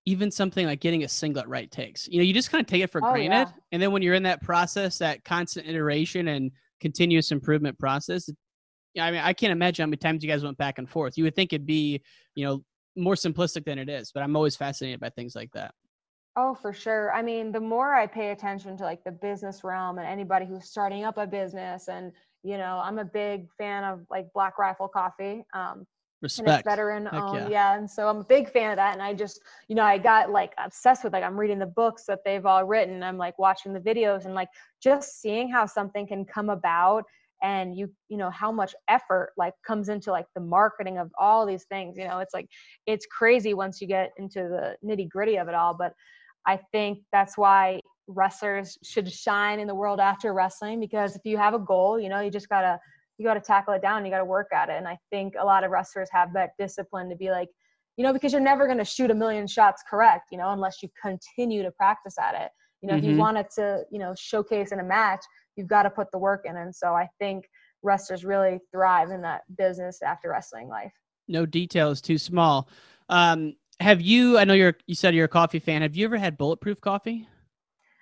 even 0.08 0.32
something 0.32 0.66
like 0.66 0.80
getting 0.80 1.04
a 1.04 1.08
singlet 1.08 1.46
right 1.50 1.70
takes. 1.70 2.08
You 2.08 2.20
know, 2.20 2.24
you 2.24 2.34
just 2.34 2.50
kind 2.50 2.62
of 2.62 2.66
take 2.68 2.82
it 2.82 2.90
for 2.90 3.02
Oh, 3.04 3.12
granted, 3.12 3.30
yeah. 3.30 3.52
and 3.74 3.82
then 3.82 3.92
when 3.92 4.02
you're 4.02 4.14
in 4.14 4.24
that 4.24 4.42
process, 4.42 4.98
that 5.00 5.26
constant 5.26 5.68
iteration 5.68 6.30
and 6.30 6.50
continuous 6.80 7.32
improvement 7.32 7.78
process, 7.78 8.30
yeah, 8.94 9.06
I 9.06 9.12
mean, 9.12 9.20
I 9.22 9.34
can't 9.34 9.52
imagine 9.52 9.84
how 9.84 9.88
many 9.88 9.98
times 9.98 10.24
you 10.24 10.30
guys 10.30 10.46
went 10.46 10.58
back 10.58 10.78
and 10.78 10.90
forth. 10.90 11.18
You 11.18 11.26
would 11.26 11.36
think 11.36 11.52
it'd 11.52 11.68
be, 11.68 12.02
you 12.36 12.46
know, 12.46 12.64
more 12.96 13.16
simplistic 13.16 13.66
than 13.66 13.78
it 13.78 13.90
is, 13.90 14.14
but 14.14 14.24
I'm 14.24 14.34
always 14.38 14.56
fascinated 14.56 15.02
by 15.02 15.10
things 15.10 15.36
like 15.36 15.52
that. 15.52 15.74
Oh, 16.38 16.56
for 16.56 16.72
sure. 16.72 17.12
I 17.12 17.22
mean, 17.22 17.52
the 17.52 17.60
more 17.60 17.94
I 17.94 18.08
pay 18.08 18.32
attention 18.32 18.78
to 18.78 18.84
like 18.86 19.04
the 19.04 19.12
business 19.12 19.66
realm 19.66 19.98
and 19.98 20.08
anybody 20.08 20.46
who's 20.46 20.70
starting 20.70 21.04
up 21.04 21.18
a 21.18 21.28
business, 21.28 21.90
and 21.90 22.14
you 22.44 22.58
know, 22.58 22.80
I'm 22.82 22.98
a 22.98 23.06
big 23.06 23.48
fan 23.58 23.84
of 23.84 24.06
like 24.10 24.28
Black 24.34 24.58
Rifle 24.58 24.88
Coffee. 24.88 25.44
Um, 25.54 25.86
and 26.22 26.28
it's 26.28 26.40
Respect. 26.40 26.66
veteran 26.66 27.08
owned, 27.12 27.16
um, 27.16 27.36
yeah. 27.36 27.50
yeah. 27.50 27.78
And 27.78 27.90
so 27.90 28.08
I'm 28.08 28.18
a 28.18 28.24
big 28.24 28.50
fan 28.50 28.72
of 28.72 28.78
that. 28.78 28.94
And 28.94 29.02
I 29.02 29.14
just, 29.14 29.40
you 29.68 29.76
know, 29.76 29.84
I 29.84 29.98
got 29.98 30.32
like 30.32 30.54
obsessed 30.58 31.04
with 31.04 31.14
like 31.14 31.24
I'm 31.24 31.38
reading 31.38 31.60
the 31.60 31.68
books 31.68 32.06
that 32.08 32.20
they've 32.26 32.46
all 32.46 32.64
written. 32.64 33.04
I'm 33.04 33.18
like 33.18 33.38
watching 33.38 33.74
the 33.74 33.80
videos 33.80 34.26
and 34.26 34.34
like 34.34 34.50
just 34.82 35.22
seeing 35.22 35.52
how 35.52 35.66
something 35.66 36.08
can 36.08 36.26
come 36.26 36.50
about 36.50 37.04
and 37.44 37.78
you 37.78 37.88
you 38.10 38.18
know 38.18 38.32
how 38.32 38.52
much 38.52 38.74
effort 38.88 39.32
like 39.38 39.54
comes 39.66 39.90
into 39.90 40.12
like 40.12 40.26
the 40.34 40.42
marketing 40.42 40.98
of 40.98 41.12
all 41.20 41.46
these 41.46 41.66
things 41.66 41.96
you 41.96 42.04
know 42.04 42.18
it's 42.18 42.34
like 42.34 42.50
it's 42.88 43.06
crazy 43.06 43.54
once 43.54 43.80
you 43.80 43.88
get 43.88 44.10
into 44.18 44.40
the 44.40 44.76
nitty 44.84 45.08
gritty 45.08 45.38
of 45.38 45.48
it 45.48 45.54
all 45.54 45.76
but 45.78 45.94
i 46.48 46.60
think 46.72 46.98
that's 47.12 47.38
why 47.38 47.80
wrestlers 48.08 48.76
should 48.84 49.12
shine 49.12 49.60
in 49.60 49.68
the 49.68 49.76
world 49.76 50.00
after 50.00 50.34
wrestling 50.34 50.80
because 50.80 51.16
if 51.16 51.22
you 51.26 51.38
have 51.38 51.54
a 51.54 51.60
goal 51.60 52.00
you 52.00 52.10
know 52.10 52.22
you 52.22 52.32
just 52.32 52.50
gotta 52.50 52.80
you 53.18 53.26
gotta 53.26 53.40
tackle 53.42 53.74
it 53.74 53.82
down 53.82 54.06
you 54.06 54.12
gotta 54.12 54.26
work 54.26 54.48
at 54.54 54.70
it 54.70 54.76
and 54.78 54.88
i 54.88 54.98
think 55.12 55.34
a 55.40 55.46
lot 55.46 55.64
of 55.64 55.72
wrestlers 55.72 56.10
have 56.12 56.34
that 56.34 56.52
discipline 56.58 57.10
to 57.10 57.16
be 57.16 57.30
like 57.32 57.50
you 57.98 58.04
know 58.04 58.14
because 58.14 58.32
you're 58.32 58.42
never 58.42 58.66
going 58.66 58.78
to 58.78 58.86
shoot 58.86 59.10
a 59.12 59.16
million 59.16 59.48
shots 59.48 59.84
correct 59.90 60.28
you 60.32 60.38
know 60.38 60.50
unless 60.52 60.82
you 60.84 60.90
continue 61.02 61.64
to 61.64 61.72
practice 61.72 62.16
at 62.20 62.36
it 62.36 62.52
you 62.82 62.88
know 62.88 62.96
if 62.96 63.04
Mhm. 63.04 63.12
you 63.12 63.18
want 63.18 63.38
it 63.38 63.50
to 63.56 63.84
you 63.92 64.00
know 64.00 64.14
showcase 64.18 64.72
in 64.72 64.80
a 64.80 64.84
match 64.84 65.24
you've 65.56 65.68
got 65.68 65.84
to 65.84 65.90
put 65.90 66.12
the 66.12 66.18
work 66.18 66.42
in 66.46 66.58
and 66.58 66.74
so 66.76 66.94
i 66.94 67.08
think 67.20 67.46
wrestlers 67.84 68.24
really 68.26 68.60
thrive 68.72 69.10
in 69.12 69.22
that 69.22 69.42
business 69.58 70.02
after 70.02 70.30
wrestling 70.30 70.68
life 70.68 70.94
No 71.28 71.46
detail 71.46 71.92
is 71.92 72.02
too 72.02 72.18
small. 72.18 72.70
Um, 73.10 73.56
have 73.80 74.00
you? 74.02 74.38
I 74.38 74.44
know 74.46 74.54
you're. 74.54 74.76
You 74.88 74.96
said 74.96 75.14
you're 75.14 75.26
a 75.26 75.30
coffee 75.30 75.60
fan. 75.60 75.82
Have 75.82 75.96
you 75.96 76.06
ever 76.06 76.18
had 76.18 76.38
bulletproof 76.38 76.80
coffee? 76.82 77.28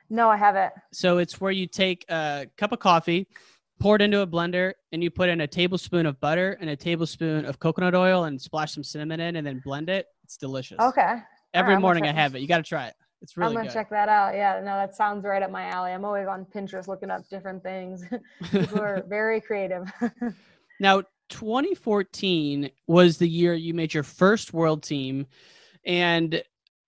no 0.10 0.30
i 0.30 0.38
haven't 0.38 0.73
So 0.93 1.17
it's 1.17 1.41
where 1.41 1.51
you 1.51 1.67
take 1.67 2.06
a 2.10 2.47
cup 2.58 2.71
of 2.71 2.80
coffee, 2.80 3.28
pour 3.79 3.95
it 3.95 4.01
into 4.01 4.21
a 4.21 4.27
blender, 4.27 4.73
and 4.91 5.03
you 5.03 5.11
put 5.11 5.29
in 5.29 5.41
a 5.41 5.47
tablespoon 5.47 6.05
of 6.05 6.19
butter 6.19 6.57
and 6.61 6.69
a 6.69 6.75
tablespoon 6.75 7.45
of 7.45 7.59
coconut 7.59 7.95
oil 7.95 8.25
and 8.25 8.41
splash 8.41 8.73
some 8.73 8.83
cinnamon 8.83 9.19
in 9.19 9.35
and 9.35 9.45
then 9.45 9.61
blend 9.63 9.89
it. 9.89 10.07
It's 10.23 10.38
delicious. 10.38 10.79
okay 10.79 11.17
Every 11.53 11.75
right, 11.75 11.81
morning 11.81 12.03
I 12.05 12.11
have 12.11 12.35
it. 12.35 12.39
You 12.41 12.47
got 12.47 12.57
to 12.57 12.63
try 12.63 12.88
it. 12.88 12.95
It's 13.21 13.38
really 13.38 13.49
i'm 13.49 13.55
gonna 13.55 13.67
good. 13.67 13.73
check 13.73 13.89
that 13.89 14.09
out 14.09 14.35
yeah 14.35 14.59
no 14.59 14.75
that 14.75 14.93
sounds 14.95 15.23
right 15.25 15.41
up 15.41 15.49
my 15.49 15.63
alley 15.69 15.91
i'm 15.91 16.05
always 16.05 16.27
on 16.27 16.45
pinterest 16.45 16.88
looking 16.88 17.09
up 17.09 17.27
different 17.29 17.63
things 17.63 18.03
people 18.51 18.79
are 18.79 19.03
very 19.09 19.39
creative 19.41 19.91
Now, 20.79 21.03
2014 21.29 22.69
was 22.88 23.17
the 23.17 23.27
year 23.27 23.53
you 23.53 23.73
made 23.73 23.93
your 23.93 24.03
first 24.03 24.53
world 24.53 24.83
team, 24.83 25.25
and 25.85 26.43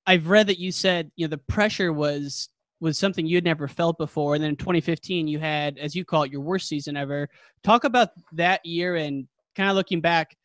I've 0.05 0.27
read 0.27 0.47
that 0.47 0.59
you 0.59 0.71
said 0.71 1.11
you 1.15 1.25
know 1.25 1.29
the 1.29 1.37
pressure 1.37 1.91
was 1.93 2.49
was 2.79 2.97
something 2.97 3.25
you'd 3.25 3.43
never 3.43 3.67
felt 3.67 3.97
before, 3.97 4.35
and 4.35 4.43
then 4.43 4.51
in 4.51 4.55
2015 4.55 5.27
you 5.27 5.39
had, 5.39 5.77
as 5.77 5.95
you 5.95 6.05
call 6.05 6.23
it, 6.23 6.31
your 6.31 6.41
worst 6.41 6.67
season 6.67 6.95
ever. 6.95 7.27
Talk 7.63 7.83
about 7.83 8.09
that 8.33 8.65
year 8.65 8.95
and 8.95 9.27
kind 9.55 9.69
of 9.69 9.75
looking 9.75 10.01
back, 10.01 10.35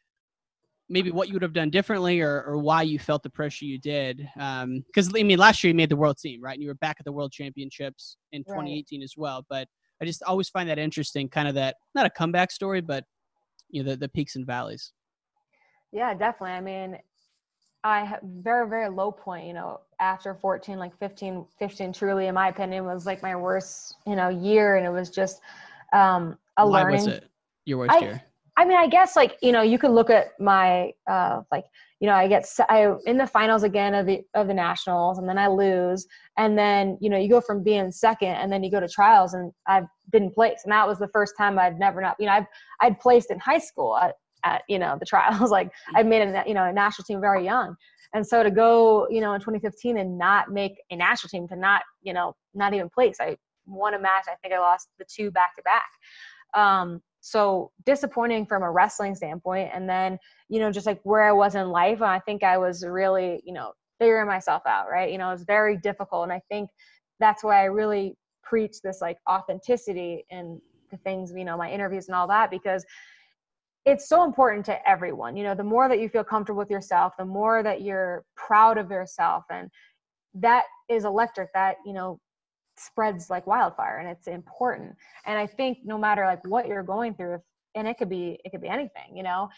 maybe 0.88 1.10
what 1.10 1.28
you 1.28 1.34
would 1.34 1.42
have 1.42 1.52
done 1.52 1.70
differently, 1.70 2.20
or 2.20 2.42
or 2.42 2.58
why 2.58 2.82
you 2.82 2.98
felt 2.98 3.22
the 3.22 3.30
pressure 3.30 3.64
you 3.64 3.78
did. 3.78 4.26
Um, 4.38 4.84
because 4.86 5.08
I 5.14 5.22
mean, 5.22 5.38
last 5.38 5.62
year 5.62 5.70
you 5.70 5.76
made 5.76 5.90
the 5.90 5.96
world 5.96 6.18
team, 6.18 6.42
right? 6.42 6.54
And 6.54 6.62
you 6.62 6.68
were 6.68 6.74
back 6.76 6.96
at 6.98 7.04
the 7.04 7.12
World 7.12 7.32
Championships 7.32 8.16
in 8.32 8.42
Right. 8.42 8.56
2018 8.56 9.02
as 9.02 9.14
well, 9.16 9.44
but. 9.48 9.68
I 10.00 10.04
just 10.04 10.24
always 10.24 10.48
find 10.48 10.68
that 10.68 10.80
interesting, 10.80 11.28
kind 11.28 11.46
of 11.46 11.54
that 11.54 11.76
not 11.94 12.06
a 12.06 12.10
comeback 12.10 12.50
story, 12.50 12.80
but 12.80 13.04
you 13.72 13.82
know 13.82 13.90
the, 13.90 13.96
the 13.96 14.08
peaks 14.08 14.36
and 14.36 14.46
valleys 14.46 14.92
Yeah, 15.92 16.14
definitely. 16.14 16.52
I 16.52 16.60
mean, 16.60 16.98
I 17.84 18.04
ha- 18.04 18.18
very 18.22 18.68
very 18.68 18.88
low 18.88 19.10
point. 19.10 19.46
You 19.46 19.54
know, 19.54 19.80
after 20.00 20.34
14, 20.34 20.78
like 20.78 20.96
15, 20.98 21.44
15 21.58 21.92
truly, 21.92 22.26
in 22.26 22.34
my 22.34 22.48
opinion, 22.48 22.84
was 22.84 23.06
like 23.06 23.22
my 23.22 23.36
worst 23.36 23.96
you 24.06 24.16
know 24.16 24.28
year, 24.28 24.76
and 24.76 24.86
it 24.86 24.90
was 24.90 25.10
just 25.10 25.40
um, 25.92 26.38
a 26.56 26.68
why 26.68 26.82
learning. 26.82 26.96
was 26.96 27.06
it 27.08 27.30
your 27.64 27.78
worst 27.78 27.96
I- 27.96 28.00
year 28.00 28.22
I 28.58 28.66
mean, 28.66 28.76
I 28.76 28.86
guess 28.86 29.16
like 29.16 29.38
you 29.42 29.50
know, 29.50 29.62
you 29.62 29.78
could 29.78 29.92
look 29.92 30.10
at 30.10 30.38
my 30.38 30.92
uh, 31.08 31.40
like 31.50 31.64
you 32.00 32.06
know, 32.06 32.14
I 32.14 32.28
get 32.28 32.46
I 32.68 32.94
in 33.06 33.16
the 33.16 33.26
finals 33.26 33.62
again 33.62 33.94
of 33.94 34.06
the 34.06 34.22
of 34.34 34.46
the 34.46 34.54
nationals, 34.54 35.18
and 35.18 35.26
then 35.28 35.38
I 35.38 35.46
lose, 35.46 36.06
and 36.36 36.58
then 36.58 36.98
you 37.00 37.08
know, 37.08 37.16
you 37.16 37.30
go 37.30 37.40
from 37.40 37.62
being 37.62 37.90
second, 37.90 38.28
and 38.28 38.52
then 38.52 38.62
you 38.62 38.70
go 38.70 38.80
to 38.80 38.88
trials, 38.88 39.32
and 39.32 39.52
I 39.66 39.82
didn't 40.10 40.34
place, 40.34 40.60
and 40.64 40.72
that 40.72 40.86
was 40.86 40.98
the 40.98 41.08
first 41.08 41.34
time 41.38 41.58
I'd 41.58 41.78
never 41.78 42.02
not 42.02 42.16
you 42.18 42.26
know 42.26 42.32
I've 42.32 42.46
I'd 42.80 43.00
placed 43.00 43.30
in 43.30 43.38
high 43.38 43.58
school 43.58 43.96
at, 43.96 44.16
at 44.44 44.62
you 44.68 44.78
know 44.78 44.96
the 44.98 45.06
trials, 45.06 45.50
like 45.58 45.70
I 45.94 46.02
made 46.02 46.22
a 46.22 46.44
you 46.46 46.54
know 46.54 46.64
a 46.64 46.72
national 46.72 47.04
team 47.04 47.20
very 47.20 47.44
young, 47.44 47.76
and 48.14 48.26
so 48.26 48.42
to 48.42 48.50
go 48.50 49.06
you 49.10 49.20
know 49.20 49.32
in 49.34 49.40
2015 49.40 49.98
and 49.98 50.18
not 50.18 50.50
make 50.50 50.80
a 50.90 50.96
national 50.96 51.28
team, 51.28 51.48
to 51.48 51.56
not 51.56 51.82
you 52.02 52.12
know 52.12 52.34
not 52.54 52.74
even 52.74 52.88
place, 52.88 53.16
I 53.20 53.36
won 53.66 53.94
a 53.94 53.98
match, 53.98 54.24
I 54.28 54.34
think 54.42 54.54
I 54.54 54.58
lost 54.58 54.88
the 54.98 55.04
two 55.04 55.30
back 55.30 55.54
to 55.56 55.62
back. 55.62 56.60
Um, 56.60 57.00
so 57.20 57.70
disappointing 57.86 58.46
from 58.46 58.62
a 58.62 58.70
wrestling 58.70 59.14
standpoint. 59.14 59.70
And 59.72 59.88
then 59.88 60.18
you 60.48 60.60
know 60.60 60.70
just 60.70 60.86
like 60.86 61.00
where 61.04 61.22
i 61.22 61.32
was 61.32 61.54
in 61.54 61.70
life 61.70 62.02
i 62.02 62.18
think 62.18 62.42
i 62.42 62.58
was 62.58 62.84
really 62.84 63.40
you 63.44 63.54
know 63.54 63.72
figuring 63.98 64.26
myself 64.26 64.62
out 64.66 64.88
right? 64.90 65.10
You 65.10 65.18
know 65.18 65.28
it 65.28 65.32
was 65.32 65.44
very 65.44 65.78
difficult. 65.78 66.24
And 66.24 66.32
i 66.32 66.42
think 66.50 66.68
that's 67.20 67.44
why 67.44 67.62
i 67.62 67.64
really 67.64 68.16
preach 68.42 68.82
this 68.82 68.98
like 69.00 69.16
authenticity 69.30 70.24
in 70.30 70.60
the 70.90 70.96
things 70.98 71.32
you 71.34 71.44
know 71.44 71.56
my 71.56 71.70
interviews 71.70 72.08
and 72.08 72.16
all 72.16 72.26
that 72.28 72.50
because 72.50 72.84
it's 73.84 74.08
so 74.08 74.24
important 74.24 74.64
to 74.64 74.88
everyone 74.88 75.36
you 75.36 75.42
know 75.42 75.54
the 75.54 75.64
more 75.64 75.88
that 75.88 76.00
you 76.00 76.08
feel 76.08 76.24
comfortable 76.24 76.58
with 76.58 76.70
yourself 76.70 77.12
the 77.18 77.24
more 77.24 77.62
that 77.62 77.82
you're 77.82 78.24
proud 78.36 78.78
of 78.78 78.90
yourself 78.90 79.44
and 79.50 79.70
that 80.34 80.64
is 80.88 81.04
electric 81.04 81.52
that 81.52 81.76
you 81.84 81.92
know 81.92 82.18
spreads 82.76 83.28
like 83.28 83.46
wildfire 83.46 83.98
and 83.98 84.08
it's 84.08 84.26
important. 84.26 84.94
And 85.26 85.38
i 85.38 85.46
think 85.46 85.78
no 85.84 85.98
matter 85.98 86.24
like 86.24 86.44
what 86.46 86.66
you're 86.66 86.82
going 86.82 87.14
through 87.14 87.38
and 87.74 87.86
it 87.88 87.98
could 87.98 88.08
be 88.08 88.38
it 88.44 88.50
could 88.50 88.62
be 88.62 88.68
anything 88.68 89.16
you 89.16 89.22
know 89.22 89.48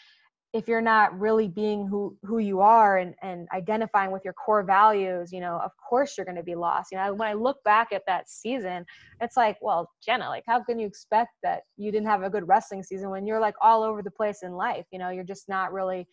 if 0.54 0.68
you're 0.68 0.80
not 0.80 1.18
really 1.18 1.48
being 1.48 1.86
who 1.86 2.16
who 2.22 2.38
you 2.38 2.60
are 2.60 2.98
and 2.98 3.14
and 3.22 3.48
identifying 3.52 4.12
with 4.12 4.24
your 4.24 4.32
core 4.32 4.62
values 4.62 5.32
you 5.32 5.40
know 5.40 5.60
of 5.62 5.72
course 5.76 6.16
you're 6.16 6.24
going 6.24 6.36
to 6.36 6.44
be 6.44 6.54
lost. 6.54 6.92
You 6.92 6.98
know 6.98 7.12
when 7.12 7.28
i 7.28 7.34
look 7.34 7.62
back 7.64 7.92
at 7.92 8.02
that 8.06 8.30
season 8.30 8.86
it's 9.20 9.36
like 9.36 9.58
well 9.60 9.90
jenna 10.04 10.28
like 10.28 10.44
how 10.46 10.62
can 10.62 10.78
you 10.78 10.86
expect 10.86 11.30
that 11.42 11.62
you 11.76 11.90
didn't 11.90 12.06
have 12.06 12.22
a 12.22 12.30
good 12.30 12.46
wrestling 12.46 12.84
season 12.84 13.10
when 13.10 13.26
you're 13.26 13.40
like 13.40 13.56
all 13.60 13.82
over 13.82 14.00
the 14.00 14.10
place 14.10 14.38
in 14.42 14.52
life? 14.52 14.86
You 14.92 15.00
know 15.00 15.10
you're 15.10 15.24
just 15.24 15.48
not 15.48 15.72
really 15.72 16.06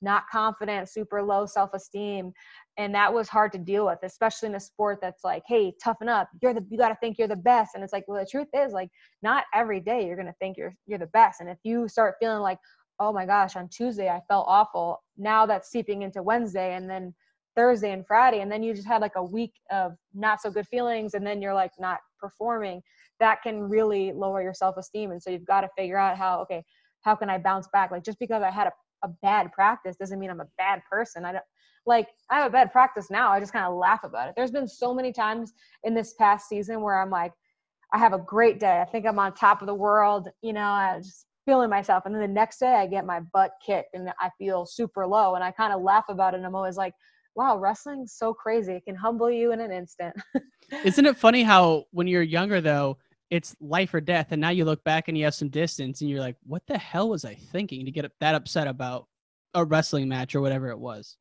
not 0.00 0.24
confident 0.32 0.88
super 0.88 1.22
low 1.22 1.46
self-esteem 1.46 2.32
and 2.76 2.92
that 2.92 3.12
was 3.12 3.28
hard 3.28 3.52
to 3.52 3.58
deal 3.58 3.86
with 3.86 3.98
especially 4.02 4.48
in 4.48 4.54
a 4.56 4.60
sport 4.60 4.98
that's 5.00 5.22
like 5.22 5.44
hey 5.46 5.72
toughen 5.82 6.08
up 6.08 6.28
you're 6.40 6.52
the 6.52 6.66
you 6.70 6.76
got 6.76 6.88
to 6.88 6.96
think 6.96 7.18
you're 7.18 7.28
the 7.28 7.36
best 7.36 7.76
and 7.76 7.84
it's 7.84 7.92
like 7.92 8.04
well 8.08 8.18
the 8.18 8.26
truth 8.28 8.48
is 8.52 8.72
like 8.72 8.88
not 9.22 9.44
every 9.54 9.78
day 9.78 10.04
you're 10.04 10.16
going 10.16 10.26
to 10.26 10.34
think 10.40 10.56
you're 10.56 10.74
you're 10.86 10.98
the 10.98 11.06
best 11.08 11.40
and 11.40 11.48
if 11.48 11.58
you 11.62 11.86
start 11.86 12.16
feeling 12.18 12.40
like 12.40 12.58
oh 13.02 13.12
my 13.12 13.26
gosh 13.26 13.56
on 13.56 13.68
tuesday 13.68 14.08
i 14.08 14.20
felt 14.28 14.44
awful 14.48 15.02
now 15.16 15.44
that's 15.44 15.70
seeping 15.70 16.02
into 16.02 16.22
wednesday 16.22 16.74
and 16.74 16.88
then 16.88 17.14
thursday 17.56 17.92
and 17.92 18.06
friday 18.06 18.40
and 18.40 18.50
then 18.50 18.62
you 18.62 18.72
just 18.72 18.86
had 18.86 19.00
like 19.00 19.16
a 19.16 19.24
week 19.24 19.52
of 19.70 19.92
not 20.14 20.40
so 20.40 20.50
good 20.50 20.66
feelings 20.68 21.14
and 21.14 21.26
then 21.26 21.42
you're 21.42 21.54
like 21.54 21.72
not 21.78 21.98
performing 22.18 22.80
that 23.20 23.42
can 23.42 23.60
really 23.60 24.12
lower 24.12 24.42
your 24.42 24.54
self-esteem 24.54 25.10
and 25.10 25.22
so 25.22 25.30
you've 25.30 25.46
got 25.46 25.62
to 25.62 25.68
figure 25.76 25.98
out 25.98 26.16
how 26.16 26.40
okay 26.40 26.62
how 27.02 27.14
can 27.14 27.28
i 27.28 27.36
bounce 27.36 27.68
back 27.72 27.90
like 27.90 28.04
just 28.04 28.18
because 28.18 28.42
i 28.42 28.50
had 28.50 28.68
a, 28.68 28.72
a 29.04 29.08
bad 29.20 29.50
practice 29.52 29.96
doesn't 29.96 30.18
mean 30.18 30.30
i'm 30.30 30.40
a 30.40 30.48
bad 30.56 30.80
person 30.90 31.24
i 31.24 31.32
don't 31.32 31.44
like 31.84 32.08
I 32.30 32.36
have 32.36 32.46
a 32.46 32.50
bad 32.50 32.70
practice 32.70 33.10
now. 33.10 33.30
I 33.30 33.40
just 33.40 33.52
kind 33.52 33.66
of 33.66 33.74
laugh 33.74 34.04
about 34.04 34.28
it. 34.28 34.34
There's 34.36 34.50
been 34.50 34.68
so 34.68 34.94
many 34.94 35.12
times 35.12 35.52
in 35.82 35.94
this 35.94 36.14
past 36.14 36.48
season 36.48 36.80
where 36.80 37.00
I'm 37.00 37.10
like, 37.10 37.32
I 37.92 37.98
have 37.98 38.12
a 38.12 38.18
great 38.18 38.58
day. 38.58 38.80
I 38.80 38.84
think 38.84 39.06
I'm 39.06 39.18
on 39.18 39.34
top 39.34 39.60
of 39.60 39.66
the 39.66 39.74
world. 39.74 40.28
You 40.42 40.52
know, 40.52 40.62
I 40.62 41.00
just 41.02 41.26
feeling 41.44 41.70
myself. 41.70 42.04
And 42.06 42.14
then 42.14 42.22
the 42.22 42.28
next 42.28 42.58
day 42.58 42.74
I 42.74 42.86
get 42.86 43.06
my 43.06 43.20
butt 43.20 43.52
kicked 43.64 43.94
and 43.94 44.10
I 44.20 44.30
feel 44.38 44.66
super 44.66 45.06
low. 45.06 45.34
And 45.34 45.44
I 45.44 45.50
kind 45.50 45.72
of 45.72 45.82
laugh 45.82 46.04
about 46.08 46.34
it. 46.34 46.38
And 46.38 46.46
I'm 46.46 46.54
always 46.54 46.76
like, 46.76 46.94
wow, 47.34 47.58
wrestling's 47.58 48.14
so 48.14 48.34
crazy. 48.34 48.72
It 48.72 48.84
can 48.84 48.94
humble 48.94 49.30
you 49.30 49.52
in 49.52 49.60
an 49.60 49.72
instant. 49.72 50.14
Isn't 50.84 51.06
it 51.06 51.16
funny 51.16 51.42
how 51.42 51.84
when 51.90 52.06
you're 52.06 52.22
younger 52.22 52.60
though, 52.60 52.98
it's 53.30 53.56
life 53.60 53.94
or 53.94 54.00
death. 54.00 54.28
And 54.30 54.40
now 54.40 54.50
you 54.50 54.64
look 54.64 54.84
back 54.84 55.08
and 55.08 55.16
you 55.16 55.24
have 55.24 55.34
some 55.34 55.48
distance 55.48 56.00
and 56.00 56.10
you're 56.10 56.20
like, 56.20 56.36
what 56.44 56.66
the 56.66 56.76
hell 56.78 57.08
was 57.08 57.24
I 57.24 57.34
thinking 57.34 57.84
to 57.86 57.90
get 57.90 58.10
that 58.20 58.34
upset 58.34 58.66
about 58.66 59.06
a 59.54 59.64
wrestling 59.64 60.08
match 60.08 60.34
or 60.34 60.40
whatever 60.40 60.68
it 60.68 60.78
was? 60.78 61.16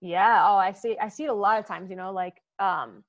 Yeah. 0.00 0.44
Oh, 0.48 0.56
I 0.56 0.72
see. 0.72 0.96
I 1.00 1.08
see 1.08 1.24
it 1.24 1.30
a 1.30 1.34
lot 1.34 1.58
of 1.58 1.66
times, 1.66 1.90
you 1.90 1.96
know, 1.96 2.12
like, 2.12 2.40
um, 2.60 3.02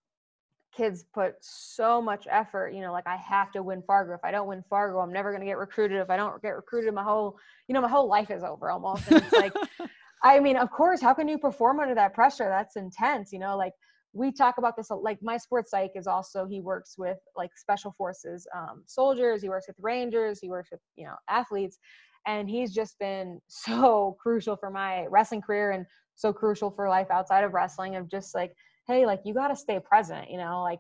kids 0.76 1.06
put 1.14 1.36
so 1.42 2.02
much 2.02 2.28
effort, 2.30 2.74
you 2.74 2.82
know, 2.82 2.92
like 2.92 3.08
I 3.08 3.18
have 3.18 3.52
to 3.54 3.64
win 3.64 3.82
Fargo. 3.86 4.14
If 4.14 4.24
I 4.24 4.32
don't 4.32 4.48
win 4.48 4.64
Fargo, 4.70 5.00
I'm 5.00 5.12
never 5.12 5.32
going 5.32 5.42
to 5.42 5.48
get 5.48 5.58
recruited. 5.58 6.00
If 6.00 6.10
I 6.10 6.18
don't 6.18 6.42
get 6.42 6.56
recruited, 6.56 6.94
my 6.94 7.04
whole, 7.04 7.38
you 7.68 7.74
know, 7.74 7.82
my 7.82 7.90
whole 7.90 8.08
life 8.08 8.32
is 8.32 8.44
over 8.44 8.70
almost. 8.70 9.10
And 9.10 9.24
it's 9.24 9.34
like, 9.34 9.54
I 10.24 10.40
mean, 10.40 10.58
of 10.58 10.70
course, 10.70 11.02
how 11.02 11.14
can 11.14 11.28
you 11.28 11.38
perform 11.38 11.80
under 11.80 11.96
that 11.96 12.14
pressure? 12.14 12.46
That's 12.50 12.76
intense, 12.76 13.32
you 13.32 13.40
know, 13.40 13.58
like 13.58 13.74
we 14.14 14.32
talk 14.32 14.58
about 14.58 14.76
this, 14.76 14.90
like 14.90 15.20
my 15.22 15.38
sports 15.38 15.72
psych 15.72 15.92
is 15.96 16.08
also, 16.08 16.46
he 16.46 16.62
works 16.62 16.96
with 16.98 17.18
like 17.36 17.52
special 17.56 17.94
forces 17.98 18.48
um, 18.56 18.84
soldiers, 18.86 19.42
he 19.42 19.50
works 19.50 19.68
with 19.68 19.78
rangers, 19.80 20.40
he 20.42 20.50
works 20.50 20.70
with, 20.72 20.82
you 20.96 21.06
know, 21.06 21.16
athletes. 21.30 21.80
And 22.28 22.50
he's 22.50 22.74
just 22.74 23.00
been 23.00 23.40
so 23.48 24.18
crucial 24.22 24.56
for 24.58 24.70
my 24.70 25.06
wrestling 25.08 25.42
career 25.42 25.72
and 25.72 25.86
so 26.16 26.34
crucial 26.34 26.70
for 26.70 26.90
life 26.90 27.08
outside 27.12 27.44
of 27.44 27.54
wrestling 27.54 27.96
of 27.96 28.10
just 28.10 28.36
like, 28.36 28.54
hey, 28.90 29.06
like 29.06 29.22
you 29.24 29.34
got 29.34 29.50
to 29.50 29.56
stay 29.56 29.80
present, 29.80 30.30
you 30.30 30.38
know, 30.38 30.64
like 30.64 30.80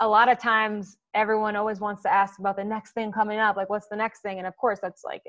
a 0.00 0.06
lot 0.06 0.30
of 0.30 0.38
times 0.38 0.98
everyone 1.14 1.56
always 1.56 1.80
wants 1.80 2.02
to 2.02 2.12
ask 2.12 2.38
about 2.38 2.56
the 2.56 2.64
next 2.64 2.92
thing 2.92 3.10
coming 3.10 3.38
up, 3.38 3.56
like 3.56 3.70
what's 3.70 3.88
the 3.88 3.96
next 3.96 4.20
thing? 4.20 4.38
And 4.38 4.46
of 4.46 4.56
course, 4.58 4.78
that's 4.80 5.02
like 5.04 5.22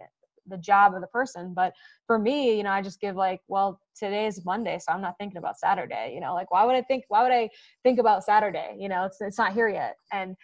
the 0.45 0.57
job 0.57 0.93
of 0.93 1.01
the 1.01 1.07
person. 1.07 1.53
But 1.55 1.73
for 2.05 2.19
me, 2.19 2.57
you 2.57 2.63
know, 2.63 2.71
I 2.71 2.81
just 2.81 2.99
give 2.99 3.15
like, 3.15 3.39
well, 3.47 3.79
today's 3.97 4.43
Monday, 4.45 4.77
so 4.77 4.93
I'm 4.93 5.01
not 5.01 5.15
thinking 5.19 5.37
about 5.37 5.57
Saturday. 5.57 6.11
You 6.13 6.19
know, 6.19 6.33
like 6.33 6.51
why 6.51 6.65
would 6.65 6.75
I 6.75 6.81
think? 6.81 7.05
Why 7.07 7.23
would 7.23 7.31
I 7.31 7.49
think 7.83 7.97
about 7.97 8.25
Saturday? 8.25 8.75
You 8.77 8.89
know, 8.89 9.05
it's 9.05 9.21
it's 9.21 9.37
not 9.37 9.53
here 9.53 9.69
yet. 9.69 9.95
And 10.11 10.35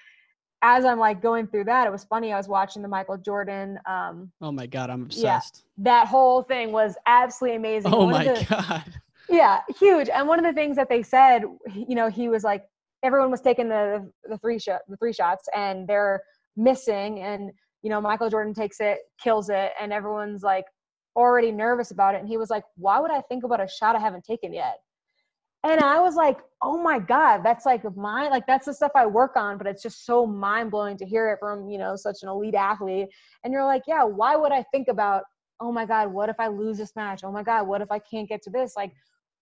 as 0.61 0.85
I'm 0.85 0.99
like 0.99 1.21
going 1.21 1.47
through 1.47 1.65
that, 1.65 1.85
it 1.85 1.91
was 1.91 2.05
funny. 2.05 2.31
I 2.31 2.37
was 2.37 2.47
watching 2.47 2.81
the 2.81 2.87
Michael 2.87 3.17
Jordan. 3.17 3.77
Um, 3.85 4.31
oh 4.41 4.51
my 4.53 4.67
god, 4.67 4.89
I'm 4.89 5.03
obsessed. 5.03 5.63
Yeah, 5.77 5.83
that 5.83 6.07
whole 6.07 6.43
thing 6.43 6.71
was 6.71 6.95
absolutely 7.05 7.57
amazing. 7.57 7.93
Oh 7.93 8.05
One 8.05 8.13
my 8.13 8.23
the, 8.23 8.45
god 8.49 9.01
yeah, 9.29 9.61
huge. 9.79 10.09
And 10.09 10.27
one 10.27 10.39
of 10.39 10.45
the 10.45 10.53
things 10.53 10.75
that 10.75 10.89
they 10.89 11.03
said, 11.03 11.43
you 11.73 11.95
know, 11.95 12.09
he 12.09 12.29
was 12.29 12.43
like, 12.43 12.63
everyone 13.03 13.31
was 13.31 13.41
taking 13.41 13.69
the 13.69 14.09
the 14.23 14.37
three 14.39 14.59
shot 14.59 14.81
the 14.87 14.97
three 14.97 15.13
shots, 15.13 15.47
and 15.55 15.87
they're 15.87 16.21
missing, 16.55 17.19
and 17.19 17.51
you 17.83 17.89
know, 17.89 18.01
Michael 18.01 18.29
Jordan 18.29 18.53
takes 18.53 18.79
it, 18.79 18.99
kills 19.21 19.49
it, 19.49 19.71
and 19.79 19.93
everyone's 19.93 20.43
like 20.43 20.65
already 21.15 21.51
nervous 21.51 21.91
about 21.91 22.15
it. 22.15 22.19
And 22.19 22.27
he 22.27 22.37
was 22.37 22.49
like, 22.49 22.63
why 22.75 22.99
would 22.99 23.11
I 23.11 23.21
think 23.21 23.43
about 23.43 23.59
a 23.59 23.67
shot 23.67 23.95
I 23.95 23.99
haven't 23.99 24.23
taken 24.23 24.53
yet? 24.53 24.77
And 25.63 25.81
I 25.81 25.99
was 25.99 26.15
like, 26.15 26.37
oh 26.61 26.81
my 26.81 26.99
God, 26.99 27.41
that's 27.43 27.65
like 27.65 27.83
my, 27.97 28.29
like, 28.29 28.45
that's 28.45 28.67
the 28.67 28.73
stuff 28.73 28.91
I 28.95 29.07
work 29.07 29.35
on, 29.35 29.57
but 29.57 29.65
it's 29.65 29.81
just 29.81 30.05
so 30.05 30.25
mind 30.25 30.69
blowing 30.71 30.95
to 30.97 31.05
hear 31.05 31.29
it 31.29 31.39
from, 31.39 31.67
you 31.67 31.79
know, 31.79 31.95
such 31.95 32.17
an 32.21 32.29
elite 32.29 32.55
athlete. 32.55 33.07
And 33.43 33.51
you're 33.51 33.65
like, 33.65 33.81
yeah, 33.87 34.03
why 34.03 34.35
would 34.35 34.51
I 34.51 34.63
think 34.71 34.87
about, 34.87 35.23
oh 35.59 35.71
my 35.71 35.85
God, 35.85 36.13
what 36.13 36.29
if 36.29 36.35
I 36.39 36.47
lose 36.47 36.77
this 36.77 36.95
match? 36.95 37.21
Oh 37.23 37.31
my 37.31 37.43
God, 37.43 37.67
what 37.67 37.81
if 37.81 37.91
I 37.91 37.99
can't 37.99 38.29
get 38.29 38.43
to 38.43 38.51
this? 38.51 38.73
Like, 38.77 38.93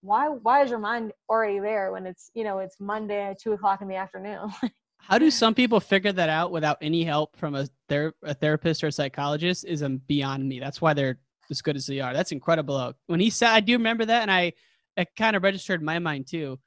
why 0.02 0.28
why 0.28 0.64
is 0.64 0.70
your 0.70 0.80
mind 0.80 1.14
already 1.30 1.60
there 1.60 1.92
when 1.92 2.06
it's 2.06 2.30
you 2.34 2.44
know 2.44 2.60
it's 2.60 2.76
monday 2.80 3.22
at 3.22 3.40
two 3.40 3.54
o'clock 3.54 3.82
in 3.82 3.88
the 3.88 3.96
afternoon? 3.96 4.52
How 4.98 5.20
do 5.20 5.30
some 5.30 5.54
people 5.54 5.80
figure 5.80 6.12
that 6.12 6.30
out 6.30 6.52
without 6.52 6.80
any 6.82 7.04
help 7.04 7.38
from 7.38 7.54
a, 7.54 7.68
ther- 7.90 8.16
a 8.24 8.34
therapist 8.34 8.84
or 8.84 8.88
a 8.88 8.92
psychologist 8.92 9.64
is 9.66 9.84
um, 9.84 10.02
beyond 10.08 10.50
me. 10.50 10.60
That's 10.60 10.82
why 10.82 10.96
they're 10.96 11.20
as 11.52 11.62
good 11.62 11.76
as 11.76 11.86
they 11.86 12.00
are. 12.00 12.12
That's 12.12 12.32
incredible. 12.32 12.94
When 13.08 13.20
he 13.20 13.30
said 13.30 13.50
i 13.50 13.60
do 13.60 13.74
remember 13.74 14.06
that 14.06 14.24
and 14.24 14.32
i 14.32 14.54
it 14.98 15.10
kind 15.18 15.36
of 15.36 15.44
registered 15.44 15.84
my 15.84 16.00
mind 16.00 16.28
too 16.28 16.58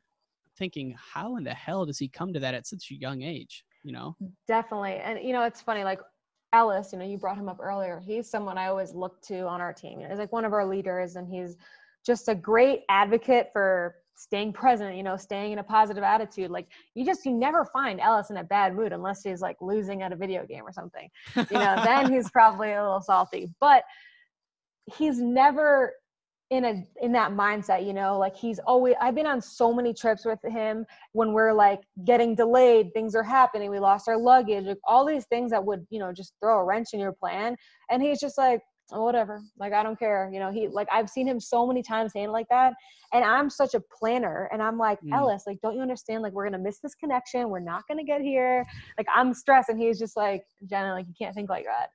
thinking 0.57 0.95
how 0.99 1.37
in 1.37 1.45
the 1.45 1.55
hell 1.55 1.87
does 1.87 1.99
he 1.99 2.09
come 2.09 2.33
to 2.33 2.41
that 2.41 2.55
at 2.55 2.66
such 2.66 2.91
a 2.91 2.95
young 2.95 3.22
age? 3.22 3.64
You 3.85 3.93
know? 3.93 4.16
Definitely. 4.47 4.97
And 4.97 5.20
you 5.22 5.33
know 5.33 5.45
it's 5.45 5.61
funny 5.61 5.85
like 5.85 6.01
ellis 6.53 6.93
you 6.93 6.99
know 6.99 7.05
you 7.05 7.18
brought 7.18 7.39
him 7.39 7.49
up 7.49 7.59
earlier. 7.61 8.01
He's 8.05 8.29
someone 8.29 8.59
i 8.59 8.66
always 8.66 8.93
look 8.95 9.20
to 9.22 9.47
on 9.47 9.61
our 9.61 9.72
team. 9.72 10.01
He's 10.09 10.18
like 10.18 10.33
one 10.33 10.45
of 10.45 10.53
our 10.53 10.66
leaders 10.66 11.16
and 11.16 11.29
he's 11.29 11.57
just 12.09 12.28
a 12.28 12.34
great 12.34 12.80
advocate 12.88 13.50
for 13.52 13.96
staying 14.16 14.52
present, 14.52 14.96
you 14.96 15.02
know, 15.02 15.16
staying 15.16 15.52
in 15.52 15.59
a 15.59 15.62
positive 15.62 16.02
attitude. 16.02 16.50
Like 16.50 16.66
you 16.94 17.04
just 17.04 17.24
you 17.26 17.32
never 17.32 17.66
find 17.66 18.00
Ellis 18.00 18.30
in 18.30 18.38
a 18.38 18.44
bad 18.44 18.74
mood 18.74 18.92
unless 18.92 19.22
he's 19.22 19.42
like 19.42 19.59
losing 19.61 20.02
at 20.02 20.11
a 20.11 20.16
video 20.16 20.46
game 20.46 20.64
or 20.66 20.72
something. 20.72 21.09
You 21.36 21.44
know, 21.52 21.80
then 21.84 22.11
he's 22.11 22.30
probably 22.30 22.72
a 22.72 22.82
little 22.82 23.02
salty. 23.02 23.50
But 23.61 23.84
he's 24.96 25.20
never 25.20 25.92
in 26.50 26.64
a 26.64 26.82
in 27.02 27.12
that 27.12 27.32
mindset, 27.32 27.86
you 27.86 27.92
know, 27.92 28.18
like 28.18 28.34
he's 28.34 28.59
always 28.61 28.94
I've 29.02 29.14
been 29.14 29.26
on 29.26 29.42
so 29.42 29.70
many 29.70 29.92
trips 29.92 30.24
with 30.24 30.38
him 30.42 30.86
when 31.12 31.34
we're 31.34 31.52
like 31.52 31.80
getting 32.06 32.34
delayed, 32.34 32.94
things 32.94 33.14
are 33.14 33.22
happening, 33.22 33.70
we 33.70 33.78
lost 33.78 34.09
our 34.09 34.16
luggage, 34.16 34.64
like 34.64 34.78
all 34.84 35.04
these 35.04 35.26
things 35.26 35.50
that 35.50 35.62
would, 35.62 35.86
you 35.90 35.98
know, 35.98 36.11
just 36.11 36.32
throw 36.40 36.59
a 36.59 36.64
wrench 36.64 36.88
in 36.94 37.00
your 37.00 37.12
plan. 37.12 37.54
And 37.90 38.02
he's 38.02 38.18
just 38.18 38.38
like, 38.38 38.62
oh, 38.93 39.05
whatever. 39.05 39.43
Like, 39.59 39.72
I 39.72 39.82
don't 39.82 39.99
care. 39.99 40.30
You 40.32 40.41
know, 40.41 40.51
he, 40.51 40.68
like, 40.68 40.89
I've 40.91 41.11
seen 41.11 41.26
him 41.26 41.41
so 41.41 41.66
many 41.66 41.82
times 41.82 42.12
saying 42.12 42.30
like 42.30 42.49
that. 42.51 42.74
And 43.12 43.24
I'm 43.24 43.49
such 43.51 43.74
a 43.74 43.80
planner. 43.80 44.49
And 44.53 44.62
I'm 44.62 44.78
like, 44.78 45.01
mm. 45.01 45.14
Ellis, 45.14 45.45
like, 45.47 45.61
don't 45.62 45.74
you 45.74 45.82
understand? 45.82 46.22
Like, 46.22 46.32
we're 46.32 46.45
going 46.45 46.53
to 46.53 46.59
miss 46.59 46.78
this 46.80 46.95
connection. 46.95 47.49
We're 47.49 47.61
not 47.61 47.86
going 47.89 47.99
to 47.99 48.05
get 48.05 48.20
here. 48.20 48.66
Like, 48.97 49.07
I'm 49.14 49.34
stressed. 49.34 49.68
And 49.68 49.80
he's 49.80 49.99
just 49.99 50.16
like, 50.16 50.45
Jenna, 50.68 50.93
like, 50.93 51.07
you 51.07 51.14
can't 51.18 51.34
think 51.34 51.49
like 51.49 51.64
that. 51.64 51.91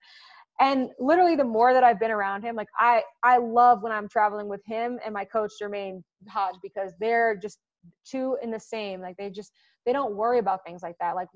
And 0.60 0.90
literally, 1.00 1.36
the 1.36 1.44
more 1.44 1.74
that 1.74 1.84
I've 1.84 2.00
been 2.00 2.12
around 2.12 2.44
him, 2.44 2.56
like, 2.56 2.70
I, 2.78 3.02
I 3.24 3.38
love 3.38 3.82
when 3.82 3.92
I'm 3.92 4.08
traveling 4.08 4.48
with 4.48 4.62
him 4.66 5.00
and 5.04 5.14
my 5.14 5.26
coach, 5.26 5.52
Jermaine 5.62 6.04
Hodge, 6.30 6.56
because 6.62 6.94
they're 7.00 7.36
just 7.36 7.58
two 8.06 8.38
in 8.44 8.52
the 8.52 8.60
same. 8.60 9.02
Like, 9.02 9.18
they 9.18 9.30
just, 9.30 9.52
they 9.86 9.94
don't 9.94 10.16
worry 10.16 10.40
about 10.40 10.64
things 10.66 10.84
like 10.84 10.96
that. 11.00 11.16
Like, 11.16 11.28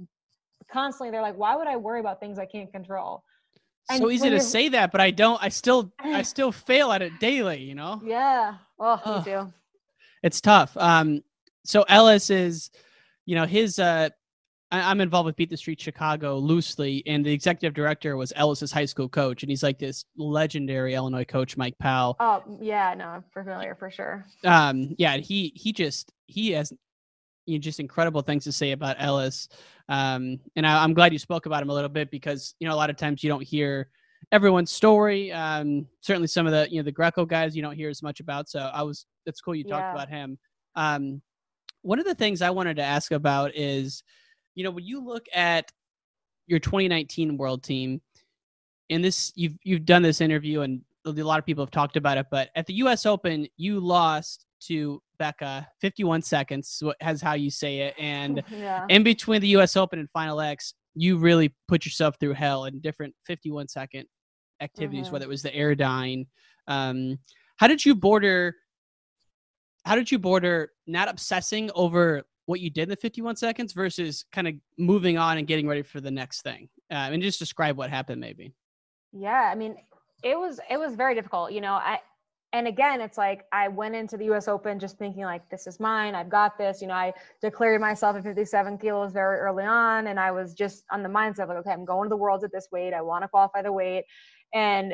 constantly, 0.71 1.11
they're 1.11 1.21
like, 1.21 1.37
why 1.37 1.55
would 1.55 1.67
I 1.67 1.77
worry 1.77 1.99
about 1.99 2.19
things 2.19 2.37
I 2.37 2.45
can't 2.45 2.71
control? 2.71 3.23
And 3.89 3.99
so 3.99 4.09
easy 4.11 4.29
to 4.29 4.39
say 4.41 4.69
that, 4.69 4.91
but 4.91 5.01
I 5.01 5.11
don't. 5.11 5.41
I 5.41 5.49
still, 5.49 5.91
I 5.99 6.21
still 6.23 6.51
fail 6.51 6.91
at 6.91 7.01
it 7.01 7.19
daily. 7.19 7.61
You 7.61 7.75
know. 7.75 8.01
Yeah. 8.03 8.55
Oh, 8.79 9.21
too. 9.23 9.51
It's 10.23 10.41
tough. 10.41 10.75
Um. 10.77 11.23
So 11.63 11.83
Ellis 11.83 12.29
is, 12.29 12.71
you 13.25 13.35
know, 13.35 13.45
his. 13.45 13.79
Uh, 13.79 14.09
I, 14.69 14.91
am 14.91 14.99
involved 14.99 15.27
with 15.27 15.37
Beat 15.37 15.49
the 15.49 15.55
Street 15.55 15.79
Chicago 15.79 16.37
loosely, 16.37 17.01
and 17.05 17.25
the 17.25 17.31
executive 17.31 17.73
director 17.73 18.17
was 18.17 18.33
Ellis's 18.35 18.71
high 18.71 18.85
school 18.85 19.07
coach, 19.07 19.41
and 19.43 19.49
he's 19.49 19.63
like 19.63 19.79
this 19.79 20.03
legendary 20.17 20.93
Illinois 20.93 21.23
coach, 21.23 21.55
Mike 21.55 21.77
Powell. 21.79 22.17
Oh 22.19 22.43
yeah, 22.61 22.93
no, 22.93 23.05
I'm 23.05 23.23
familiar 23.33 23.75
for 23.75 23.89
sure. 23.89 24.25
Um. 24.43 24.95
Yeah. 24.97 25.17
He 25.17 25.53
he 25.55 25.71
just 25.71 26.11
he 26.25 26.51
has 26.51 26.73
you 27.47 27.57
know, 27.57 27.61
just 27.61 27.79
incredible 27.79 28.21
things 28.21 28.43
to 28.43 28.51
say 28.51 28.73
about 28.73 28.97
Ellis. 28.99 29.49
Um, 29.89 30.39
and 30.55 30.67
I, 30.67 30.83
am 30.83 30.93
glad 30.93 31.13
you 31.13 31.19
spoke 31.19 31.47
about 31.47 31.63
him 31.63 31.69
a 31.69 31.73
little 31.73 31.89
bit 31.89 32.11
because 32.11 32.53
you 32.59 32.67
know 32.67 32.75
a 32.75 32.77
lot 32.77 32.91
of 32.91 32.97
times 32.97 33.23
you 33.23 33.29
don't 33.29 33.43
hear 33.43 33.89
everyone's 34.31 34.69
story. 34.69 35.31
Um, 35.31 35.87
certainly 36.01 36.27
some 36.27 36.45
of 36.45 36.51
the 36.51 36.67
you 36.69 36.77
know 36.77 36.83
the 36.83 36.91
Greco 36.91 37.25
guys 37.25 37.55
you 37.55 37.61
don't 37.61 37.75
hear 37.75 37.89
as 37.89 38.03
much 38.03 38.19
about. 38.19 38.49
So 38.49 38.59
I 38.59 38.83
was 38.83 39.07
that's 39.25 39.41
cool 39.41 39.55
you 39.55 39.63
talked 39.63 39.81
yeah. 39.81 39.93
about 39.93 40.09
him. 40.09 40.37
Um, 40.75 41.21
one 41.81 41.99
of 41.99 42.05
the 42.05 42.15
things 42.15 42.41
I 42.41 42.49
wanted 42.49 42.75
to 42.77 42.83
ask 42.83 43.11
about 43.11 43.55
is, 43.55 44.03
you 44.55 44.63
know, 44.63 44.71
when 44.71 44.83
you 44.83 45.03
look 45.03 45.25
at 45.33 45.71
your 46.47 46.59
2019 46.59 47.37
World 47.37 47.63
Team, 47.63 48.01
and 48.89 49.03
this 49.03 49.31
you've 49.35 49.57
you've 49.63 49.85
done 49.85 50.01
this 50.01 50.21
interview 50.21 50.61
and 50.61 50.81
a 51.05 51.11
lot 51.11 51.39
of 51.39 51.45
people 51.45 51.63
have 51.63 51.71
talked 51.71 51.95
about 51.95 52.17
it, 52.17 52.25
but 52.29 52.49
at 52.55 52.65
the 52.65 52.73
U.S. 52.75 53.05
Open 53.05 53.47
you 53.55 53.79
lost 53.79 54.45
to 54.63 55.01
Becca, 55.17 55.67
51 55.81 56.21
seconds 56.21 56.81
has 57.01 57.21
how 57.21 57.33
you 57.33 57.49
say 57.49 57.79
it. 57.79 57.95
And 57.97 58.43
yeah. 58.51 58.85
in 58.89 59.03
between 59.03 59.41
the 59.41 59.49
US 59.49 59.75
Open 59.75 59.99
and 59.99 60.09
Final 60.11 60.41
X, 60.41 60.73
you 60.95 61.17
really 61.17 61.53
put 61.67 61.85
yourself 61.85 62.15
through 62.19 62.33
hell 62.33 62.65
in 62.65 62.79
different 62.79 63.13
51 63.25 63.67
second 63.67 64.05
activities, 64.61 65.05
mm-hmm. 65.05 65.13
whether 65.13 65.25
it 65.25 65.29
was 65.29 65.43
the 65.43 65.51
Airdyne. 65.51 66.25
Um, 66.67 67.19
how 67.57 67.67
did 67.67 67.85
you 67.85 67.95
border? 67.95 68.55
How 69.85 69.95
did 69.95 70.11
you 70.11 70.19
border 70.19 70.71
not 70.85 71.07
obsessing 71.07 71.71
over 71.73 72.23
what 72.45 72.59
you 72.59 72.69
did 72.69 72.83
in 72.83 72.89
the 72.89 72.95
51 72.97 73.35
seconds 73.35 73.73
versus 73.73 74.25
kind 74.33 74.47
of 74.47 74.55
moving 74.77 75.17
on 75.17 75.37
and 75.37 75.47
getting 75.47 75.67
ready 75.67 75.81
for 75.81 76.01
the 76.01 76.11
next 76.11 76.41
thing? 76.41 76.67
Uh, 76.91 77.09
and 77.11 77.21
just 77.21 77.39
describe 77.39 77.77
what 77.77 77.89
happened, 77.89 78.19
maybe. 78.19 78.53
Yeah, 79.13 79.49
I 79.51 79.55
mean, 79.55 79.77
it 80.23 80.37
was 80.37 80.59
it 80.69 80.77
was 80.77 80.95
very 80.95 81.15
difficult. 81.15 81.51
You 81.51 81.61
know, 81.61 81.73
I 81.73 81.99
and 82.53 82.67
again 82.67 83.01
it's 83.01 83.17
like 83.17 83.45
i 83.51 83.67
went 83.67 83.95
into 83.95 84.15
the 84.17 84.25
us 84.25 84.47
open 84.47 84.79
just 84.79 84.97
thinking 84.97 85.23
like 85.23 85.47
this 85.49 85.67
is 85.67 85.79
mine 85.79 86.15
i've 86.15 86.29
got 86.29 86.57
this 86.57 86.81
you 86.81 86.87
know 86.87 86.93
i 86.93 87.11
declared 87.41 87.81
myself 87.81 88.15
at 88.15 88.23
57 88.23 88.77
kilos 88.77 89.11
very 89.11 89.37
early 89.39 89.63
on 89.63 90.07
and 90.07 90.19
i 90.19 90.31
was 90.31 90.53
just 90.53 90.83
on 90.91 91.03
the 91.03 91.09
mindset 91.09 91.47
like 91.47 91.57
okay 91.57 91.71
i'm 91.71 91.85
going 91.85 92.05
to 92.05 92.09
the 92.09 92.17
worlds 92.17 92.43
at 92.43 92.51
this 92.51 92.67
weight 92.71 92.93
i 92.93 93.01
want 93.01 93.23
to 93.23 93.27
qualify 93.27 93.61
the 93.61 93.71
weight. 93.71 94.05
And 94.53 94.93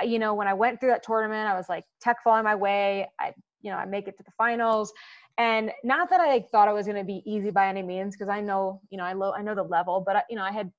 uh, 0.00 0.04
you 0.04 0.18
know 0.18 0.34
when 0.34 0.46
i 0.46 0.54
went 0.54 0.78
through 0.78 0.90
that 0.90 1.02
tournament 1.02 1.48
i 1.48 1.56
was 1.56 1.68
like 1.68 1.84
tech 2.00 2.18
falling 2.22 2.44
my 2.44 2.54
way 2.54 3.08
i 3.18 3.32
you 3.60 3.70
know 3.70 3.76
i 3.76 3.84
make 3.84 4.06
it 4.08 4.16
to 4.16 4.22
the 4.22 4.32
finals. 4.38 4.92
And 5.36 5.70
not 5.84 6.10
that 6.10 6.20
i 6.20 6.28
like, 6.28 6.50
thought 6.50 6.68
it 6.68 6.74
was 6.74 6.86
going 6.86 6.98
to 6.98 7.04
be 7.04 7.22
easy 7.24 7.50
by 7.50 7.68
any 7.68 7.82
means 7.82 8.14
because 8.14 8.28
i 8.28 8.40
know 8.40 8.80
you 8.90 8.98
know 8.98 9.04
i 9.04 9.12
lo- 9.12 9.34
i 9.36 9.42
know 9.42 9.54
the 9.54 9.62
level 9.62 10.02
but 10.04 10.16
I, 10.16 10.22
you 10.30 10.36
know 10.36 10.42
i 10.42 10.52
had 10.52 10.70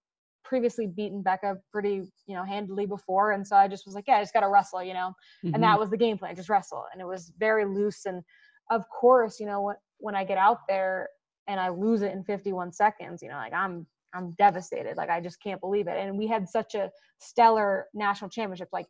previously 0.49 0.87
beaten 0.87 1.21
Becca 1.21 1.59
pretty, 1.71 2.01
you 2.25 2.35
know, 2.35 2.43
handily 2.43 2.87
before. 2.87 3.33
And 3.33 3.45
so 3.45 3.55
I 3.55 3.67
just 3.67 3.85
was 3.85 3.93
like, 3.93 4.05
yeah, 4.07 4.17
I 4.17 4.21
just 4.21 4.33
got 4.33 4.39
to 4.39 4.49
wrestle, 4.49 4.83
you 4.83 4.95
know, 4.95 5.13
mm-hmm. 5.45 5.53
and 5.53 5.63
that 5.63 5.73
mm-hmm. 5.73 5.79
was 5.79 5.91
the 5.91 5.97
game 5.97 6.17
plan, 6.17 6.35
just 6.35 6.49
wrestle. 6.49 6.85
And 6.91 6.99
it 6.99 7.05
was 7.05 7.31
very 7.37 7.65
loose. 7.65 8.07
And 8.07 8.23
of 8.71 8.83
course, 8.89 9.39
you 9.39 9.45
know, 9.45 9.61
when, 9.61 9.75
when 9.99 10.15
I 10.15 10.23
get 10.23 10.39
out 10.39 10.61
there 10.67 11.07
and 11.47 11.59
I 11.59 11.69
lose 11.69 12.01
it 12.01 12.11
in 12.11 12.23
51 12.23 12.73
seconds, 12.73 13.21
you 13.21 13.29
know, 13.29 13.35
like 13.35 13.53
I'm 13.53 13.85
I'm 14.11 14.31
devastated. 14.39 14.97
Like 14.97 15.11
I 15.11 15.21
just 15.21 15.41
can't 15.41 15.61
believe 15.61 15.87
it. 15.87 15.95
And 15.95 16.17
we 16.17 16.25
had 16.25 16.49
such 16.49 16.73
a 16.73 16.89
stellar 17.19 17.85
national 17.93 18.31
championship. 18.31 18.69
Like 18.73 18.87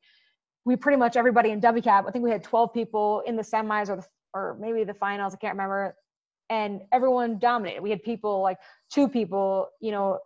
we 0.63 0.77
pretty 0.77 0.97
much 0.97 1.17
everybody 1.17 1.49
in 1.49 1.59
WCAP. 1.59 2.07
I 2.07 2.11
think 2.11 2.23
we 2.23 2.31
had 2.31 2.41
12 2.41 2.73
people 2.73 3.21
in 3.27 3.35
the 3.35 3.43
semis 3.43 3.89
or 3.89 3.97
the 3.97 4.05
or 4.33 4.55
maybe 4.61 4.85
the 4.85 4.93
finals. 4.93 5.33
I 5.33 5.37
can't 5.37 5.55
remember. 5.55 5.93
And 6.49 6.81
everyone 6.93 7.37
dominated. 7.37 7.81
We 7.81 7.89
had 7.89 8.01
people 8.01 8.41
like 8.41 8.57
two 8.89 9.09
people, 9.09 9.67
you 9.81 9.91
know, 9.91 10.19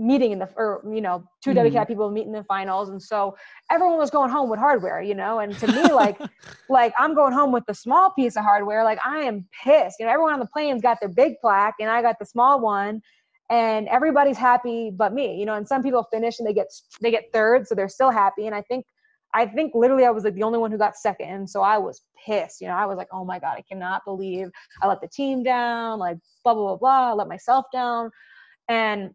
meeting 0.00 0.32
in 0.32 0.38
the 0.38 0.48
or 0.56 0.82
you 0.90 1.00
know 1.00 1.22
2 1.44 1.50
mm-hmm. 1.50 1.76
WCAP 1.76 1.86
people 1.86 2.10
meeting 2.10 2.32
in 2.32 2.38
the 2.38 2.44
finals, 2.44 2.88
and 2.88 3.00
so 3.00 3.36
everyone 3.70 3.98
was 3.98 4.10
going 4.10 4.30
home 4.30 4.48
with 4.48 4.58
hardware, 4.58 5.02
you 5.02 5.14
know. 5.14 5.38
And 5.38 5.56
to 5.58 5.66
me, 5.66 5.92
like 5.92 6.18
like 6.68 6.92
I'm 6.98 7.14
going 7.14 7.32
home 7.32 7.52
with 7.52 7.64
the 7.66 7.74
small 7.74 8.10
piece 8.10 8.36
of 8.36 8.42
hardware. 8.42 8.82
Like 8.82 8.98
I 9.04 9.18
am 9.18 9.46
pissed. 9.62 9.96
You 10.00 10.06
know, 10.06 10.12
everyone 10.12 10.32
on 10.32 10.40
the 10.40 10.46
plane's 10.46 10.82
got 10.82 10.98
their 11.00 11.10
big 11.10 11.34
plaque, 11.40 11.74
and 11.78 11.90
I 11.90 12.02
got 12.02 12.18
the 12.18 12.26
small 12.26 12.60
one. 12.60 13.02
And 13.50 13.88
everybody's 13.88 14.38
happy 14.38 14.92
but 14.94 15.12
me, 15.12 15.36
you 15.36 15.44
know. 15.44 15.54
And 15.54 15.66
some 15.66 15.82
people 15.82 16.06
finish 16.12 16.38
and 16.38 16.48
they 16.48 16.54
get 16.54 16.68
they 17.00 17.10
get 17.10 17.32
third, 17.32 17.68
so 17.68 17.74
they're 17.74 17.88
still 17.88 18.10
happy. 18.10 18.46
And 18.46 18.54
I 18.54 18.62
think 18.62 18.86
I 19.34 19.46
think 19.46 19.74
literally 19.74 20.04
I 20.04 20.10
was 20.10 20.24
like 20.24 20.34
the 20.34 20.42
only 20.42 20.58
one 20.58 20.70
who 20.70 20.78
got 20.78 20.96
second. 20.96 21.28
And 21.28 21.48
so 21.48 21.62
I 21.62 21.78
was 21.78 22.02
pissed. 22.24 22.60
You 22.60 22.68
know, 22.68 22.74
I 22.74 22.86
was 22.86 22.96
like, 22.96 23.08
oh 23.12 23.24
my 23.24 23.38
God, 23.38 23.56
I 23.56 23.62
cannot 23.62 24.04
believe 24.04 24.48
I 24.82 24.88
let 24.88 25.00
the 25.00 25.08
team 25.08 25.42
down, 25.42 25.98
like 25.98 26.16
blah, 26.44 26.54
blah, 26.54 26.62
blah, 26.62 26.76
blah. 26.76 27.10
I 27.10 27.12
let 27.12 27.28
myself 27.28 27.66
down. 27.72 28.10
And 28.68 29.10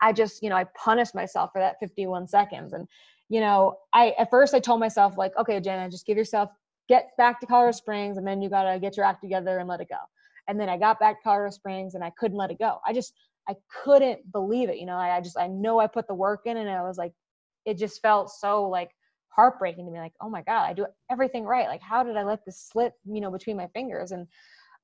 I 0.00 0.12
just, 0.12 0.42
you 0.42 0.48
know, 0.48 0.56
I 0.56 0.64
punished 0.76 1.14
myself 1.14 1.50
for 1.52 1.60
that 1.60 1.78
51 1.80 2.26
seconds. 2.28 2.72
And, 2.72 2.86
you 3.28 3.40
know, 3.40 3.78
I 3.92 4.14
at 4.18 4.30
first 4.30 4.54
I 4.54 4.60
told 4.60 4.80
myself, 4.80 5.18
like, 5.18 5.36
okay, 5.36 5.60
Jenna, 5.60 5.90
just 5.90 6.06
give 6.06 6.16
yourself 6.16 6.50
get 6.88 7.10
back 7.18 7.38
to 7.40 7.46
Colorado 7.46 7.72
Springs 7.72 8.16
and 8.16 8.26
then 8.26 8.40
you 8.40 8.48
gotta 8.48 8.78
get 8.78 8.96
your 8.96 9.04
act 9.04 9.20
together 9.22 9.58
and 9.58 9.68
let 9.68 9.80
it 9.80 9.88
go. 9.88 9.98
And 10.46 10.58
then 10.58 10.68
I 10.68 10.78
got 10.78 10.98
back 10.98 11.18
to 11.18 11.22
Colorado 11.24 11.50
Springs 11.50 11.94
and 11.94 12.02
I 12.02 12.10
couldn't 12.18 12.38
let 12.38 12.50
it 12.50 12.58
go. 12.58 12.78
I 12.86 12.92
just 12.92 13.12
I 13.48 13.54
couldn't 13.84 14.30
believe 14.32 14.68
it. 14.68 14.78
You 14.78 14.86
know, 14.86 14.96
I, 14.96 15.16
I 15.16 15.20
just 15.20 15.38
I 15.38 15.48
know 15.48 15.78
I 15.78 15.86
put 15.86 16.06
the 16.06 16.14
work 16.14 16.42
in 16.46 16.56
and 16.56 16.68
I 16.70 16.82
was 16.82 16.98
like, 16.98 17.12
it 17.64 17.76
just 17.76 18.00
felt 18.00 18.30
so 18.30 18.68
like 18.68 18.90
heartbreaking 19.28 19.84
to 19.84 19.92
me 19.92 20.00
like 20.00 20.14
oh 20.20 20.28
my 20.28 20.42
god 20.42 20.64
i 20.64 20.72
do 20.72 20.84
everything 21.12 21.44
right 21.44 21.68
like 21.68 21.80
how 21.80 22.02
did 22.02 22.16
i 22.16 22.24
let 22.24 22.44
this 22.44 22.58
slip 22.60 22.94
you 23.04 23.20
know 23.20 23.30
between 23.30 23.56
my 23.56 23.68
fingers 23.68 24.10
and 24.10 24.26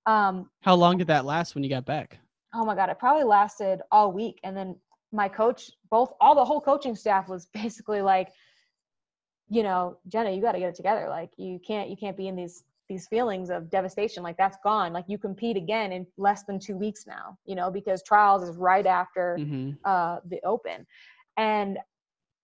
um 0.07 0.49
how 0.61 0.77
long 0.77 0.97
did 0.97 1.09
that 1.09 1.25
last 1.25 1.57
when 1.57 1.65
you 1.65 1.71
got 1.71 1.85
back 1.85 2.19
oh 2.55 2.65
my 2.65 2.75
god 2.75 2.89
it 2.89 2.97
probably 2.97 3.25
lasted 3.25 3.81
all 3.91 4.13
week 4.13 4.39
and 4.45 4.57
then 4.57 4.77
my 5.15 5.29
coach 5.29 5.71
both 5.91 6.13
all 6.21 6.35
the 6.35 6.45
whole 6.45 6.61
coaching 6.61 6.95
staff 6.97 7.29
was 7.29 7.47
basically 7.55 8.03
like 8.03 8.29
you 9.49 9.63
know 9.63 9.97
jenna 10.09 10.31
you 10.31 10.43
got 10.43 10.53
to 10.53 10.59
get 10.59 10.71
it 10.71 10.75
together 10.75 11.07
like 11.09 11.31
you 11.37 11.59
can't 11.67 11.89
you 11.89 11.97
can't 11.97 12.17
be 12.17 12.29
in 12.29 12.37
these 12.37 12.65
these 12.89 13.07
feelings 13.09 13.49
of 13.49 13.71
devastation 13.71 14.23
like 14.23 14.37
that's 14.37 14.59
gone 14.63 14.93
like 14.93 15.05
you 15.09 15.17
compete 15.17 15.57
again 15.57 15.91
in 15.93 16.07
less 16.19 16.43
than 16.45 16.59
two 16.59 16.77
weeks 16.77 17.07
now 17.07 17.37
you 17.47 17.55
know 17.55 17.71
because 17.71 18.03
trials 18.03 18.47
is 18.47 18.57
right 18.57 18.87
after 18.87 19.37
mm-hmm. 19.41 19.71
uh 19.85 20.19
the 20.29 20.41
open 20.45 20.87
and 21.37 21.79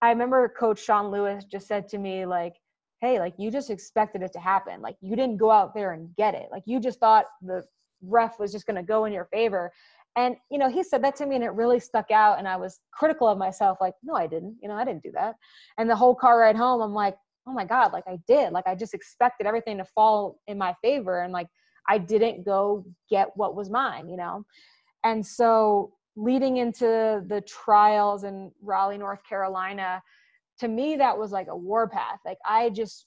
I 0.02 0.10
remember 0.10 0.48
Coach 0.48 0.82
Shon 0.82 1.10
Lewis 1.10 1.44
just 1.44 1.66
said 1.66 1.88
to 1.88 1.98
me, 1.98 2.24
like, 2.24 2.54
hey, 3.00 3.18
like 3.18 3.34
you 3.38 3.50
just 3.50 3.70
expected 3.70 4.22
it 4.22 4.32
to 4.32 4.38
happen. 4.38 4.80
Like 4.80 4.96
you 5.00 5.14
didn't 5.16 5.36
go 5.36 5.50
out 5.50 5.74
there 5.74 5.92
and 5.92 6.14
get 6.16 6.34
it. 6.34 6.48
Like 6.50 6.62
you 6.66 6.80
just 6.80 7.00
thought 7.00 7.26
the 7.42 7.64
ref 8.02 8.38
was 8.38 8.52
just 8.52 8.66
going 8.66 8.76
to 8.76 8.82
go 8.82 9.04
in 9.04 9.12
your 9.12 9.26
favor. 9.26 9.70
And, 10.16 10.36
you 10.50 10.58
know, 10.58 10.68
he 10.68 10.82
said 10.82 11.04
that 11.04 11.16
to 11.16 11.26
me 11.26 11.36
and 11.36 11.44
it 11.44 11.52
really 11.52 11.78
stuck 11.78 12.10
out. 12.10 12.38
And 12.38 12.48
I 12.48 12.56
was 12.56 12.80
critical 12.92 13.28
of 13.28 13.38
myself, 13.38 13.78
like, 13.80 13.94
no, 14.02 14.14
I 14.14 14.26
didn't. 14.26 14.56
You 14.60 14.68
know, 14.68 14.74
I 14.74 14.84
didn't 14.84 15.02
do 15.02 15.12
that. 15.12 15.36
And 15.78 15.88
the 15.88 15.96
whole 15.96 16.14
car 16.14 16.40
ride 16.40 16.56
home, 16.56 16.80
I'm 16.80 16.94
like, 16.94 17.16
oh 17.46 17.52
my 17.52 17.64
God, 17.64 17.92
like 17.92 18.04
I 18.06 18.18
did. 18.26 18.52
Like 18.52 18.66
I 18.66 18.74
just 18.74 18.94
expected 18.94 19.46
everything 19.46 19.78
to 19.78 19.84
fall 19.84 20.40
in 20.46 20.58
my 20.58 20.74
favor. 20.82 21.22
And 21.22 21.32
like 21.32 21.48
I 21.88 21.98
didn't 21.98 22.44
go 22.44 22.84
get 23.08 23.28
what 23.36 23.54
was 23.54 23.70
mine, 23.70 24.08
you 24.08 24.16
know? 24.16 24.44
And 25.04 25.24
so 25.24 25.92
leading 26.16 26.58
into 26.58 27.24
the 27.26 27.42
trials 27.46 28.24
in 28.24 28.50
Raleigh, 28.62 28.98
North 28.98 29.20
Carolina, 29.26 30.02
to 30.58 30.68
me 30.68 30.96
that 30.96 31.16
was 31.16 31.32
like 31.32 31.46
a 31.48 31.56
warpath. 31.56 32.18
Like 32.24 32.38
I 32.44 32.70
just 32.70 33.06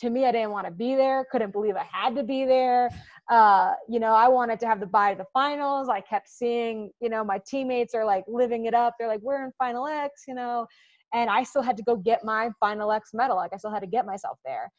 to 0.00 0.10
me, 0.10 0.24
I 0.26 0.32
didn't 0.32 0.52
want 0.52 0.66
to 0.66 0.70
be 0.70 0.94
there. 0.94 1.26
Couldn't 1.30 1.52
believe 1.52 1.76
I 1.76 1.86
had 1.90 2.14
to 2.16 2.22
be 2.22 2.44
there. 2.44 2.88
Uh, 3.30 3.74
you 3.88 4.00
know, 4.00 4.14
I 4.14 4.28
wanted 4.28 4.58
to 4.60 4.66
have 4.66 4.80
the 4.80 4.86
bye 4.86 5.12
to 5.12 5.18
the 5.18 5.26
finals. 5.34 5.88
I 5.88 6.00
kept 6.00 6.28
seeing, 6.28 6.90
you 7.00 7.10
know, 7.10 7.22
my 7.22 7.40
teammates 7.46 7.94
are 7.94 8.04
like 8.04 8.24
living 8.26 8.64
it 8.64 8.74
up. 8.74 8.94
They're 8.98 9.08
like, 9.08 9.20
we're 9.20 9.44
in 9.44 9.52
final 9.58 9.86
X, 9.86 10.22
you 10.26 10.34
know, 10.34 10.66
and 11.12 11.28
I 11.28 11.42
still 11.42 11.62
had 11.62 11.76
to 11.76 11.82
go 11.82 11.96
get 11.96 12.24
my 12.24 12.50
final 12.58 12.90
X 12.90 13.10
medal. 13.12 13.36
Like 13.36 13.52
I 13.52 13.58
still 13.58 13.70
had 13.70 13.80
to 13.80 13.86
get 13.86 14.06
myself 14.06 14.38
there. 14.44 14.72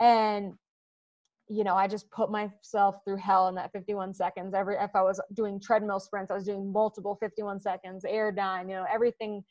And 0.00 0.54
you 1.50 1.64
know, 1.64 1.74
I 1.74 1.88
just 1.88 2.10
put 2.10 2.30
myself 2.30 2.96
through 3.04 3.16
hell 3.16 3.48
in 3.48 3.54
that 3.54 3.72
51 3.72 4.12
seconds. 4.14 4.54
Every 4.54 4.76
if 4.76 4.90
I 4.94 5.02
was 5.02 5.20
doing 5.32 5.58
treadmill 5.58 5.98
sprints, 5.98 6.30
I 6.30 6.34
was 6.34 6.44
doing 6.44 6.70
multiple 6.70 7.16
51 7.20 7.60
seconds, 7.60 8.04
airdyne, 8.04 8.68
you 8.68 8.74
know, 8.74 8.84
everything 8.92 9.42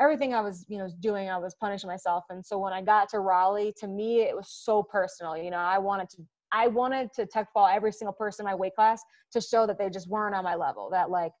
everything 0.00 0.34
I 0.34 0.40
was, 0.40 0.66
you 0.68 0.76
know, 0.76 0.88
doing, 1.00 1.30
I 1.30 1.38
was 1.38 1.54
punishing 1.54 1.88
myself. 1.88 2.24
And 2.28 2.44
so 2.44 2.58
when 2.58 2.72
I 2.72 2.82
got 2.82 3.08
to 3.10 3.20
Raleigh, 3.20 3.72
to 3.78 3.86
me 3.86 4.22
it 4.22 4.36
was 4.36 4.48
so 4.50 4.82
personal. 4.82 5.36
You 5.36 5.50
know, 5.50 5.58
I 5.58 5.78
wanted 5.78 6.10
to 6.10 6.22
I 6.52 6.68
wanted 6.68 7.12
to 7.14 7.26
tech 7.26 7.52
fall 7.52 7.66
every 7.66 7.92
single 7.92 8.12
person 8.12 8.44
in 8.44 8.50
my 8.50 8.54
weight 8.54 8.74
class 8.74 9.02
to 9.32 9.40
show 9.40 9.66
that 9.66 9.78
they 9.78 9.90
just 9.90 10.08
weren't 10.08 10.34
on 10.34 10.44
my 10.44 10.54
level. 10.54 10.88
That 10.90 11.10
like 11.10 11.32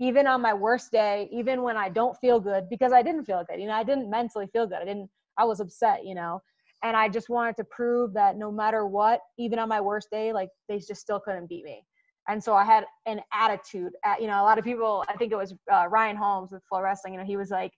even 0.00 0.26
on 0.26 0.40
my 0.40 0.54
worst 0.54 0.92
day, 0.92 1.28
even 1.32 1.62
when 1.62 1.76
I 1.76 1.88
don't 1.88 2.16
feel 2.18 2.40
good, 2.40 2.68
because 2.70 2.92
I 2.92 3.02
didn't 3.02 3.24
feel 3.24 3.44
good, 3.48 3.60
you 3.60 3.66
know, 3.66 3.74
I 3.74 3.84
didn't 3.84 4.10
mentally 4.10 4.46
feel 4.52 4.66
good. 4.66 4.78
I 4.78 4.84
didn't 4.84 5.10
I 5.36 5.44
was 5.44 5.60
upset, 5.60 6.04
you 6.04 6.14
know 6.14 6.40
and 6.82 6.96
I 6.96 7.08
just 7.08 7.28
wanted 7.28 7.56
to 7.56 7.64
prove 7.64 8.12
that 8.14 8.36
no 8.36 8.52
matter 8.52 8.86
what, 8.86 9.20
even 9.38 9.58
on 9.58 9.68
my 9.68 9.80
worst 9.80 10.08
day, 10.10 10.32
like 10.32 10.48
they 10.68 10.78
just 10.78 10.96
still 10.96 11.20
couldn't 11.20 11.48
beat 11.48 11.64
me. 11.64 11.84
And 12.28 12.42
so 12.42 12.54
I 12.54 12.64
had 12.64 12.84
an 13.06 13.20
attitude. 13.32 13.92
At, 14.04 14.20
you 14.20 14.26
know, 14.26 14.40
a 14.40 14.44
lot 14.44 14.58
of 14.58 14.64
people. 14.64 15.04
I 15.08 15.14
think 15.14 15.32
it 15.32 15.36
was 15.36 15.54
uh, 15.72 15.86
Ryan 15.88 16.16
Holmes 16.16 16.52
with 16.52 16.62
FloWrestling. 16.70 17.12
You 17.12 17.16
know, 17.16 17.24
he 17.24 17.36
was 17.36 17.50
like, 17.50 17.72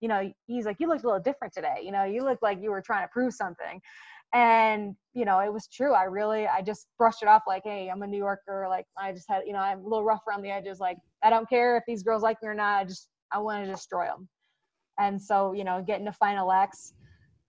you 0.00 0.08
know, 0.08 0.30
he's 0.46 0.64
like, 0.64 0.76
you 0.78 0.88
looked 0.88 1.02
a 1.02 1.06
little 1.06 1.20
different 1.20 1.52
today. 1.52 1.80
You 1.82 1.90
know, 1.90 2.04
you 2.04 2.22
look 2.22 2.38
like 2.40 2.62
you 2.62 2.70
were 2.70 2.80
trying 2.80 3.04
to 3.04 3.08
prove 3.12 3.34
something. 3.34 3.80
And 4.34 4.96
you 5.16 5.24
know, 5.24 5.40
it 5.40 5.50
was 5.50 5.66
true. 5.66 5.94
I 5.94 6.04
really, 6.04 6.46
I 6.46 6.60
just 6.60 6.88
brushed 6.98 7.22
it 7.22 7.28
off 7.28 7.44
like, 7.46 7.62
hey, 7.64 7.88
I'm 7.88 8.02
a 8.02 8.06
New 8.06 8.18
Yorker. 8.18 8.66
Like, 8.68 8.84
I 8.98 9.12
just 9.12 9.24
had, 9.30 9.44
you 9.46 9.54
know, 9.54 9.60
I'm 9.60 9.80
a 9.80 9.82
little 9.82 10.04
rough 10.04 10.20
around 10.28 10.42
the 10.42 10.50
edges. 10.50 10.78
Like, 10.78 10.98
I 11.22 11.30
don't 11.30 11.48
care 11.48 11.78
if 11.78 11.84
these 11.86 12.02
girls 12.02 12.22
like 12.22 12.36
me 12.42 12.48
or 12.48 12.54
not. 12.54 12.80
I 12.82 12.84
just, 12.84 13.08
I 13.32 13.38
want 13.38 13.64
to 13.64 13.72
destroy 13.72 14.04
them. 14.04 14.28
And 14.98 15.20
so, 15.20 15.54
you 15.54 15.64
know, 15.64 15.82
getting 15.84 16.04
to 16.04 16.12
Final 16.12 16.52
X 16.52 16.92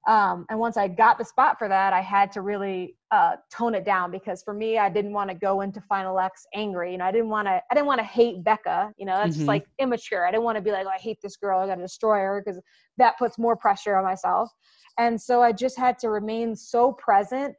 um, 0.08 0.46
and 0.50 0.58
once 0.58 0.78
I 0.78 0.88
got 0.88 1.18
the 1.18 1.26
spot 1.26 1.60
for 1.60 1.68
that, 1.68 1.92
I 1.92 2.00
had 2.00 2.32
to 2.32 2.42
really 2.42 2.96
uh, 3.12 3.36
tone 3.52 3.76
it 3.76 3.84
down 3.84 4.10
because 4.10 4.42
for 4.42 4.54
me, 4.54 4.78
I 4.78 4.90
didn't 4.90 5.12
want 5.12 5.30
to 5.30 5.36
go 5.36 5.60
into 5.60 5.82
Final 5.82 6.18
X 6.18 6.46
angry. 6.56 6.94
You 6.94 6.98
know, 6.98 7.06
I 7.06 7.12
didn't 7.12 7.28
want 7.28 7.48
to. 7.48 7.62
I 7.70 7.74
didn't 7.76 7.88
want 7.88 8.00
to 8.00 8.06
hate 8.06 8.42
Becca. 8.42 8.94
You 8.98 9.06
know, 9.06 9.18
that's 9.18 9.32
mm-hmm. 9.32 9.40
just 9.40 9.48
like 9.48 9.66
immature. 9.80 10.26
I 10.26 10.32
didn't 10.32 10.46
want 10.46 10.56
to 10.56 10.62
be 10.62 10.72
like, 10.72 10.86
oh, 10.86 10.92
I 10.96 10.98
hate 10.98 11.18
this 11.22 11.36
girl. 11.36 11.60
I 11.60 11.68
got 11.68 11.76
to 11.76 11.82
destroy 11.82 12.20
her 12.20 12.42
because 12.44 12.62
that 12.98 13.18
puts 13.20 13.38
more 13.38 13.58
pressure 13.58 13.98
on 13.98 14.06
myself. 14.06 14.50
And 14.98 15.20
so 15.22 15.42
I 15.42 15.52
just 15.52 15.78
had 15.78 16.00
to 16.00 16.10
remain 16.10 16.56
so 16.56 16.94
present 16.94 17.54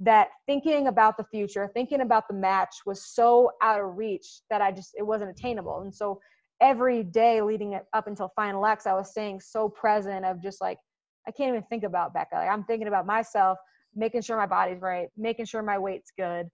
that 0.00 0.28
thinking 0.46 0.88
about 0.88 1.16
the 1.16 1.24
future, 1.24 1.70
thinking 1.72 2.02
about 2.02 2.28
the 2.28 2.34
match 2.34 2.76
was 2.84 3.02
so 3.02 3.50
out 3.62 3.80
of 3.80 3.96
reach 3.96 4.42
that 4.50 4.60
I 4.60 4.72
just 4.72 4.90
it 4.98 5.06
wasn't 5.06 5.30
attainable. 5.30 5.80
And 5.80 5.94
so 5.94 6.20
every 6.60 7.02
day 7.02 7.40
leading 7.40 7.72
it 7.72 7.86
up 7.94 8.08
until 8.08 8.30
Final 8.36 8.66
X, 8.66 8.86
I 8.86 8.92
was 8.92 9.10
staying 9.10 9.40
so 9.40 9.70
present 9.70 10.26
of 10.26 10.42
just 10.42 10.60
like 10.60 10.78
I 11.26 11.30
can't 11.30 11.50
even 11.50 11.62
think 11.64 11.84
about 11.84 12.14
Becca. 12.14 12.34
Like 12.34 12.48
I'm 12.48 12.64
thinking 12.64 12.88
about 12.88 13.06
myself, 13.06 13.58
making 13.94 14.22
sure 14.22 14.36
my 14.36 14.46
body's 14.46 14.80
right, 14.80 15.08
making 15.16 15.46
sure 15.46 15.62
my 15.62 15.78
weight's 15.78 16.12
good, 16.18 16.48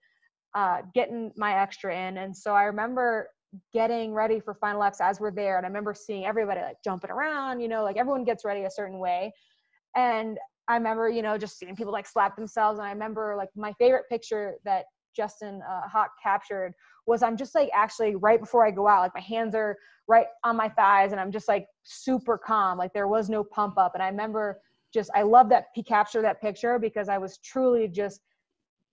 uh, 0.55 0.83
getting 0.95 1.33
my 1.37 1.55
extra 1.61 1.95
in. 2.09 2.19
And 2.19 2.37
so 2.37 2.55
I 2.55 2.65
remember 2.65 3.29
getting 3.73 4.13
ready 4.15 4.39
for 4.41 4.55
Final 4.55 4.83
X 4.83 5.01
as 5.01 5.21
we're 5.21 5.33
there. 5.33 5.57
And 5.57 5.67
I 5.67 5.69
remember 5.69 5.95
seeing 5.95 6.25
everybody 6.25 6.61
like 6.61 6.77
jumping 6.85 7.11
around, 7.11 7.61
you 7.61 7.69
know, 7.69 7.83
like 7.83 7.97
everyone 7.97 8.25
gets 8.25 8.45
ready 8.45 8.65
a 8.65 8.71
certain 8.71 8.99
way. 8.99 9.33
And 9.97 10.39
I 10.69 10.75
remember, 10.75 11.09
you 11.09 11.23
know, 11.23 11.37
just 11.37 11.59
seeing 11.59 11.75
people 11.75 11.93
like 11.93 12.07
slap 12.07 12.37
themselves. 12.37 12.79
And 12.79 12.87
I 12.87 12.93
remember 12.93 13.35
like 13.37 13.49
my 13.57 13.73
favorite 13.73 14.05
picture 14.09 14.55
that 14.65 14.85
Justin 15.17 15.61
uh, 15.69 15.89
Hoch 15.89 16.11
captured 16.23 16.75
was 17.07 17.23
I'm 17.23 17.37
just 17.37 17.55
like 17.55 17.71
actually 17.75 18.17
right 18.17 18.41
before 18.41 18.67
I 18.67 18.71
go 18.71 18.87
out, 18.87 19.01
like 19.01 19.15
my 19.15 19.21
hands 19.21 19.55
are 19.55 19.77
right 20.09 20.27
on 20.45 20.57
my 20.57 20.69
thighs 20.69 21.13
and 21.13 21.21
I'm 21.21 21.31
just 21.31 21.49
like 21.49 21.67
super 21.85 22.37
calm. 22.37 22.79
Like 22.79 22.93
there 22.93 23.09
was 23.09 23.31
no 23.31 23.45
pump 23.45 23.79
up. 23.79 23.95
And 23.95 24.03
I 24.03 24.09
remember 24.09 24.61
just, 24.93 25.11
I 25.15 25.23
love 25.23 25.49
that 25.51 25.67
he 25.75 25.83
captured 25.83 26.23
that 26.23 26.41
picture 26.41 26.79
because 26.79 27.09
I 27.09 27.17
was 27.19 27.39
truly 27.39 27.87
just 27.89 28.21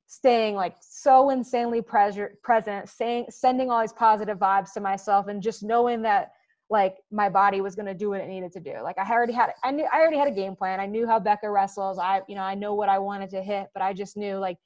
staying 0.06 0.56
like 0.56 0.76
so 0.80 1.32
insanely 1.32 1.82
pre- 1.82 2.28
present, 2.44 2.88
saying, 2.88 3.26
sending 3.30 3.72
all 3.72 3.82
these 3.82 3.94
positive 3.94 4.38
vibes 4.38 4.74
to 4.74 4.80
myself 4.80 5.28
and 5.28 5.42
just 5.42 5.64
knowing 5.64 6.02
that 6.04 6.32
like 6.70 6.98
my 7.12 7.30
body 7.30 7.62
was 7.62 7.76
going 7.76 7.86
to 7.86 7.94
do 7.94 8.10
what 8.10 8.22
it 8.22 8.28
needed 8.28 8.52
to 8.52 8.60
do. 8.60 8.76
Like 8.84 8.98
I 9.00 9.10
already 9.12 9.34
had, 9.34 9.52
I 9.64 9.72
knew, 9.72 9.88
I 9.92 10.00
already 10.00 10.18
had 10.18 10.28
a 10.28 10.32
game 10.32 10.56
plan. 10.56 10.80
I 10.80 10.86
knew 10.86 11.08
how 11.08 11.20
Becca 11.20 11.50
wrestles. 11.50 11.98
I, 11.98 12.22
you 12.28 12.36
know, 12.36 12.42
I 12.42 12.56
know 12.56 12.76
what 12.76 12.90
I 12.90 13.00
wanted 13.00 13.30
to 13.32 13.42
hit, 13.42 13.68
but 13.74 13.82
I 13.82 13.94
just 13.94 14.18
knew 14.18 14.38
like, 14.38 14.58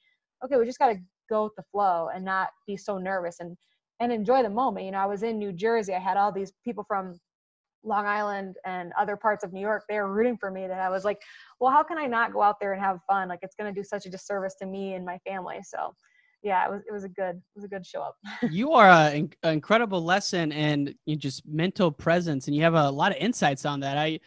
okay, 0.44 0.56
we 0.56 0.66
just 0.66 0.78
got 0.78 0.88
to 0.88 0.98
go 1.28 1.44
with 1.44 1.54
the 1.56 1.64
flow 1.72 2.10
and 2.14 2.24
not 2.24 2.50
be 2.66 2.76
so 2.76 2.98
nervous 2.98 3.40
and 3.40 3.56
and 4.00 4.12
enjoy 4.12 4.42
the 4.42 4.50
moment. 4.50 4.84
You 4.84 4.92
know, 4.92 4.98
I 4.98 5.06
was 5.06 5.22
in 5.22 5.38
New 5.38 5.52
Jersey. 5.52 5.94
I 5.94 6.00
had 6.00 6.16
all 6.16 6.32
these 6.32 6.52
people 6.64 6.84
from 6.88 7.14
Long 7.84 8.06
Island 8.06 8.56
and 8.64 8.92
other 8.98 9.16
parts 9.16 9.44
of 9.44 9.52
New 9.52 9.60
York. 9.60 9.84
They 9.88 9.98
were 9.98 10.12
rooting 10.12 10.36
for 10.36 10.50
me. 10.50 10.66
That 10.66 10.80
I 10.80 10.88
was 10.88 11.04
like, 11.04 11.20
well, 11.60 11.70
how 11.70 11.82
can 11.82 11.98
I 11.98 12.06
not 12.06 12.32
go 12.32 12.42
out 12.42 12.58
there 12.60 12.72
and 12.72 12.82
have 12.82 13.00
fun? 13.08 13.28
Like 13.28 13.40
it's 13.42 13.54
going 13.54 13.72
to 13.72 13.80
do 13.80 13.84
such 13.84 14.06
a 14.06 14.10
disservice 14.10 14.54
to 14.56 14.66
me 14.66 14.94
and 14.94 15.04
my 15.04 15.18
family. 15.26 15.60
So, 15.62 15.94
yeah, 16.42 16.66
it 16.66 16.70
was 16.70 16.82
it 16.88 16.92
was 16.92 17.04
a 17.04 17.08
good 17.08 17.36
it 17.36 17.54
was 17.54 17.64
a 17.64 17.68
good 17.68 17.86
show 17.86 18.02
up. 18.02 18.16
you 18.50 18.72
are 18.72 18.88
an 18.88 19.32
incredible 19.44 20.02
lesson 20.02 20.52
and 20.52 20.94
you 21.06 21.16
just 21.16 21.46
mental 21.46 21.90
presence, 21.90 22.48
and 22.48 22.56
you 22.56 22.62
have 22.62 22.74
a 22.74 22.90
lot 22.90 23.12
of 23.12 23.18
insights 23.18 23.64
on 23.64 23.80
that. 23.80 23.98
I 23.98 24.18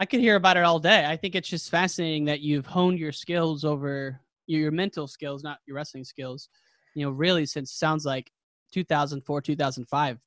I 0.00 0.06
could 0.06 0.20
hear 0.20 0.36
about 0.36 0.56
it 0.56 0.64
all 0.64 0.78
day. 0.78 1.06
I 1.06 1.16
think 1.16 1.34
it's 1.34 1.48
just 1.48 1.70
fascinating 1.70 2.24
that 2.26 2.40
you've 2.40 2.66
honed 2.66 2.98
your 2.98 3.12
skills 3.12 3.64
over 3.64 4.20
your, 4.46 4.60
your 4.60 4.72
mental 4.72 5.06
skills, 5.06 5.42
not 5.42 5.58
your 5.66 5.76
wrestling 5.76 6.04
skills. 6.04 6.48
You 6.94 7.06
know, 7.06 7.10
really 7.10 7.46
since 7.46 7.72
sounds 7.72 8.04
like 8.04 8.30
2004, 8.72 9.40
2005, 9.40 10.18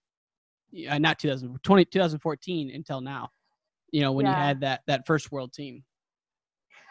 uh, 0.89 0.97
not 0.97 1.19
2020, 1.19 1.85
2014 1.85 2.71
until 2.73 3.01
now. 3.01 3.29
You 3.91 4.01
know, 4.01 4.11
when 4.11 4.25
yeah. 4.25 4.31
you 4.31 4.37
had 4.37 4.61
that 4.61 4.81
that 4.87 5.07
first 5.07 5.31
world 5.31 5.53
team. 5.53 5.83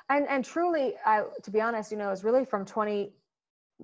And 0.09 0.27
and 0.29 0.45
truly, 0.45 0.95
I 1.05 1.23
to 1.43 1.51
be 1.51 1.61
honest, 1.61 1.91
you 1.91 1.99
know, 1.99 2.11
it's 2.11 2.25
really 2.25 2.45
from 2.45 2.65
20 2.65 3.13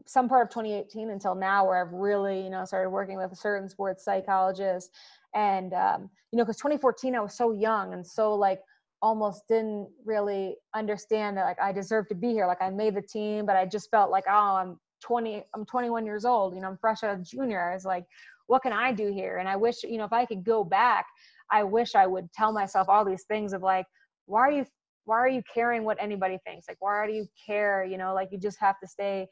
some 0.07 0.29
part 0.29 0.43
of 0.43 0.51
2018 0.51 1.11
until 1.11 1.35
now 1.35 1.67
where 1.67 1.85
I've 1.85 1.93
really, 1.93 2.43
you 2.43 2.51
know, 2.51 2.65
started 2.65 2.91
working 2.91 3.19
with 3.19 3.33
a 3.33 3.37
certain 3.37 3.69
sports 3.69 4.05
psychologist. 4.05 4.91
And, 5.35 5.73
um, 5.75 6.11
you 6.31 6.39
know, 6.39 6.45
because 6.45 6.57
2014, 6.57 7.15
I 7.15 7.21
was 7.21 7.35
so 7.35 7.53
young 7.53 7.93
and 7.93 8.07
so 8.07 8.35
like 8.35 8.61
almost 9.03 9.43
didn't 9.49 9.89
really 10.05 10.57
understand 10.75 11.37
that 11.37 11.45
like 11.45 11.61
I 11.61 11.73
deserve 11.73 12.09
to 12.09 12.15
be 12.15 12.29
here. 12.29 12.47
Like 12.47 12.63
I 12.63 12.71
made 12.71 12.95
the 12.95 13.03
team, 13.03 13.45
but 13.45 13.57
I 13.57 13.67
just 13.67 13.91
felt 13.91 14.11
like, 14.11 14.25
oh, 14.29 14.57
I'm 14.57 14.79
20, 15.03 15.45
I'm 15.55 15.67
21 15.67 16.07
years 16.07 16.25
old, 16.25 16.55
you 16.55 16.61
know, 16.61 16.69
I'm 16.69 16.79
fresh 16.79 17.03
out 17.03 17.15
of 17.15 17.25
junior. 17.25 17.71
I 17.71 17.75
was 17.75 17.85
like, 17.85 18.05
what 18.47 18.63
can 18.63 18.73
I 18.73 18.93
do 18.93 19.13
here? 19.13 19.39
And 19.39 19.49
I 19.49 19.57
wish, 19.57 19.83
you 19.83 19.99
know, 19.99 20.05
if 20.05 20.13
I 20.13 20.25
could 20.25 20.45
go 20.45 20.63
back, 20.63 21.05
I 21.51 21.65
wish 21.65 21.95
I 21.97 22.07
would 22.07 22.33
tell 22.33 22.53
myself 22.53 22.89
all 22.89 23.05
these 23.05 23.25
things 23.25 23.53
of 23.53 23.63
like, 23.63 23.87
why 24.27 24.41
are 24.41 24.53
you, 24.53 24.65
why 25.05 25.17
are 25.17 25.29
you 25.29 25.43
caring 25.53 25.83
what 25.83 25.99
anybody 26.01 26.39
thinks? 26.47 26.67
Like, 26.69 26.77
why 26.81 27.07
do 27.07 27.13
you 27.13 27.27
care? 27.45 27.85
You 27.85 27.99
know, 27.99 28.15
like 28.15 28.29
you 28.31 28.39
just 28.39 28.61
have 28.61 28.79
to 28.81 28.87
stay 28.87 29.27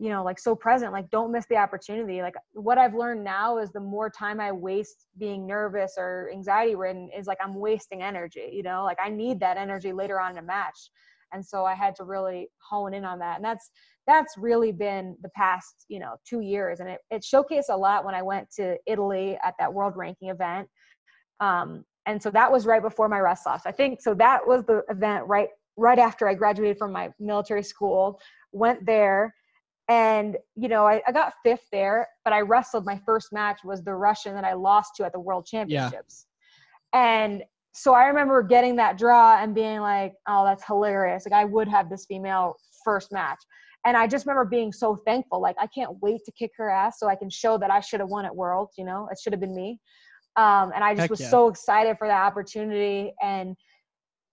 you 0.00 0.08
know 0.08 0.24
like 0.24 0.38
so 0.38 0.56
present 0.56 0.92
like 0.92 1.10
don't 1.10 1.30
miss 1.30 1.44
the 1.50 1.56
opportunity. 1.56 2.22
Like 2.22 2.34
what 2.54 2.78
i've 2.78 2.94
learned 2.94 3.22
now 3.22 3.58
is 3.58 3.70
the 3.70 3.80
more 3.80 4.08
time 4.08 4.40
i 4.40 4.50
waste 4.50 5.06
being 5.18 5.46
nervous 5.46 5.94
or 5.98 6.30
anxiety 6.32 6.74
ridden 6.74 7.10
is 7.16 7.26
like 7.26 7.38
i'm 7.44 7.54
wasting 7.54 8.02
energy 8.02 8.48
you 8.52 8.62
know? 8.62 8.82
Like 8.82 8.98
i 9.04 9.10
need 9.10 9.38
that 9.40 9.58
energy 9.58 9.92
later 9.92 10.18
on 10.18 10.32
in 10.32 10.38
a 10.38 10.42
match. 10.42 10.90
And 11.32 11.44
so 11.44 11.64
i 11.66 11.74
had 11.74 11.94
to 11.96 12.04
really 12.04 12.48
hone 12.68 12.94
in 12.94 13.04
on 13.04 13.18
that. 13.18 13.36
And 13.36 13.44
that's 13.44 13.70
that's 14.06 14.36
really 14.38 14.72
been 14.72 15.16
the 15.22 15.28
past 15.36 15.84
you 15.88 16.00
know 16.00 16.16
two 16.28 16.40
years. 16.40 16.80
And 16.80 16.88
it, 16.88 17.00
it 17.10 17.22
showcased 17.22 17.68
a 17.68 17.76
lot 17.76 18.04
when 18.04 18.14
i 18.14 18.22
went 18.22 18.50
to 18.56 18.76
italy 18.86 19.38
at 19.44 19.54
that 19.58 19.72
world 19.72 19.92
ranking 19.96 20.30
event. 20.30 20.66
Um, 21.40 21.84
and 22.06 22.22
so 22.22 22.30
that 22.30 22.50
was 22.50 22.64
right 22.66 22.82
before 22.82 23.08
my 23.08 23.20
rest 23.20 23.44
loss 23.44 23.66
i 23.66 23.70
think 23.70 24.00
so 24.00 24.14
that 24.14 24.46
was 24.46 24.64
the 24.64 24.82
event 24.88 25.26
right 25.26 25.48
right 25.76 25.98
after 25.98 26.26
i 26.26 26.34
graduated 26.34 26.78
from 26.78 26.92
my 26.92 27.10
military 27.18 27.62
school 27.62 28.18
went 28.52 28.84
there 28.86 29.34
and 29.90 30.36
you 30.54 30.68
know 30.68 30.86
I, 30.86 31.02
I, 31.06 31.12
got 31.12 31.34
fifth 31.42 31.66
there 31.72 32.08
but 32.24 32.32
i 32.32 32.40
wrestled 32.40 32.86
my 32.86 32.98
first 33.04 33.32
match 33.32 33.60
was 33.64 33.82
the 33.82 33.94
russian 33.94 34.34
that 34.34 34.44
i 34.44 34.54
lost 34.54 34.94
to 34.96 35.04
at 35.04 35.12
the 35.12 35.20
world 35.20 35.46
championships. 35.46 36.26
Yeah. 36.94 37.24
and 37.24 37.42
so 37.74 37.92
i 37.92 38.06
remember 38.06 38.42
getting 38.42 38.76
that 38.76 38.96
draw 38.96 39.42
and 39.42 39.54
being 39.54 39.80
like 39.80 40.14
oh 40.28 40.44
that's 40.44 40.64
hilarious. 40.64 41.26
Like 41.26 41.38
i 41.38 41.44
would 41.44 41.68
have 41.68 41.90
this 41.90 42.06
female 42.06 42.54
first 42.84 43.12
match. 43.12 43.38
And 43.84 43.96
i 43.96 44.06
just 44.06 44.26
remember 44.26 44.44
being 44.44 44.72
so 44.72 44.96
thankful. 45.04 45.42
Like 45.42 45.56
i 45.60 45.66
can't 45.66 45.90
wait 46.00 46.20
to 46.24 46.32
kick 46.32 46.52
her 46.56 46.70
ass 46.70 46.98
so 46.98 47.08
i 47.08 47.16
can 47.16 47.28
show 47.28 47.58
that 47.58 47.70
i 47.70 47.80
should 47.80 48.00
have 48.00 48.08
won 48.08 48.24
at 48.24 48.34
worlds 48.34 48.74
you 48.78 48.84
know? 48.84 49.08
It 49.10 49.18
should 49.20 49.32
have 49.32 49.40
been 49.40 49.54
me. 49.54 49.80
Um, 50.36 50.70
and 50.74 50.84
i 50.84 50.92
just 50.92 51.02
Heck 51.02 51.10
was 51.10 51.20
yeah. 51.20 51.30
so 51.30 51.48
excited 51.48 51.98
for 51.98 52.06
that 52.06 52.22
opportunity. 52.22 53.12
And 53.20 53.56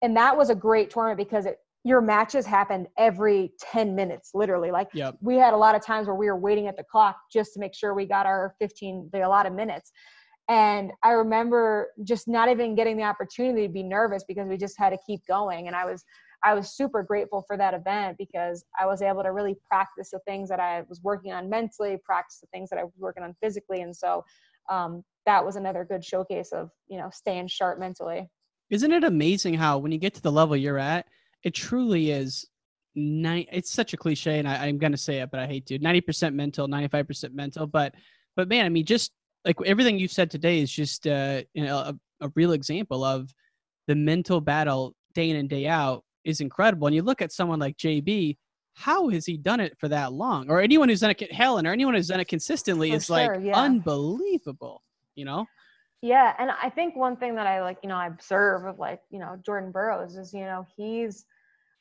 and 0.03 0.15
that 0.15 0.37
was 0.37 0.51
a 0.51 0.55
great 0.55 0.91
tournament 0.91 1.17
because 1.17 1.47
it 1.47 1.57
your 1.87 2.01
matches 2.01 2.45
happened 2.45 2.87
every 2.97 3.53
10 3.61 3.95
minutes 3.95 4.31
literally. 4.33 4.71
Like 4.71 4.89
yep. 4.93 5.15
we 5.21 5.35
had 5.37 5.53
a 5.53 5.57
lot 5.57 5.73
of 5.73 5.81
times 5.81 6.07
where 6.07 6.17
we 6.17 6.27
were 6.27 6.37
waiting 6.37 6.67
at 6.67 6.75
the 6.75 6.83
clock 6.83 7.17
just 7.31 7.53
to 7.53 7.61
make 7.61 7.73
sure 7.73 7.93
we 7.93 8.05
got 8.05 8.25
our 8.25 8.55
15 8.59 9.09
the 9.13 9.25
allotted 9.25 9.53
minutes. 9.53 9.91
And 10.49 10.91
i 11.03 11.11
remember 11.11 11.89
just 12.03 12.27
not 12.27 12.49
even 12.49 12.75
getting 12.75 12.97
the 12.97 13.03
opportunity 13.03 13.67
to 13.67 13.73
be 13.73 13.83
nervous 13.83 14.23
because 14.27 14.47
we 14.47 14.57
just 14.57 14.77
had 14.77 14.89
to 14.89 14.97
keep 15.05 15.21
going. 15.27 15.67
And 15.67 15.75
i 15.75 15.85
was 15.85 16.03
i 16.43 16.53
was 16.53 16.75
super 16.75 17.03
grateful 17.03 17.43
for 17.47 17.57
that 17.57 17.73
event 17.73 18.17
because 18.17 18.63
i 18.79 18.85
was 18.85 19.01
able 19.01 19.23
to 19.23 19.31
really 19.31 19.55
practice 19.67 20.11
the 20.11 20.19
things 20.27 20.47
that 20.49 20.59
i 20.59 20.83
was 20.87 21.01
working 21.01 21.31
on 21.33 21.49
mentally 21.49 21.97
practice 22.05 22.39
the 22.39 22.47
things 22.53 22.69
that 22.69 22.77
i 22.77 22.83
was 22.83 22.93
working 22.99 23.23
on 23.23 23.35
physically. 23.41 23.81
And 23.81 23.95
so 23.95 24.23
um, 24.69 25.03
that 25.25 25.43
was 25.43 25.55
another 25.55 25.83
good 25.83 26.03
showcase 26.03 26.51
of 26.51 26.69
you 26.87 26.97
know 26.97 27.09
staying 27.11 27.47
sharp 27.47 27.79
mentally. 27.79 28.29
Isn't 28.69 28.91
it 28.91 29.05
amazing 29.05 29.53
how 29.53 29.77
when 29.77 29.91
you 29.93 29.97
get 29.97 30.13
to 30.15 30.21
the 30.21 30.31
level 30.31 30.57
you're 30.57 30.79
at 30.79 31.07
it 31.43 31.53
truly 31.53 32.11
is 32.11 32.45
ni- 32.95 33.47
it's 33.51 33.71
such 33.71 33.93
a 33.93 33.97
cliche 33.97 34.39
and 34.39 34.47
I, 34.47 34.67
am 34.67 34.77
gonna 34.77 34.97
say 34.97 35.19
it 35.19 35.31
but 35.31 35.39
i 35.39 35.47
hate 35.47 35.65
to 35.67 35.79
90% 35.79 36.33
mental 36.33 36.67
95% 36.67 37.33
mental 37.33 37.67
but 37.67 37.93
but 38.35 38.47
man 38.47 38.65
i 38.65 38.69
mean 38.69 38.85
just 38.85 39.11
like 39.45 39.55
everything 39.65 39.97
you've 39.99 40.11
said 40.11 40.29
today 40.29 40.61
is 40.61 40.71
just 40.71 41.07
uh 41.07 41.41
you 41.53 41.63
know 41.63 41.77
a, 41.77 41.95
a 42.21 42.31
real 42.35 42.51
example 42.51 43.03
of 43.03 43.33
the 43.87 43.95
mental 43.95 44.41
battle 44.41 44.95
day 45.13 45.29
in 45.29 45.37
and 45.37 45.49
day 45.49 45.65
out 45.65 46.03
is 46.25 46.41
incredible. 46.41 46.87
And 46.87 46.95
you 46.95 47.01
look 47.01 47.21
at 47.21 47.31
someone 47.31 47.59
like 47.59 47.77
jb 47.77 48.37
how 48.73 49.09
has 49.09 49.25
he 49.25 49.37
done 49.37 49.59
it 49.59 49.75
for 49.79 49.87
that 49.87 50.13
long? 50.13 50.51
Or 50.51 50.61
anyone 50.61 50.87
who's 50.87 50.99
done 50.99 51.09
it 51.09 51.33
helen 51.33 51.65
or 51.65 51.71
anyone 51.71 51.95
who's 51.95 52.09
done 52.09 52.19
it 52.19 52.27
consistently 52.27 52.91
for 52.91 52.97
is 52.97 53.05
sure, 53.05 53.15
like 53.15 53.43
yeah. 53.43 53.59
unbelievable 53.59 54.83
you 55.15 55.25
know 55.25 55.45
yeah, 56.01 56.33
and 56.37 56.51
I 56.51 56.69
think 56.69 56.95
one 56.95 57.17
thing 57.17 57.35
that 57.35 57.47
I 57.47 57.61
like, 57.61 57.79
you 57.83 57.89
know, 57.89 57.95
I 57.95 58.07
observe 58.07 58.65
of 58.65 58.79
like, 58.79 59.01
you 59.09 59.19
know, 59.19 59.37
Jordan 59.45 59.71
Burroughs 59.71 60.15
is, 60.15 60.33
you 60.33 60.41
know, 60.41 60.65
he's 60.75 61.25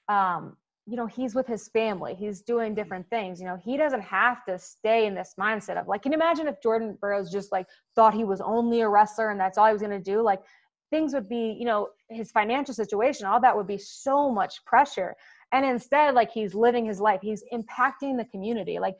um, 0.09 0.57
you 0.87 0.97
know, 0.97 1.07
he's 1.07 1.35
with 1.35 1.49
his 1.49 1.69
family. 1.69 2.15
He's 2.15 2.43
doing 2.43 2.75
different 2.75 3.11
things. 3.11 3.41
You 3.41 3.47
know, 3.47 3.57
he 3.57 3.77
doesn't 3.77 4.03
have 4.03 4.45
to 4.45 4.57
stay 4.57 5.07
in 5.07 5.15
this 5.17 5.35
mindset 5.39 5.81
of 5.81 5.89
like, 5.89 6.03
can 6.03 6.13
you 6.13 6.17
imagine 6.17 6.47
if 6.47 6.63
Jordan 6.63 6.97
Burroughs 7.01 7.31
just 7.31 7.51
like 7.51 7.67
thought 7.97 8.15
he 8.15 8.25
was 8.25 8.41
only 8.41 8.83
a 8.83 8.89
wrestler 8.89 9.31
and 9.31 9.41
that's 9.41 9.59
all 9.59 9.67
he 9.67 9.73
was 9.73 9.83
gonna 9.83 10.01
do? 10.01 10.23
Like 10.23 10.43
things 10.91 11.13
would 11.13 11.29
be, 11.29 11.57
you 11.59 11.65
know, 11.65 11.89
his 12.09 12.31
financial 12.31 12.73
situation, 12.73 13.27
all 13.27 13.41
that 13.41 13.57
would 13.57 13.67
be 13.67 13.79
so 13.79 14.31
much 14.31 14.65
pressure. 14.65 15.17
And 15.53 15.67
instead, 15.67 16.15
like 16.15 16.31
he's 16.31 16.55
living 16.55 16.85
his 16.85 17.01
life, 17.01 17.21
he's 17.21 17.43
impacting 17.53 18.17
the 18.17 18.27
community. 18.31 18.79
Like 18.79 18.95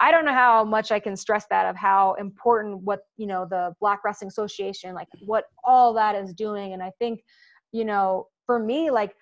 I 0.00 0.10
don't 0.10 0.24
know 0.24 0.32
how 0.32 0.64
much 0.64 0.92
I 0.92 1.00
can 1.00 1.16
stress 1.16 1.46
that 1.50 1.66
of 1.66 1.76
how 1.76 2.14
important 2.14 2.82
what, 2.82 3.00
you 3.16 3.26
know, 3.26 3.46
the 3.48 3.74
Black 3.80 4.04
Wrestling 4.04 4.28
Association, 4.28 4.94
like 4.94 5.08
what 5.26 5.44
all 5.64 5.92
that 5.94 6.14
is 6.14 6.32
doing. 6.32 6.72
And 6.72 6.82
I 6.82 6.92
think, 6.98 7.20
you 7.72 7.84
know, 7.84 8.28
for 8.46 8.58
me, 8.58 8.90
like 8.90 9.14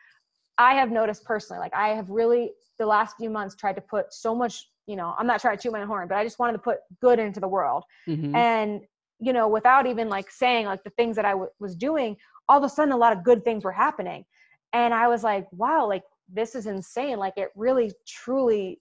I 0.59 0.75
have 0.75 0.91
noticed 0.91 1.25
personally, 1.25 1.61
like 1.61 1.75
I 1.75 1.89
have 1.89 2.11
really 2.11 2.53
the 2.79 2.87
last 2.87 3.17
few 3.17 3.31
months 3.31 3.55
tried 3.55 3.75
to 3.77 3.81
put 3.81 4.13
so 4.13 4.35
much, 4.35 4.69
you 4.87 4.97
know, 4.97 5.15
I'm 5.19 5.27
not 5.27 5.41
trying 5.41 5.57
to 5.57 5.63
chew 5.63 5.71
my 5.71 5.85
horn, 5.85 6.09
but 6.09 6.19
I 6.19 6.25
just 6.25 6.39
wanted 6.39 6.53
to 6.53 6.59
put 6.59 6.79
good 7.01 7.19
into 7.19 7.41
the 7.41 7.49
world. 7.49 7.85
Mm-hmm. 8.07 8.37
And, 8.37 8.83
you 9.19 9.33
know, 9.33 9.49
without 9.49 9.87
even 9.87 10.11
like 10.11 10.31
saying 10.31 10.67
like 10.67 10.85
the 10.85 10.91
things 10.91 11.17
that 11.17 11.25
I 11.25 11.31
w- 11.31 11.51
was 11.59 11.75
doing, 11.75 12.17
all 12.49 12.59
of 12.59 12.65
a 12.65 12.69
sudden 12.69 12.93
a 12.93 12.97
lot 12.97 13.17
of 13.17 13.25
good 13.25 13.45
things 13.45 13.65
were 13.65 13.73
happening. 13.73 14.25
And 14.75 14.93
I 14.93 15.09
was 15.09 15.25
like, 15.25 15.47
wow, 15.53 15.89
like 15.89 16.03
this 16.31 16.55
is 16.55 16.67
insane. 16.67 17.17
Like 17.19 17.35
it 17.37 17.49
really 17.57 17.93
truly, 18.07 18.79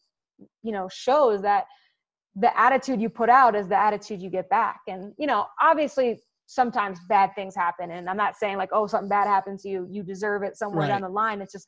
you 0.61 0.73
know, 0.73 0.89
shows 0.91 1.41
that 1.43 1.65
the 2.35 2.57
attitude 2.59 3.01
you 3.01 3.09
put 3.09 3.29
out 3.29 3.55
is 3.55 3.67
the 3.67 3.77
attitude 3.77 4.21
you 4.21 4.29
get 4.29 4.49
back. 4.49 4.81
And, 4.87 5.13
you 5.17 5.27
know, 5.27 5.45
obviously 5.61 6.19
sometimes 6.47 6.99
bad 7.07 7.31
things 7.35 7.55
happen. 7.55 7.91
And 7.91 8.09
I'm 8.09 8.17
not 8.17 8.35
saying 8.35 8.57
like, 8.57 8.69
oh, 8.71 8.87
something 8.87 9.09
bad 9.09 9.27
happens 9.27 9.63
to 9.63 9.69
you, 9.69 9.87
you 9.89 10.03
deserve 10.03 10.43
it 10.43 10.57
somewhere 10.57 10.81
right. 10.81 10.87
down 10.89 11.01
the 11.01 11.09
line. 11.09 11.41
It's 11.41 11.53
just 11.53 11.67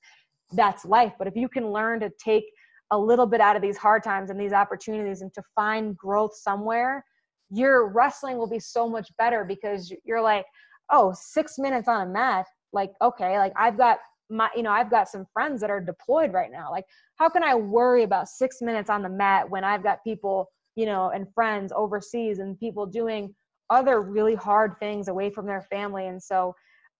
that's 0.53 0.85
life. 0.85 1.13
But 1.17 1.27
if 1.27 1.35
you 1.35 1.49
can 1.49 1.71
learn 1.71 1.99
to 2.01 2.11
take 2.23 2.45
a 2.91 2.97
little 2.97 3.25
bit 3.25 3.41
out 3.41 3.55
of 3.55 3.61
these 3.61 3.77
hard 3.77 4.03
times 4.03 4.29
and 4.29 4.39
these 4.39 4.53
opportunities 4.53 5.21
and 5.21 5.33
to 5.33 5.41
find 5.55 5.97
growth 5.97 6.35
somewhere, 6.35 7.03
your 7.49 7.87
wrestling 7.89 8.37
will 8.37 8.49
be 8.49 8.59
so 8.59 8.89
much 8.89 9.09
better 9.17 9.43
because 9.43 9.93
you're 10.05 10.21
like, 10.21 10.45
oh, 10.91 11.13
six 11.17 11.57
minutes 11.57 11.87
on 11.87 12.07
a 12.07 12.09
mat. 12.09 12.45
Like, 12.73 12.91
okay, 13.01 13.37
like 13.39 13.53
I've 13.55 13.77
got 13.77 13.99
my, 14.29 14.49
you 14.55 14.63
know, 14.63 14.71
I've 14.71 14.91
got 14.91 15.07
some 15.07 15.25
friends 15.33 15.61
that 15.61 15.69
are 15.69 15.79
deployed 15.79 16.33
right 16.33 16.51
now. 16.51 16.69
Like, 16.71 16.85
how 17.15 17.29
can 17.29 17.43
I 17.43 17.55
worry 17.55 18.03
about 18.03 18.27
six 18.27 18.61
minutes 18.61 18.89
on 18.89 19.01
the 19.01 19.09
mat 19.09 19.49
when 19.49 19.63
I've 19.63 19.83
got 19.83 20.03
people 20.03 20.49
you 20.77 20.85
know, 20.85 21.09
and 21.09 21.27
friends 21.33 21.73
overseas 21.75 22.39
and 22.39 22.57
people 22.57 22.85
doing 22.85 23.35
other 23.69 24.01
really 24.01 24.35
hard 24.35 24.79
things 24.79 25.09
away 25.09 25.29
from 25.29 25.45
their 25.45 25.63
family. 25.63 26.07
And 26.07 26.21
so 26.21 26.53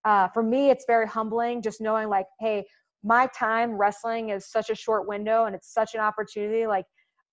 uh, 0.04 0.28
for 0.30 0.44
me, 0.44 0.70
it's 0.70 0.84
very 0.88 1.08
humbling 1.08 1.62
just 1.62 1.80
knowing 1.80 2.10
like, 2.10 2.26
hey, 2.40 2.66
my 3.04 3.30
time 3.38 3.72
wrestling 3.78 4.30
is 4.32 4.52
such 4.52 4.72
a 4.72 4.76
short 4.76 5.08
window 5.08 5.46
and 5.46 5.56
it's 5.56 5.72
such 5.72 5.94
an 5.94 6.02
opportunity. 6.02 6.66
Like, 6.66 6.86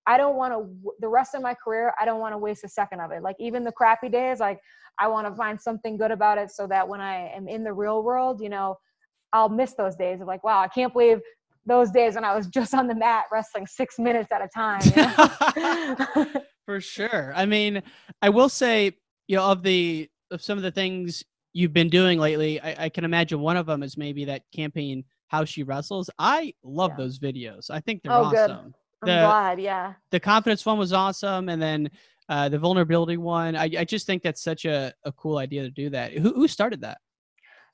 I 0.05 0.17
don't 0.17 0.35
want 0.35 0.53
to, 0.53 0.93
the 0.99 1.07
rest 1.07 1.33
of 1.33 1.41
my 1.41 1.55
career, 1.55 1.91
I 1.99 2.05
don't 2.05 2.19
want 2.19 2.33
to 2.33 2.37
waste 2.37 2.63
a 2.63 2.69
second 2.69 3.01
of 3.01 3.11
it. 3.11 3.23
Like, 3.23 3.35
even 3.39 3.63
the 3.63 3.71
crappy 3.71 4.07
days, 4.07 4.39
like, 4.39 4.59
I 4.99 5.07
want 5.07 5.27
to 5.27 5.35
find 5.35 5.59
something 5.59 5.97
good 5.97 6.11
about 6.11 6.37
it 6.37 6.51
so 6.51 6.67
that 6.67 6.87
when 6.87 7.01
I 7.01 7.29
am 7.35 7.47
in 7.47 7.63
the 7.63 7.73
real 7.73 8.03
world, 8.03 8.39
you 8.39 8.49
know, 8.49 8.77
I'll 9.33 9.49
miss 9.49 9.73
those 9.73 9.95
days 9.95 10.21
of 10.21 10.27
like, 10.27 10.43
wow, 10.43 10.61
I 10.61 10.67
can't 10.67 10.93
believe 10.93 11.19
those 11.65 11.91
days 11.91 12.15
when 12.15 12.23
I 12.23 12.35
was 12.35 12.47
just 12.47 12.73
on 12.73 12.87
the 12.87 12.95
mat 12.95 13.25
wrestling 13.31 13.67
six 13.67 13.97
minutes 13.97 14.31
at 14.31 14.41
a 14.41 14.47
time. 14.47 14.81
You 14.95 16.25
know? 16.25 16.41
For 16.65 16.81
sure. 16.81 17.31
I 17.35 17.45
mean, 17.45 17.83
I 18.21 18.29
will 18.29 18.49
say, 18.49 18.93
you 19.27 19.35
know, 19.35 19.45
of 19.51 19.63
the 19.63 20.09
of 20.31 20.41
some 20.41 20.57
of 20.57 20.63
the 20.63 20.71
things 20.71 21.23
you've 21.53 21.73
been 21.73 21.89
doing 21.89 22.19
lately, 22.19 22.59
I, 22.59 22.85
I 22.85 22.89
can 22.89 23.05
imagine 23.05 23.39
one 23.39 23.57
of 23.57 23.65
them 23.65 23.83
is 23.83 23.97
maybe 23.97 24.25
that 24.25 24.41
campaign 24.53 25.03
how 25.27 25.45
she 25.45 25.63
wrestles. 25.63 26.09
I 26.19 26.53
love 26.63 26.91
yeah. 26.91 26.97
those 26.97 27.19
videos. 27.19 27.69
I 27.69 27.79
think 27.79 28.01
they're 28.03 28.11
oh, 28.11 28.25
awesome. 28.25 28.73
Good. 29.03 29.11
I'm 29.11 29.27
glad. 29.27 29.61
Yeah. 29.61 29.93
The 30.11 30.19
confidence 30.19 30.65
one 30.65 30.77
was 30.77 30.93
awesome, 30.93 31.49
and 31.49 31.61
then 31.61 31.89
uh, 32.29 32.49
the 32.49 32.57
vulnerability 32.57 33.17
one. 33.17 33.55
I, 33.55 33.69
I 33.79 33.83
just 33.83 34.07
think 34.07 34.23
that's 34.23 34.43
such 34.43 34.65
a, 34.65 34.93
a 35.03 35.11
cool 35.11 35.37
idea 35.37 35.63
to 35.63 35.69
do 35.69 35.89
that. 35.91 36.13
Who 36.13 36.33
who 36.33 36.47
started 36.47 36.81
that? 36.81 36.97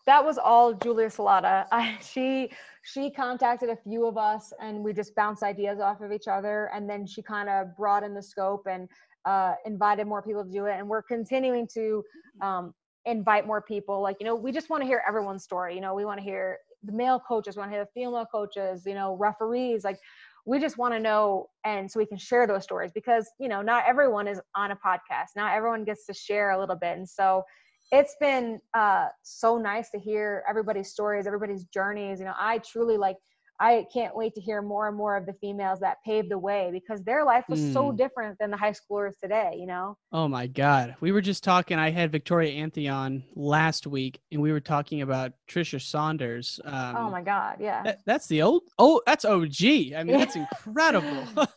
That 0.06 0.24
was 0.24 0.38
all 0.38 0.74
Julia 0.74 1.08
Salata. 1.08 1.66
I, 1.72 1.97
she 2.02 2.52
she 2.84 3.12
contacted 3.12 3.70
a 3.70 3.76
few 3.76 4.06
of 4.06 4.18
us, 4.18 4.54
and 4.60 4.84
we 4.84 4.93
just 4.93 5.16
bounced 5.16 5.43
ideas 5.43 5.80
off 5.80 6.02
of 6.02 6.12
each 6.12 6.28
other, 6.28 6.70
and 6.74 6.89
then 6.89 7.06
she 7.06 7.22
kind 7.22 7.49
of 7.49 7.76
broadened 7.76 8.18
the 8.18 8.24
scope 8.24 8.66
and 8.70 8.89
uh, 9.26 9.54
invited 9.66 10.08
more 10.08 10.22
people 10.22 10.43
to 10.43 10.52
do 10.52 10.66
it. 10.66 10.80
And 10.80 10.88
we're 10.88 11.04
continuing 11.04 11.68
to 11.76 12.04
um, 12.41 12.74
invite 13.06 13.45
more 13.45 13.62
people. 13.62 14.02
Like 14.02 14.18
you 14.20 14.26
know, 14.26 14.36
we 14.36 14.52
just 14.52 14.70
want 14.70 14.82
to 14.82 14.88
hear 14.88 15.04
everyone's 15.08 15.43
story. 15.43 15.76
You 15.76 15.82
know, 15.82 15.93
we 15.93 16.06
want 16.06 16.20
to 16.20 16.24
hear 16.24 16.58
the 16.84 16.91
male 16.91 17.20
coaches, 17.20 17.56
want 17.56 17.70
to 17.70 17.76
hear 17.76 17.86
the 17.86 17.91
female 17.93 18.26
coaches. 18.32 18.84
You 18.86 18.95
know, 18.95 19.16
referees. 19.18 19.84
Like 19.84 19.99
we 20.45 20.60
just 20.60 20.78
want 20.78 20.93
to 20.93 20.99
know 20.99 21.49
and 21.66 21.89
so 21.89 21.99
we 21.99 22.06
can 22.06 22.18
share 22.18 22.47
those 22.47 22.64
stories 22.64 22.91
because 22.93 23.30
you 23.39 23.47
know 23.47 23.62
not 23.62 23.84
everyone 23.88 24.28
is 24.28 24.41
on 24.56 24.72
a 24.72 24.76
podcast 24.76 25.30
not 25.36 25.56
everyone 25.56 25.84
gets 25.84 26.06
to 26.06 26.14
share 26.14 26.52
a 26.52 26.60
little 26.60 26.76
bit 26.76 26.97
and 26.97 27.08
so 27.08 27.43
it's 27.92 28.16
been 28.20 28.60
uh, 28.74 29.08
so 29.22 29.58
nice 29.58 29.89
to 29.92 30.00
hear 30.00 30.44
everybody's 30.50 30.89
stories 30.89 31.28
everybody's 31.28 31.66
journeys. 31.66 32.20
You 32.20 32.26
know 32.26 32.34
i 32.38 32.60
truly 32.60 32.98
like 32.98 33.18
i 33.60 33.86
can't 33.94 34.16
wait 34.16 34.34
to 34.36 34.42
hear 34.42 34.62
more 34.62 34.88
and 34.88 34.98
more 34.98 35.16
of 35.16 35.26
the 35.26 35.34
females 35.34 35.80
that 35.80 35.98
paved 36.06 36.30
the 36.30 36.38
way 36.38 36.70
because 36.72 37.04
their 37.04 37.24
life 37.26 37.44
was 37.48 37.60
mm. 37.60 37.74
so 37.74 37.92
hmm. 37.92 37.96
different 37.96 38.38
than 38.39 38.50
the 38.52 38.58
high 38.58 38.74
schoolers 38.74 39.14
today 39.22 39.56
you 39.58 39.68
know? 39.68 39.98
Oh 40.12 40.28
my 40.28 40.48
god. 40.48 40.96
We 41.00 41.12
were 41.12 41.22
just 41.22 41.44
talking 41.44 41.78
i 41.78 41.89
had 41.89 42.12
victoria 42.12 42.52
anthony 42.54 42.88
on 42.88 43.24
last 43.36 43.88
week 43.88 44.20
and 44.32 44.42
we 44.42 44.52
were 44.52 44.60
talking 44.60 45.02
about 45.02 45.34
tricia 45.50 45.82
saunders 45.82 46.60
um, 46.66 46.96
oh 46.96 47.10
my 47.10 47.22
god 47.22 47.58
yeah. 47.60 47.84
that, 47.84 48.00
that's 48.06 48.28
the 48.28 48.42
old 48.42 48.64
oh 48.80 49.02
that's 49.06 49.26
og 49.26 49.48
i 49.62 50.04
mean 50.04 50.20
that's 50.20 50.36
incredible. 50.36 51.26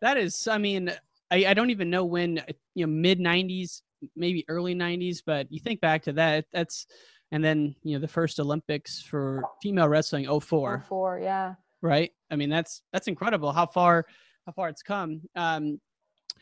That 0.00 0.18
is 0.18 0.46
i 0.48 0.58
mean 0.58 0.92
I, 1.30 1.46
I 1.46 1.54
don't 1.54 1.70
even 1.70 1.88
know 1.88 2.04
when 2.04 2.42
you 2.74 2.86
know 2.86 2.92
mid 2.92 3.20
90s 3.20 3.80
maybe 4.16 4.44
early 4.48 4.74
90s 4.74 5.18
but 5.24 5.46
you 5.50 5.60
think 5.60 5.80
back 5.80 6.02
to 6.02 6.12
that 6.12 6.46
that's 6.52 6.86
and 7.32 7.44
then 7.44 7.74
you 7.82 7.94
know 7.94 8.00
the 8.00 8.08
first 8.08 8.38
olympics 8.38 9.02
for 9.02 9.42
female 9.62 9.88
wrestling 9.88 10.26
04 10.40 10.84
04 10.86 11.18
yeah. 11.20 11.54
Right? 11.82 12.12
I 12.30 12.36
mean 12.36 12.48
that's 12.48 12.80
that's 12.94 13.08
incredible 13.08 13.52
how 13.52 13.66
far 13.66 14.06
how 14.46 14.52
far 14.52 14.70
it's 14.70 14.82
come. 14.82 15.20
Um 15.36 15.80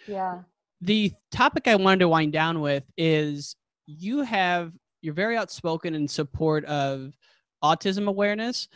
yeah. 0.06 0.42
the 0.80 1.12
topic 1.30 1.66
i 1.68 1.76
wanted 1.76 2.00
to 2.00 2.08
wind 2.08 2.32
down 2.32 2.60
with 2.60 2.84
is 2.96 3.56
you 3.86 4.22
have 4.22 4.72
you're 5.00 5.14
very 5.14 5.36
outspoken 5.36 5.94
in 5.94 6.06
support 6.08 6.64
of 6.66 7.12
autism 7.62 8.08
awareness 8.08 8.68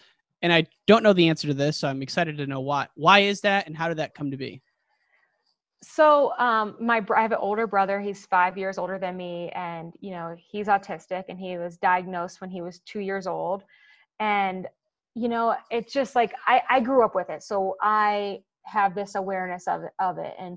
and 0.42 0.52
i 0.52 0.64
don't 0.86 1.02
know 1.02 1.12
the 1.12 1.28
answer 1.28 1.48
to 1.48 1.54
this 1.54 1.76
so 1.78 1.88
i'm 1.88 2.02
excited 2.02 2.36
to 2.36 2.46
know 2.46 2.60
why 2.60 2.86
why 2.94 3.20
is 3.20 3.40
that 3.40 3.66
and 3.66 3.76
how 3.76 3.88
did 3.88 3.98
that 3.98 4.14
come 4.14 4.30
to 4.30 4.36
be 4.36 4.62
so 5.82 6.32
um 6.38 6.74
my 6.80 7.04
i 7.14 7.22
have 7.22 7.32
an 7.32 7.38
older 7.40 7.66
brother 7.66 8.00
he's 8.00 8.24
five 8.26 8.56
years 8.56 8.78
older 8.78 8.98
than 8.98 9.16
me 9.16 9.50
and 9.54 9.92
you 10.00 10.10
know 10.10 10.34
he's 10.50 10.68
autistic 10.68 11.24
and 11.28 11.38
he 11.38 11.58
was 11.58 11.76
diagnosed 11.76 12.40
when 12.40 12.50
he 12.50 12.62
was 12.62 12.80
two 12.80 13.00
years 13.00 13.26
old 13.26 13.62
and 14.18 14.66
you 15.14 15.28
know 15.28 15.54
it's 15.70 15.92
just 15.92 16.14
like 16.14 16.32
i 16.46 16.62
i 16.70 16.80
grew 16.80 17.04
up 17.04 17.14
with 17.14 17.28
it 17.28 17.42
so 17.42 17.76
i 17.82 18.38
have 18.64 18.94
this 18.94 19.14
awareness 19.16 19.68
of 19.68 19.82
of 19.98 20.18
it 20.18 20.34
and 20.38 20.56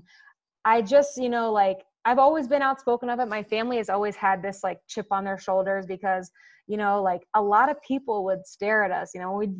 i 0.64 0.80
just 0.80 1.18
you 1.18 1.28
know 1.28 1.52
like 1.52 1.84
i've 2.06 2.18
always 2.18 2.48
been 2.48 2.62
outspoken 2.62 3.10
of 3.10 3.20
it. 3.20 3.26
My 3.26 3.42
family 3.42 3.76
has 3.76 3.90
always 3.90 4.16
had 4.16 4.42
this 4.42 4.64
like 4.64 4.80
chip 4.88 5.06
on 5.10 5.24
their 5.24 5.38
shoulders 5.38 5.84
because 5.84 6.30
you 6.66 6.76
know 6.78 7.02
like 7.02 7.22
a 7.34 7.42
lot 7.42 7.70
of 7.70 7.80
people 7.82 8.24
would 8.24 8.46
stare 8.46 8.84
at 8.84 8.90
us 8.90 9.10
you 9.14 9.20
know 9.20 9.32
we 9.32 9.50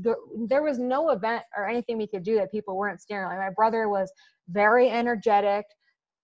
there 0.46 0.62
was 0.62 0.78
no 0.78 1.10
event 1.10 1.42
or 1.56 1.68
anything 1.68 1.98
we 1.98 2.06
could 2.06 2.22
do 2.22 2.36
that 2.36 2.50
people 2.50 2.76
weren't 2.76 3.00
staring 3.00 3.28
like 3.28 3.38
my 3.38 3.52
brother 3.54 3.88
was 3.88 4.10
very 4.50 4.88
energetic. 4.88 5.64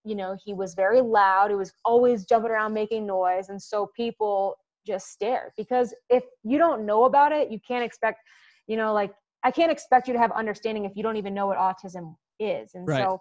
You 0.04 0.14
know, 0.14 0.36
he 0.44 0.54
was 0.54 0.74
very 0.74 1.00
loud. 1.00 1.50
He 1.50 1.56
was 1.56 1.72
always 1.84 2.24
jumping 2.24 2.50
around 2.50 2.72
making 2.74 3.06
noise. 3.06 3.48
And 3.48 3.60
so 3.60 3.90
people 3.96 4.56
just 4.86 5.08
stared 5.08 5.50
because 5.56 5.94
if 6.08 6.22
you 6.44 6.58
don't 6.58 6.86
know 6.86 7.04
about 7.04 7.32
it, 7.32 7.50
you 7.50 7.58
can't 7.66 7.84
expect, 7.84 8.20
you 8.68 8.76
know, 8.76 8.92
like 8.92 9.12
I 9.42 9.50
can't 9.50 9.72
expect 9.72 10.06
you 10.06 10.14
to 10.14 10.18
have 10.20 10.32
understanding 10.32 10.84
if 10.84 10.92
you 10.94 11.02
don't 11.02 11.16
even 11.16 11.34
know 11.34 11.46
what 11.46 11.58
autism 11.58 12.14
is. 12.38 12.70
And 12.74 12.86
right. 12.86 13.02
so 13.02 13.20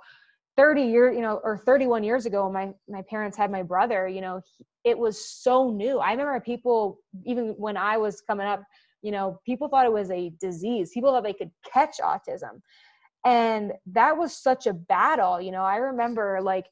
30 0.57 0.83
years, 0.83 1.15
you 1.15 1.21
know, 1.21 1.41
or 1.43 1.57
31 1.57 2.03
years 2.03 2.25
ago, 2.25 2.49
my, 2.51 2.71
my 2.87 3.01
parents 3.09 3.35
had 3.35 3.51
my 3.51 3.63
brother, 3.63 4.07
you 4.07 4.21
know, 4.21 4.41
he, 4.57 4.65
it 4.83 4.97
was 4.97 5.27
so 5.27 5.69
new. 5.69 5.99
I 5.99 6.11
remember 6.11 6.39
people, 6.39 6.99
even 7.25 7.55
when 7.57 7.75
I 7.75 7.97
was 7.97 8.21
coming 8.21 8.47
up, 8.47 8.63
you 9.01 9.11
know, 9.11 9.39
people 9.45 9.67
thought 9.67 9.85
it 9.85 9.91
was 9.91 10.09
a 10.11 10.31
disease. 10.39 10.91
People 10.93 11.11
thought 11.11 11.23
they 11.23 11.33
could 11.33 11.51
catch 11.71 11.97
autism 12.01 12.61
and 13.25 13.73
that 13.87 14.15
was 14.15 14.37
such 14.37 14.67
a 14.67 14.73
battle 14.73 15.41
you 15.41 15.51
know 15.51 15.63
i 15.63 15.77
remember 15.77 16.39
like 16.41 16.67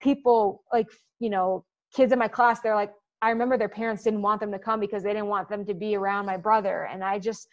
people 0.00 0.62
like 0.72 0.86
you 1.18 1.28
know 1.28 1.64
kids 1.94 2.12
in 2.12 2.18
my 2.18 2.28
class 2.28 2.60
they're 2.60 2.74
like 2.74 2.92
i 3.22 3.30
remember 3.30 3.58
their 3.58 3.68
parents 3.68 4.04
didn't 4.04 4.22
want 4.22 4.40
them 4.40 4.52
to 4.52 4.58
come 4.58 4.80
because 4.80 5.02
they 5.02 5.12
didn't 5.12 5.26
want 5.26 5.48
them 5.48 5.64
to 5.64 5.74
be 5.74 5.96
around 5.96 6.26
my 6.26 6.36
brother. 6.36 6.88
And 6.92 7.02
i 7.02 7.18
just 7.18 7.48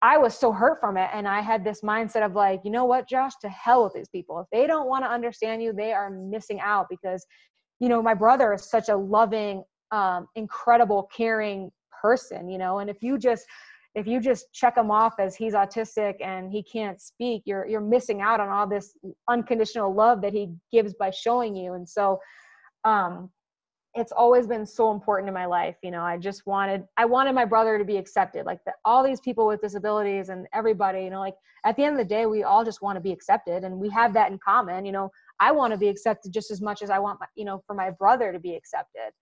i 0.00 0.16
was 0.16 0.36
so 0.36 0.52
hurt 0.52 0.80
from 0.80 0.96
it. 0.96 1.10
And 1.12 1.28
i 1.28 1.40
had 1.40 1.64
this 1.64 1.82
mindset 1.82 2.24
of 2.24 2.34
like 2.34 2.60
you 2.64 2.70
know 2.70 2.84
what 2.84 3.08
josh 3.08 3.32
to 3.42 3.48
hell 3.48 3.84
with 3.84 3.94
these 3.94 4.08
people. 4.08 4.40
If 4.40 4.46
they 4.52 4.66
don't 4.66 4.88
want 4.88 5.04
to 5.04 5.10
understand 5.10 5.62
you 5.62 5.72
they 5.72 5.92
are 5.92 6.10
missing 6.10 6.60
out 6.60 6.86
because 6.88 7.26
you 7.80 7.88
know 7.88 8.02
my 8.02 8.14
brother 8.14 8.52
is 8.54 8.70
such 8.70 8.88
a 8.88 8.96
loving 8.96 9.64
um, 9.90 10.26
incredible 10.36 11.08
caring 11.14 11.70
person 12.00 12.48
you 12.48 12.58
know? 12.58 12.78
And 12.78 12.88
if 12.88 13.02
you 13.02 13.18
just 13.18 13.44
if 13.94 14.06
you 14.06 14.20
just 14.20 14.52
check 14.52 14.76
him 14.76 14.90
off 14.90 15.14
as 15.18 15.36
he's 15.36 15.54
autistic 15.54 16.14
and 16.24 16.50
he 16.50 16.62
can't 16.62 17.00
speak 17.00 17.42
you're 17.44 17.66
you're 17.66 17.80
missing 17.80 18.20
out 18.20 18.40
on 18.40 18.48
all 18.48 18.66
this 18.66 18.96
unconditional 19.28 19.94
love 19.94 20.20
that 20.22 20.32
he 20.32 20.50
gives 20.70 20.94
by 20.94 21.10
showing 21.10 21.54
you. 21.54 21.74
And 21.74 21.88
so 21.88 22.20
um 22.84 23.30
it's 23.94 24.12
always 24.12 24.46
been 24.46 24.64
so 24.64 24.90
important 24.90 25.28
in 25.28 25.34
my 25.34 25.44
life 25.44 25.76
you 25.82 25.90
know 25.90 26.02
i 26.02 26.16
just 26.16 26.46
wanted 26.46 26.82
i 26.96 27.04
wanted 27.04 27.34
my 27.34 27.44
brother 27.44 27.78
to 27.78 27.84
be 27.84 27.98
accepted 27.98 28.46
like 28.46 28.58
the, 28.64 28.72
all 28.86 29.04
these 29.04 29.20
people 29.20 29.46
with 29.46 29.60
disabilities 29.60 30.30
and 30.30 30.46
everybody 30.54 31.02
you 31.04 31.10
know 31.10 31.20
like 31.20 31.34
at 31.66 31.76
the 31.76 31.84
end 31.84 31.92
of 31.92 31.98
the 31.98 32.04
day 32.04 32.24
we 32.24 32.42
all 32.42 32.64
just 32.64 32.80
want 32.80 32.96
to 32.96 33.00
be 33.00 33.12
accepted 33.12 33.64
and 33.64 33.78
we 33.78 33.90
have 33.90 34.14
that 34.14 34.32
in 34.32 34.38
common 34.38 34.86
you 34.86 34.92
know 34.92 35.10
i 35.40 35.52
want 35.52 35.72
to 35.72 35.76
be 35.76 35.88
accepted 35.88 36.32
just 36.32 36.50
as 36.50 36.62
much 36.62 36.80
as 36.80 36.88
i 36.88 36.98
want 36.98 37.20
my, 37.20 37.26
you 37.36 37.44
know 37.44 37.62
for 37.66 37.74
my 37.74 37.90
brother 37.90 38.32
to 38.32 38.40
be 38.40 38.54
accepted. 38.54 39.12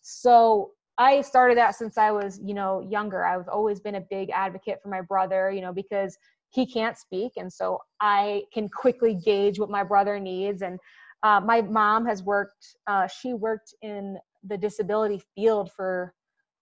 So 0.00 0.70
I 0.98 1.20
started 1.20 1.56
that 1.58 1.76
since 1.76 1.96
I 1.96 2.10
was, 2.10 2.40
you 2.44 2.54
know, 2.54 2.80
younger. 2.80 3.24
I've 3.24 3.48
always 3.48 3.78
been 3.78 3.94
a 3.94 4.04
big 4.10 4.30
advocate 4.30 4.78
for 4.82 4.88
my 4.88 5.00
brother, 5.00 5.50
you 5.50 5.60
know, 5.60 5.72
because 5.72 6.18
he 6.50 6.66
can't 6.66 6.98
speak. 6.98 7.32
And 7.36 7.52
so 7.52 7.78
I 8.00 8.42
can 8.52 8.68
quickly 8.68 9.14
gauge 9.14 9.60
what 9.60 9.70
my 9.70 9.84
brother 9.84 10.18
needs. 10.18 10.62
And 10.62 10.78
uh, 11.22 11.40
my 11.40 11.62
mom 11.62 12.04
has 12.06 12.22
worked, 12.22 12.76
uh, 12.86 13.06
she 13.06 13.34
worked 13.34 13.74
in 13.82 14.18
the 14.44 14.56
disability 14.56 15.22
field 15.34 15.70
for, 15.72 16.14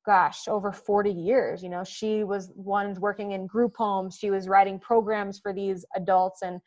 gosh, 0.05 0.49
over 0.49 0.73
40 0.73 1.11
years. 1.11 1.63
You 1.63 1.71
know, 1.71 1.85
she 1.85 2.25
was 2.25 2.51
one 2.55 2.95
working 3.01 3.33
in 3.33 3.47
group 3.47 3.75
homes, 3.77 4.17
she 4.21 4.31
was 4.31 4.49
writing 4.49 4.79
programs 4.79 5.39
for 5.39 5.53
these 5.53 5.85
adults. 5.95 6.43
And 6.43 6.61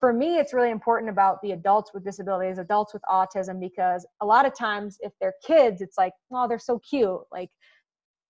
for 0.00 0.12
me 0.12 0.36
it's 0.36 0.54
really 0.54 0.70
important 0.70 1.10
about 1.10 1.40
the 1.42 1.52
adults 1.52 1.92
with 1.92 2.04
disabilities 2.04 2.58
adults 2.58 2.92
with 2.92 3.02
autism 3.10 3.60
because 3.60 4.06
a 4.20 4.26
lot 4.26 4.46
of 4.46 4.56
times 4.56 4.98
if 5.00 5.12
they're 5.20 5.34
kids 5.44 5.80
it's 5.80 5.98
like 5.98 6.12
oh 6.32 6.46
they're 6.48 6.58
so 6.58 6.78
cute. 6.78 7.20
Like 7.32 7.50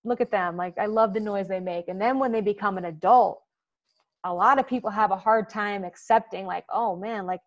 look 0.03 0.21
at 0.21 0.31
them. 0.31 0.57
Like 0.57 0.77
i 0.77 0.85
love 0.85 1.13
the 1.13 1.19
noise 1.19 1.47
they 1.47 1.59
make. 1.59 1.87
And 1.87 2.01
then 2.01 2.19
when 2.19 2.31
they 2.31 2.41
become 2.41 2.77
an 2.77 2.85
adult 2.85 3.41
a 4.25 4.33
lot 4.33 4.59
of 4.59 4.67
people 4.67 4.89
have 4.89 5.11
a 5.11 5.17
hard 5.17 5.49
time 5.49 5.83
accepting 5.83 6.45
like 6.45 6.65
oh 6.73 6.95
man 6.95 7.25
like 7.25 7.39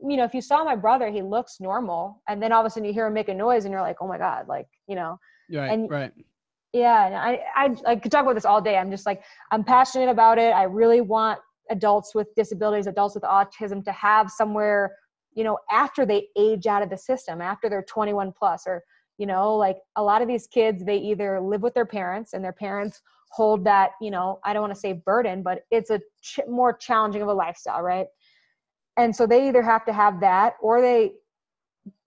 you 0.00 0.16
know 0.16 0.22
if 0.24 0.32
you 0.32 0.40
saw 0.40 0.62
my 0.62 0.76
brother 0.76 1.10
he 1.10 1.22
looks 1.22 1.56
normal. 1.60 2.22
And 2.28 2.42
then 2.42 2.52
all 2.52 2.60
of 2.60 2.66
a 2.66 2.70
sudden 2.70 2.86
you 2.86 2.92
hear 2.92 3.06
him 3.06 3.14
make 3.14 3.28
a 3.28 3.34
noise 3.34 3.64
and 3.64 3.72
you're 3.72 3.80
like 3.80 3.96
oh 4.00 4.08
my 4.08 4.18
god 4.18 4.46
like 4.48 4.66
you 4.86 4.96
know? 4.96 5.18
Right 5.50 5.70
and 5.70 5.90
right. 5.90 6.12
Yeah 6.72 7.06
and 7.06 7.14
I, 7.14 7.40
I 7.54 7.92
i 7.92 7.96
could 7.96 8.12
talk 8.12 8.24
about 8.24 8.34
this 8.34 8.44
all 8.44 8.60
day. 8.60 8.76
I'm 8.76 8.90
just 8.90 9.06
like 9.06 9.22
i'm 9.50 9.64
passionate 9.64 10.10
about 10.10 10.38
it. 10.38 10.52
I 10.52 10.64
really 10.64 11.00
want 11.00 11.40
adults 11.70 12.14
with 12.14 12.34
disabilities, 12.34 12.86
adults 12.86 13.14
with 13.14 13.24
autism 13.24 13.84
to 13.84 13.92
have 13.92 14.30
somewhere, 14.30 14.96
you 15.34 15.44
know, 15.44 15.58
after 15.70 16.06
they 16.06 16.28
age 16.36 16.66
out 16.66 16.82
of 16.82 16.90
the 16.90 16.98
system, 16.98 17.40
after 17.40 17.68
they're 17.68 17.84
21 17.84 18.32
plus, 18.36 18.64
or, 18.66 18.82
you 19.18 19.26
know, 19.26 19.54
like 19.54 19.78
a 19.96 20.02
lot 20.02 20.22
of 20.22 20.28
these 20.28 20.46
kids, 20.46 20.84
they 20.84 20.96
either 20.96 21.40
live 21.40 21.62
with 21.62 21.74
their 21.74 21.86
parents 21.86 22.32
and 22.32 22.44
their 22.44 22.52
parents 22.52 23.00
hold 23.30 23.64
that, 23.64 23.92
you 24.00 24.10
know, 24.10 24.38
I 24.44 24.52
don't 24.52 24.62
want 24.62 24.74
to 24.74 24.80
say 24.80 24.92
burden, 24.92 25.42
but 25.42 25.62
it's 25.70 25.90
a 25.90 26.00
ch- 26.22 26.40
more 26.48 26.72
challenging 26.72 27.22
of 27.22 27.28
a 27.28 27.34
lifestyle, 27.34 27.82
right? 27.82 28.06
And 28.96 29.14
so 29.14 29.26
they 29.26 29.48
either 29.48 29.62
have 29.62 29.84
to 29.86 29.92
have 29.92 30.20
that 30.20 30.54
or 30.62 30.80
they 30.80 31.14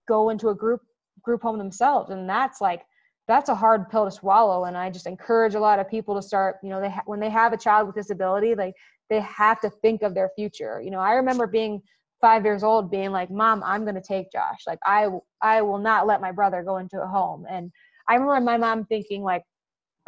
go 0.07 0.29
into 0.29 0.49
a 0.49 0.55
group 0.55 0.81
group 1.21 1.41
home 1.41 1.57
themselves 1.57 2.09
and 2.09 2.29
that's 2.29 2.61
like 2.61 2.83
that's 3.27 3.49
a 3.49 3.55
hard 3.55 3.89
pill 3.89 4.05
to 4.05 4.11
swallow 4.11 4.63
and 4.65 4.77
i 4.77 4.89
just 4.89 5.05
encourage 5.05 5.55
a 5.55 5.59
lot 5.59 5.77
of 5.77 5.89
people 5.89 6.15
to 6.15 6.21
start 6.21 6.55
you 6.63 6.69
know 6.69 6.79
they 6.79 6.89
ha- 6.89 7.03
when 7.05 7.19
they 7.19 7.29
have 7.29 7.51
a 7.51 7.57
child 7.57 7.85
with 7.85 7.95
disability 7.95 8.55
like 8.55 8.73
they 9.09 9.19
have 9.21 9.59
to 9.61 9.69
think 9.69 10.01
of 10.03 10.13
their 10.13 10.29
future. 10.35 10.81
You 10.81 10.91
know 10.91 10.99
i 10.99 11.13
remember 11.13 11.47
being 11.47 11.81
five 12.21 12.43
years 12.45 12.63
old 12.63 12.89
being 12.89 13.11
like 13.11 13.29
mom 13.29 13.61
i'm 13.63 13.83
going 13.83 13.95
to 13.95 14.01
take 14.01 14.31
josh. 14.31 14.59
Like 14.65 14.79
i 14.85 15.07
i 15.41 15.61
will 15.61 15.77
not 15.77 16.07
let 16.07 16.21
my 16.21 16.31
brother 16.31 16.63
go 16.63 16.77
into 16.77 17.01
a 17.01 17.07
home. 17.07 17.45
And 17.49 17.71
i 18.07 18.15
remember 18.15 18.39
my 18.41 18.57
mom 18.57 18.85
thinking 18.85 19.23
like 19.23 19.43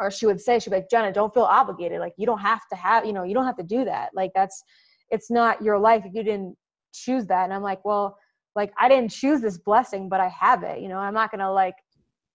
or 0.00 0.10
she 0.10 0.26
would 0.26 0.40
say 0.40 0.58
she'd 0.58 0.70
be 0.70 0.76
like 0.76 0.90
jenna 0.90 1.12
don't 1.12 1.32
feel 1.32 1.44
obligated. 1.44 2.00
Like 2.00 2.14
you 2.16 2.26
don't 2.26 2.40
have 2.40 2.62
to 2.70 2.76
have 2.76 3.06
you 3.06 3.12
know 3.12 3.24
you 3.24 3.34
don't 3.34 3.46
have 3.46 3.56
to 3.58 3.62
do 3.62 3.84
that. 3.84 4.10
Like 4.14 4.32
that's 4.34 4.62
it's 5.10 5.30
not 5.30 5.62
your 5.62 5.78
life 5.78 6.04
if 6.06 6.14
you 6.14 6.22
didn't 6.22 6.56
choose 6.92 7.26
that. 7.26 7.44
And 7.44 7.52
i'm 7.54 7.62
like 7.62 7.84
well 7.84 8.16
like 8.56 8.72
i 8.80 8.88
didn't 8.88 9.10
choose 9.10 9.40
this 9.40 9.58
blessing 9.58 10.08
but 10.08 10.20
i 10.20 10.28
have 10.28 10.62
it. 10.62 10.80
You 10.80 10.88
know 10.88 10.98
i'm 10.98 11.14
not 11.14 11.30
gonna 11.30 11.52
like 11.52 11.74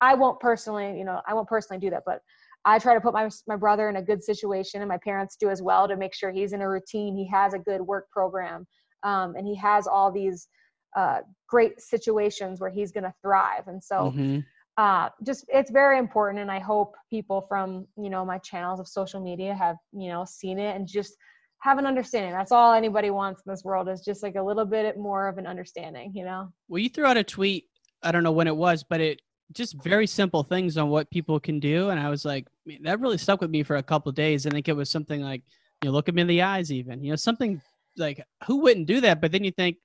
i 0.02 0.14
won't 0.14 0.40
personally 0.40 0.98
you 0.98 1.06
know 1.06 1.22
i 1.28 1.34
won't 1.34 1.48
personally 1.48 1.80
do 1.80 1.90
that 1.90 2.04
but 2.06 2.22
i 2.66 2.78
try 2.80 2.94
to 2.94 3.02
put 3.02 3.14
my 3.14 3.30
my 3.48 3.56
brother 3.56 3.90
in 3.90 3.98
a 3.98 4.02
good 4.02 4.24
situation 4.24 4.82
and 4.82 4.90
my 4.90 4.98
parents 4.98 5.36
do 5.40 5.50
as 5.50 5.62
well 5.62 5.88
to 5.88 5.96
make 5.96 6.14
sure 6.14 6.32
he's 6.32 6.54
in 6.54 6.62
a 6.62 6.70
routine 6.70 7.16
he 7.16 7.28
has 7.28 7.54
a 7.54 7.60
good 7.60 7.82
work 7.82 8.10
program 8.12 8.66
um, 9.04 9.36
and 9.36 9.46
he 9.48 9.56
has 9.56 9.88
all 9.88 10.12
these 10.12 10.48
uh, 10.96 11.20
great 11.48 11.80
situations 11.82 12.60
where 12.62 12.70
he's 12.70 12.92
going 12.92 13.04
to 13.04 13.14
thrive 13.22 13.68
and 13.68 13.84
so 13.84 14.12
Mhm. 14.16 14.44
uh, 14.78 15.10
just 15.26 15.46
it's 15.48 15.72
very 15.72 15.98
important 16.00 16.42
and 16.42 16.52
i 16.52 16.60
hope 16.60 16.96
people 17.10 17.46
from 17.48 17.86
you 17.98 18.10
know 18.10 18.26
my 18.26 18.38
channels 18.40 18.80
of 18.80 18.88
social 18.88 19.22
media 19.22 19.54
have 19.54 19.78
you 19.92 20.10
know 20.10 20.26
seen 20.26 20.60
it 20.60 20.76
and 20.76 20.88
just 20.88 21.16
have 21.60 21.78
an 21.80 21.86
understanding 21.86 22.32
that's 22.32 22.52
all 22.52 22.74
anybody 22.74 23.10
wants 23.10 23.42
in 23.46 23.52
this 23.52 23.64
world 23.64 23.90
is 23.90 24.02
just 24.02 24.22
like 24.22 24.36
a 24.36 24.42
little 24.42 24.66
bit 24.66 24.98
more 24.98 25.28
of 25.28 25.38
an 25.38 25.48
understanding 25.48 26.12
you 26.14 26.24
know 26.26 26.48
Well, 26.68 26.80
you 26.80 26.90
threw 26.90 27.06
out 27.06 27.18
a 27.18 27.24
tweet. 27.24 27.66
I 28.04 28.12
don't 28.12 28.24
know 28.24 28.32
when 28.34 28.48
it 28.48 28.56
was, 28.56 28.84
but 28.84 29.02
it 29.02 29.22
just 29.54 29.76
very 29.84 30.08
simple 30.08 30.44
things 30.44 30.78
on 30.78 30.90
what 30.90 31.10
people 31.12 31.40
can 31.40 31.60
do, 31.60 31.90
and 31.90 32.00
I 32.00 32.10
was 32.10 32.26
like, 32.26 32.48
man, 32.66 32.84
that 32.84 33.00
really 33.00 33.18
stuck 33.18 33.42
with 33.42 33.50
me 33.50 33.64
for 33.64 33.78
a 33.78 33.84
couple 33.84 34.10
of 34.10 34.16
days. 34.16 34.46
I 34.46 34.50
think 34.50 34.68
it 34.68 34.76
was 34.76 34.90
something 34.90 35.22
like, 35.22 35.44
you 35.82 35.90
know, 35.90 35.94
look 35.94 36.10
at 36.10 36.16
me 36.16 36.22
in 36.22 36.28
the 36.28 36.42
eyes, 36.42 36.72
even, 36.72 37.04
you 37.04 37.12
know, 37.12 37.16
something 37.16 37.62
like 37.98 38.24
who 38.48 38.58
wouldn't 38.58 38.88
do 38.88 39.02
that? 39.02 39.22
But 39.22 39.32
then 39.32 39.44
you 39.44 39.52
think, 39.52 39.78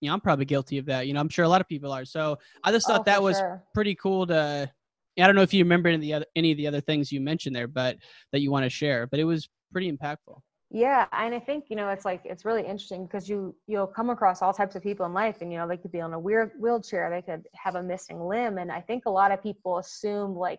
you 0.00 0.08
know, 0.08 0.14
I'm 0.14 0.20
probably 0.20 0.44
guilty 0.44 0.78
of 0.78 0.86
that. 0.86 1.06
You 1.06 1.14
know, 1.14 1.20
I'm 1.20 1.28
sure 1.28 1.44
a 1.44 1.48
lot 1.48 1.60
of 1.60 1.68
people 1.68 1.90
are. 1.90 2.04
So 2.04 2.38
I 2.62 2.70
just 2.70 2.86
Oh, 2.88 2.92
thought 2.92 3.06
that 3.06 3.22
was 3.22 3.38
sure. 3.38 3.62
pretty 3.74 3.94
cool 3.94 4.26
to. 4.26 4.70
I 5.18 5.26
don't 5.26 5.34
know 5.34 5.42
if 5.42 5.54
you 5.54 5.64
remember 5.64 5.88
any 5.88 5.94
of 5.96 6.02
the 6.02 6.12
other 6.12 6.26
any 6.36 6.52
of 6.52 6.58
the 6.58 6.66
other 6.66 6.82
things 6.82 7.10
you 7.10 7.20
mentioned 7.22 7.56
there, 7.56 7.66
but 7.66 7.96
that 8.32 8.40
you 8.40 8.50
want 8.50 8.64
to 8.64 8.70
share. 8.70 9.06
But 9.06 9.18
it 9.18 9.24
was 9.24 9.48
pretty 9.72 9.90
impactful. 9.90 10.40
Yeah 10.70 11.06
and 11.12 11.34
i 11.34 11.38
think 11.38 11.64
you 11.68 11.76
know 11.76 11.88
it's 11.88 12.04
like 12.04 12.20
it's 12.24 12.44
really 12.44 12.62
interesting 12.62 13.06
because 13.06 13.28
you 13.28 13.54
you'll 13.66 13.86
come 13.86 14.10
across 14.10 14.42
all 14.42 14.52
types 14.52 14.74
of 14.74 14.82
people 14.82 15.06
in 15.06 15.14
life 15.14 15.40
and 15.40 15.52
you 15.52 15.58
know 15.58 15.68
they 15.68 15.76
could 15.76 15.92
be 15.92 16.00
on 16.00 16.12
a 16.12 16.18
weird 16.18 16.50
wheelchair 16.58 17.08
they 17.08 17.22
could 17.22 17.46
have 17.54 17.76
a 17.76 17.82
missing 17.82 18.20
limb 18.20 18.58
and 18.58 18.72
i 18.72 18.80
think 18.80 19.04
a 19.06 19.10
lot 19.10 19.30
of 19.30 19.42
people 19.42 19.78
assume 19.78 20.34
like 20.34 20.58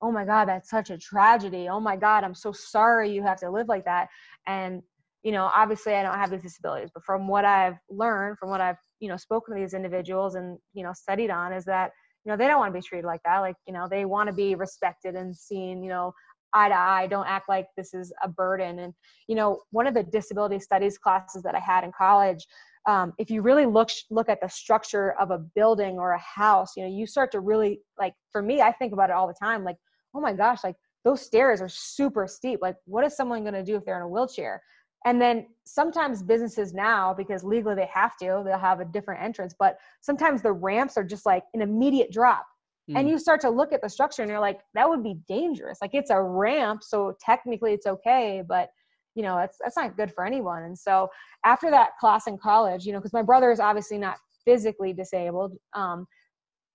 oh 0.00 0.10
my 0.10 0.24
god 0.24 0.46
that's 0.46 0.68
such 0.68 0.90
a 0.90 0.98
tragedy. 0.98 1.68
Oh 1.68 1.80
my 1.80 1.96
god 1.96 2.24
i'm 2.24 2.34
so 2.34 2.50
sorry 2.50 3.12
you 3.12 3.22
have 3.22 3.38
to 3.40 3.50
live 3.50 3.68
like 3.68 3.84
that. 3.84 4.08
And 4.46 4.82
you 5.22 5.32
know 5.32 5.50
obviously 5.54 5.94
i 5.94 6.02
don't 6.02 6.18
have 6.18 6.30
these 6.30 6.42
disabilities 6.42 6.90
but 6.92 7.04
from 7.04 7.28
what 7.28 7.44
i've 7.44 7.76
learned 7.88 8.38
from 8.38 8.50
what 8.50 8.60
i've 8.60 8.76
you 8.98 9.08
know 9.08 9.16
spoken 9.16 9.54
to 9.54 9.60
these 9.60 9.74
individuals 9.74 10.34
and 10.34 10.58
you 10.74 10.82
know 10.82 10.92
studied 10.92 11.30
on 11.30 11.52
is 11.52 11.64
that 11.64 11.92
you 12.24 12.30
know 12.30 12.36
they 12.36 12.46
don't 12.46 12.58
want 12.58 12.72
to 12.72 12.78
be 12.78 12.84
treated 12.84 13.06
like 13.06 13.22
that 13.24 13.38
like 13.38 13.56
you 13.66 13.72
know 13.72 13.86
they 13.88 14.04
want 14.04 14.28
to 14.28 14.32
be 14.32 14.54
respected 14.54 15.14
and 15.14 15.36
seen 15.36 15.82
you 15.82 15.88
know 15.88 16.12
eye 16.54 16.68
to 16.68 16.74
eye 16.74 17.06
don't 17.06 17.26
act 17.26 17.48
like 17.48 17.66
this 17.76 17.94
is 17.94 18.12
a 18.22 18.28
burden. 18.28 18.78
And 18.80 18.94
you 19.28 19.34
know 19.34 19.60
one 19.70 19.86
of 19.86 19.94
the 19.94 20.02
disability 20.02 20.58
studies 20.58 20.98
classes 20.98 21.42
that 21.42 21.54
i 21.54 21.60
had 21.60 21.84
in 21.84 21.92
college 21.96 22.46
um, 22.86 23.12
if 23.18 23.30
you 23.30 23.42
really 23.42 23.66
look 23.66 23.90
look 24.10 24.28
at 24.28 24.40
the 24.40 24.48
structure 24.48 25.12
of 25.20 25.30
a 25.30 25.38
building 25.38 25.98
or 25.98 26.12
a 26.12 26.18
house 26.18 26.72
you 26.76 26.82
know 26.82 26.88
you 26.88 27.06
start 27.06 27.30
to 27.32 27.40
really 27.40 27.80
like 27.98 28.14
for 28.30 28.42
me 28.42 28.60
i 28.60 28.72
think 28.72 28.92
about 28.92 29.10
it 29.10 29.14
all 29.14 29.28
the 29.28 29.34
time 29.34 29.64
like 29.64 29.76
oh 30.14 30.20
my 30.20 30.32
gosh 30.32 30.64
like 30.64 30.76
those 31.04 31.20
stairs 31.20 31.60
are 31.60 31.68
super 31.68 32.26
steep. 32.26 32.60
Like 32.62 32.76
what 32.84 33.04
is 33.04 33.16
someone 33.16 33.42
going 33.42 33.54
to 33.54 33.64
do 33.64 33.76
if 33.76 33.84
they're 33.84 33.96
in 33.96 34.02
a 34.02 34.08
wheelchair? 34.08 34.62
And 35.04 35.20
then 35.20 35.46
sometimes 35.64 36.22
businesses 36.22 36.72
now 36.72 37.12
because 37.12 37.42
legally 37.42 37.74
they 37.74 37.88
have 37.92 38.16
to 38.18 38.42
they'll 38.44 38.58
have 38.58 38.78
a 38.78 38.84
different 38.84 39.20
entrance 39.20 39.54
but 39.58 39.78
sometimes 40.00 40.42
the 40.42 40.52
ramps 40.52 40.96
are 40.96 41.02
just 41.02 41.26
like 41.26 41.42
an 41.54 41.60
immediate 41.60 42.12
drop 42.12 42.46
and 42.88 43.06
Mm. 43.06 43.10
you 43.10 43.18
start 43.18 43.40
to 43.42 43.50
look 43.50 43.72
at 43.72 43.80
the 43.80 43.88
structure 43.88 44.22
and 44.22 44.30
you're 44.30 44.40
like 44.40 44.60
that 44.74 44.88
would 44.88 45.02
be 45.02 45.16
dangerous. 45.28 45.78
Like 45.80 45.94
it's 45.94 46.10
a 46.10 46.20
ramp 46.20 46.82
so 46.82 47.16
technically 47.20 47.72
it's 47.72 47.86
okay 47.86 48.42
but 48.46 48.70
you 49.14 49.22
know 49.22 49.38
it's 49.38 49.58
that's 49.60 49.76
not 49.76 49.96
good 49.96 50.12
for 50.12 50.24
anyone. 50.26 50.64
And 50.64 50.78
so 50.78 51.08
after 51.44 51.70
that 51.70 51.90
class 52.00 52.26
in 52.26 52.38
college 52.38 52.84
you 52.84 52.92
know 52.92 52.98
because 52.98 53.12
my 53.12 53.22
brother 53.22 53.50
is 53.50 53.60
obviously 53.60 53.98
not 53.98 54.16
physically 54.44 54.92
disabled 54.92 55.52
um 55.74 56.04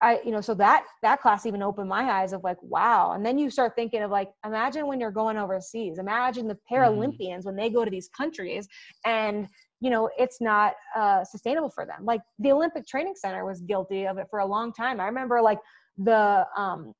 i 0.02 0.20
you 0.24 0.32
know 0.32 0.40
so 0.42 0.54
that 0.54 0.86
that 1.02 1.22
class 1.22 1.46
even 1.46 1.62
opened 1.62 1.90
my 1.90 2.04
eyes 2.10 2.32
of 2.34 2.44
like 2.44 2.58
wow. 2.62 3.12
And 3.14 3.26
then 3.26 3.38
you 3.38 3.50
start 3.50 3.74
thinking 3.76 4.02
of 4.04 4.12
like 4.12 4.30
imagine 4.46 4.88
when 4.88 5.00
you're 5.00 5.12
going 5.12 5.38
overseas. 5.38 5.98
Imagine 6.00 6.48
the 6.48 6.58
paralympians 6.72 7.46
when 7.46 7.56
they 7.56 7.70
go 7.70 7.84
to 7.84 7.92
these 7.92 8.10
countries 8.16 8.68
and 9.06 9.48
you 9.82 9.90
know 9.90 10.10
it's 10.18 10.40
not 10.40 10.74
uh, 10.96 11.24
sustainable 11.24 11.70
for 11.70 11.86
them. 11.86 12.06
Like 12.06 12.22
the 12.40 12.52
olympic 12.52 12.88
training 12.88 13.16
center 13.16 13.44
was 13.46 13.62
guilty 13.62 14.08
of 14.08 14.18
it 14.18 14.28
for 14.30 14.40
a 14.40 14.46
long 14.46 14.72
time. 14.72 15.00
I 15.00 15.06
remember 15.06 15.42
like 15.42 15.60
the 15.98 16.46
um, 16.56 16.94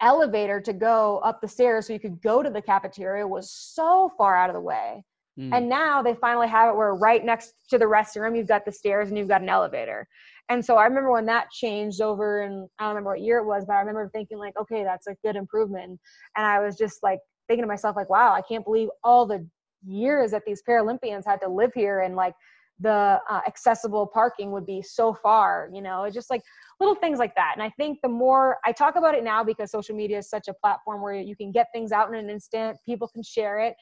elevator 0.00 0.60
to 0.60 0.72
go 0.72 1.18
up 1.18 1.40
the 1.40 1.48
stairs 1.48 1.86
so 1.86 1.92
you 1.92 2.00
could 2.00 2.20
go 2.22 2.42
to 2.42 2.50
the 2.50 2.62
cafeteria 2.62 3.26
was 3.26 3.50
so 3.50 4.10
far 4.16 4.36
out 4.36 4.50
of 4.50 4.54
the 4.54 4.60
way. 4.60 5.02
Mm. 5.36 5.52
and 5.52 5.68
now 5.68 6.00
they 6.00 6.14
finally 6.14 6.46
have 6.46 6.68
it 6.68 6.76
where 6.76 6.94
right 6.94 7.24
next 7.24 7.54
to 7.68 7.76
the 7.76 7.84
restroom 7.84 8.36
you've 8.36 8.46
got 8.46 8.64
the 8.64 8.70
stairs 8.70 9.08
and 9.08 9.18
you've 9.18 9.26
got 9.26 9.42
an 9.42 9.48
elevator. 9.48 10.06
And 10.48 10.64
so 10.64 10.76
i 10.76 10.84
remember 10.84 11.10
when 11.10 11.26
that 11.26 11.50
changed 11.50 12.00
over 12.00 12.42
and 12.42 12.68
i 12.78 12.84
don't 12.84 12.90
remember 12.90 13.10
what 13.10 13.20
year 13.20 13.38
it 13.38 13.44
was 13.44 13.64
but 13.66 13.72
i 13.72 13.80
remember 13.80 14.08
thinking 14.12 14.38
like 14.38 14.56
okay 14.56 14.84
that's 14.84 15.08
a 15.08 15.16
good 15.24 15.34
improvement. 15.34 15.98
And 16.36 16.46
i 16.46 16.60
was 16.60 16.76
just 16.76 17.02
like 17.02 17.18
thinking 17.48 17.64
to 17.64 17.66
myself 17.66 17.96
like 17.96 18.08
wow 18.08 18.32
i 18.32 18.42
can't 18.42 18.64
believe 18.64 18.90
all 19.02 19.26
the 19.26 19.44
years 19.84 20.30
that 20.30 20.42
these 20.46 20.62
paralympians 20.68 21.24
had 21.26 21.40
to 21.40 21.48
live 21.48 21.72
here 21.74 22.00
and 22.00 22.14
like 22.14 22.34
the 22.80 23.20
uh, 23.30 23.40
accessible 23.46 24.06
parking 24.06 24.50
would 24.50 24.66
be 24.66 24.82
so 24.82 25.14
far 25.14 25.68
you 25.72 25.80
know 25.80 26.04
it's 26.04 26.14
just 26.14 26.30
like 26.30 26.42
little 26.80 26.94
things 26.96 27.18
like 27.18 27.34
that. 27.36 27.52
And 27.54 27.62
i 27.62 27.70
think 27.78 27.98
the 28.02 28.08
more 28.08 28.58
i 28.64 28.72
talk 28.72 28.96
about 28.96 29.14
it 29.14 29.22
now 29.22 29.44
because 29.44 29.70
social 29.70 29.94
media 29.94 30.18
is 30.18 30.28
such 30.28 30.48
a 30.48 30.54
platform 30.54 31.00
where 31.02 31.14
you 31.14 31.36
can 31.36 31.52
get 31.52 31.68
things 31.72 31.92
out 31.92 32.08
in 32.08 32.14
an 32.14 32.28
instant 32.28 32.76
people 32.84 33.08
can 33.08 33.22
share 33.22 33.58
it. 33.60 33.74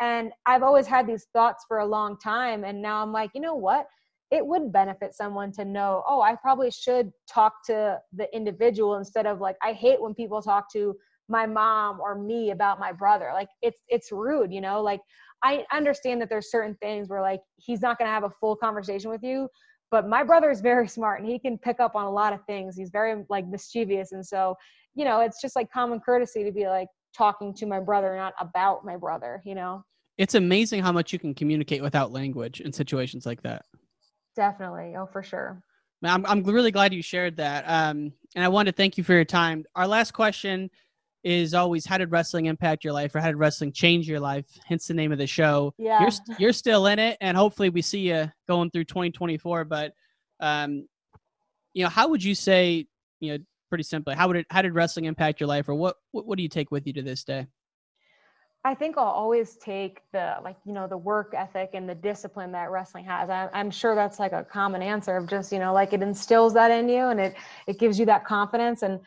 And 0.00 0.32
i've 0.46 0.62
always 0.62 0.86
had 0.86 1.06
these 1.06 1.26
thoughts 1.32 1.64
for 1.68 1.78
a 1.78 1.86
long 1.86 2.18
time 2.18 2.64
and 2.64 2.80
now 2.82 3.02
i'm 3.02 3.12
like 3.12 3.30
you 3.34 3.40
know 3.40 3.54
what? 3.54 3.86
It 4.30 4.46
would 4.46 4.72
benefit 4.72 5.14
someone 5.14 5.52
to 5.52 5.64
know 5.64 6.02
oh 6.08 6.20
i 6.20 6.34
probably 6.36 6.70
should 6.70 7.12
talk 7.32 7.64
to 7.66 7.98
the 8.12 8.34
individual 8.34 8.96
instead 8.96 9.26
of 9.26 9.40
like 9.40 9.56
i 9.62 9.72
hate 9.72 10.00
when 10.00 10.14
people 10.14 10.42
talk 10.42 10.72
to 10.72 10.94
my 11.30 11.46
mom 11.46 12.00
or 12.00 12.18
me 12.18 12.50
about 12.50 12.80
my 12.80 12.92
brother. 12.92 13.30
Like 13.32 13.48
it's 13.62 13.78
it's 13.88 14.12
rude 14.12 14.52
you 14.52 14.60
know? 14.60 14.82
Like 14.82 15.00
i 15.42 15.64
understand 15.72 16.20
that 16.20 16.28
there's 16.28 16.50
certain 16.50 16.76
things 16.82 17.08
where 17.08 17.20
like 17.20 17.40
he's 17.56 17.80
not 17.80 17.98
going 17.98 18.06
to 18.06 18.12
have 18.12 18.24
a 18.24 18.30
full 18.30 18.56
conversation 18.56 19.10
with 19.10 19.22
you 19.22 19.48
but 19.90 20.08
my 20.08 20.22
brother 20.22 20.50
is 20.50 20.60
very 20.60 20.86
smart 20.86 21.20
and 21.20 21.28
he 21.28 21.38
can 21.38 21.58
pick 21.58 21.80
up 21.80 21.94
on 21.94 22.04
a 22.04 22.10
lot 22.10 22.32
of 22.32 22.40
things 22.46 22.76
he's 22.76 22.90
very 22.90 23.24
like 23.28 23.46
mischievous 23.46 24.12
and 24.12 24.24
so 24.24 24.54
you 24.94 25.04
know 25.04 25.20
it's 25.20 25.40
just 25.40 25.56
like 25.56 25.70
common 25.70 26.00
courtesy 26.00 26.44
to 26.44 26.52
be 26.52 26.66
like 26.66 26.88
talking 27.16 27.52
to 27.52 27.66
my 27.66 27.80
brother 27.80 28.16
not 28.16 28.34
about 28.40 28.84
my 28.84 28.96
brother 28.96 29.42
you 29.44 29.54
know 29.54 29.82
It's 30.18 30.34
amazing 30.34 30.82
how 30.82 30.92
much 30.92 31.12
you 31.12 31.18
can 31.18 31.34
communicate 31.34 31.82
without 31.82 32.12
language 32.12 32.60
in 32.60 32.72
situations 32.72 33.26
like 33.26 33.42
that. 33.42 33.64
definitely 34.36 34.94
oh 34.96 35.06
for 35.06 35.22
sure 35.22 35.62
I'm, 36.02 36.24
I'm 36.26 36.42
really 36.42 36.70
glad 36.70 36.94
you 36.94 37.02
shared 37.02 37.36
that. 37.36 37.64
Um, 37.66 38.12
and 38.34 38.44
I 38.44 38.48
want 38.48 38.66
to 38.66 38.72
thank 38.72 38.96
you 38.96 39.04
for 39.04 39.12
your 39.12 39.24
time. 39.24 39.64
Our 39.76 39.86
last 39.86 40.12
question 40.12 40.70
is 41.22 41.54
always 41.54 41.84
how 41.84 41.98
did 41.98 42.10
wrestling 42.10 42.46
impact 42.46 42.84
your 42.84 42.92
life 42.92 43.14
or 43.14 43.20
how 43.20 43.26
did 43.26 43.36
wrestling 43.36 43.72
change 43.72 44.08
your 44.08 44.20
life? 44.20 44.46
Hence 44.64 44.86
the 44.86 44.94
name 44.94 45.12
of 45.12 45.18
the 45.18 45.26
show. 45.26 45.74
Yeah. 45.78 46.00
You're, 46.00 46.10
st- 46.10 46.40
you're 46.40 46.52
still 46.52 46.86
in 46.86 46.98
it 46.98 47.18
and 47.20 47.36
hopefully 47.36 47.68
we 47.68 47.82
see 47.82 48.00
you 48.00 48.30
going 48.48 48.70
through 48.70 48.84
2024. 48.84 49.64
But, 49.64 49.92
um, 50.40 50.86
you 51.74 51.82
know, 51.82 51.90
how 51.90 52.08
would 52.08 52.24
you 52.24 52.34
say, 52.34 52.86
you 53.20 53.32
know, 53.32 53.44
pretty 53.68 53.84
simply, 53.84 54.14
how 54.14 54.28
would 54.28 54.36
it, 54.36 54.46
how 54.50 54.62
did 54.62 54.74
wrestling 54.74 55.04
impact 55.04 55.40
your 55.40 55.48
life 55.48 55.68
or 55.68 55.74
what, 55.74 55.96
what, 56.12 56.26
what 56.26 56.36
do 56.36 56.42
you 56.42 56.48
take 56.48 56.70
with 56.70 56.86
you 56.86 56.92
to 56.94 57.02
this 57.02 57.22
day? 57.24 57.46
I 58.62 58.74
think 58.74 58.98
I'll 58.98 59.04
always 59.04 59.56
take 59.56 60.02
the 60.12 60.36
like 60.44 60.56
you 60.66 60.74
know 60.74 60.86
the 60.86 60.98
work 60.98 61.32
ethic 61.34 61.70
and 61.72 61.88
the 61.88 61.94
discipline 61.94 62.52
that 62.52 62.70
wrestling 62.70 63.06
has. 63.06 63.30
I, 63.30 63.48
I'm 63.54 63.70
sure 63.70 63.94
that's 63.94 64.18
like 64.18 64.32
a 64.32 64.44
common 64.44 64.82
answer 64.82 65.16
of 65.16 65.30
just 65.30 65.50
you 65.50 65.58
know 65.58 65.72
like 65.72 65.94
it 65.94 66.02
instills 66.02 66.52
that 66.54 66.70
in 66.70 66.86
you 66.86 67.06
and 67.06 67.18
it 67.18 67.36
it 67.66 67.78
gives 67.78 67.98
you 67.98 68.04
that 68.06 68.26
confidence 68.26 68.82
and 68.82 69.00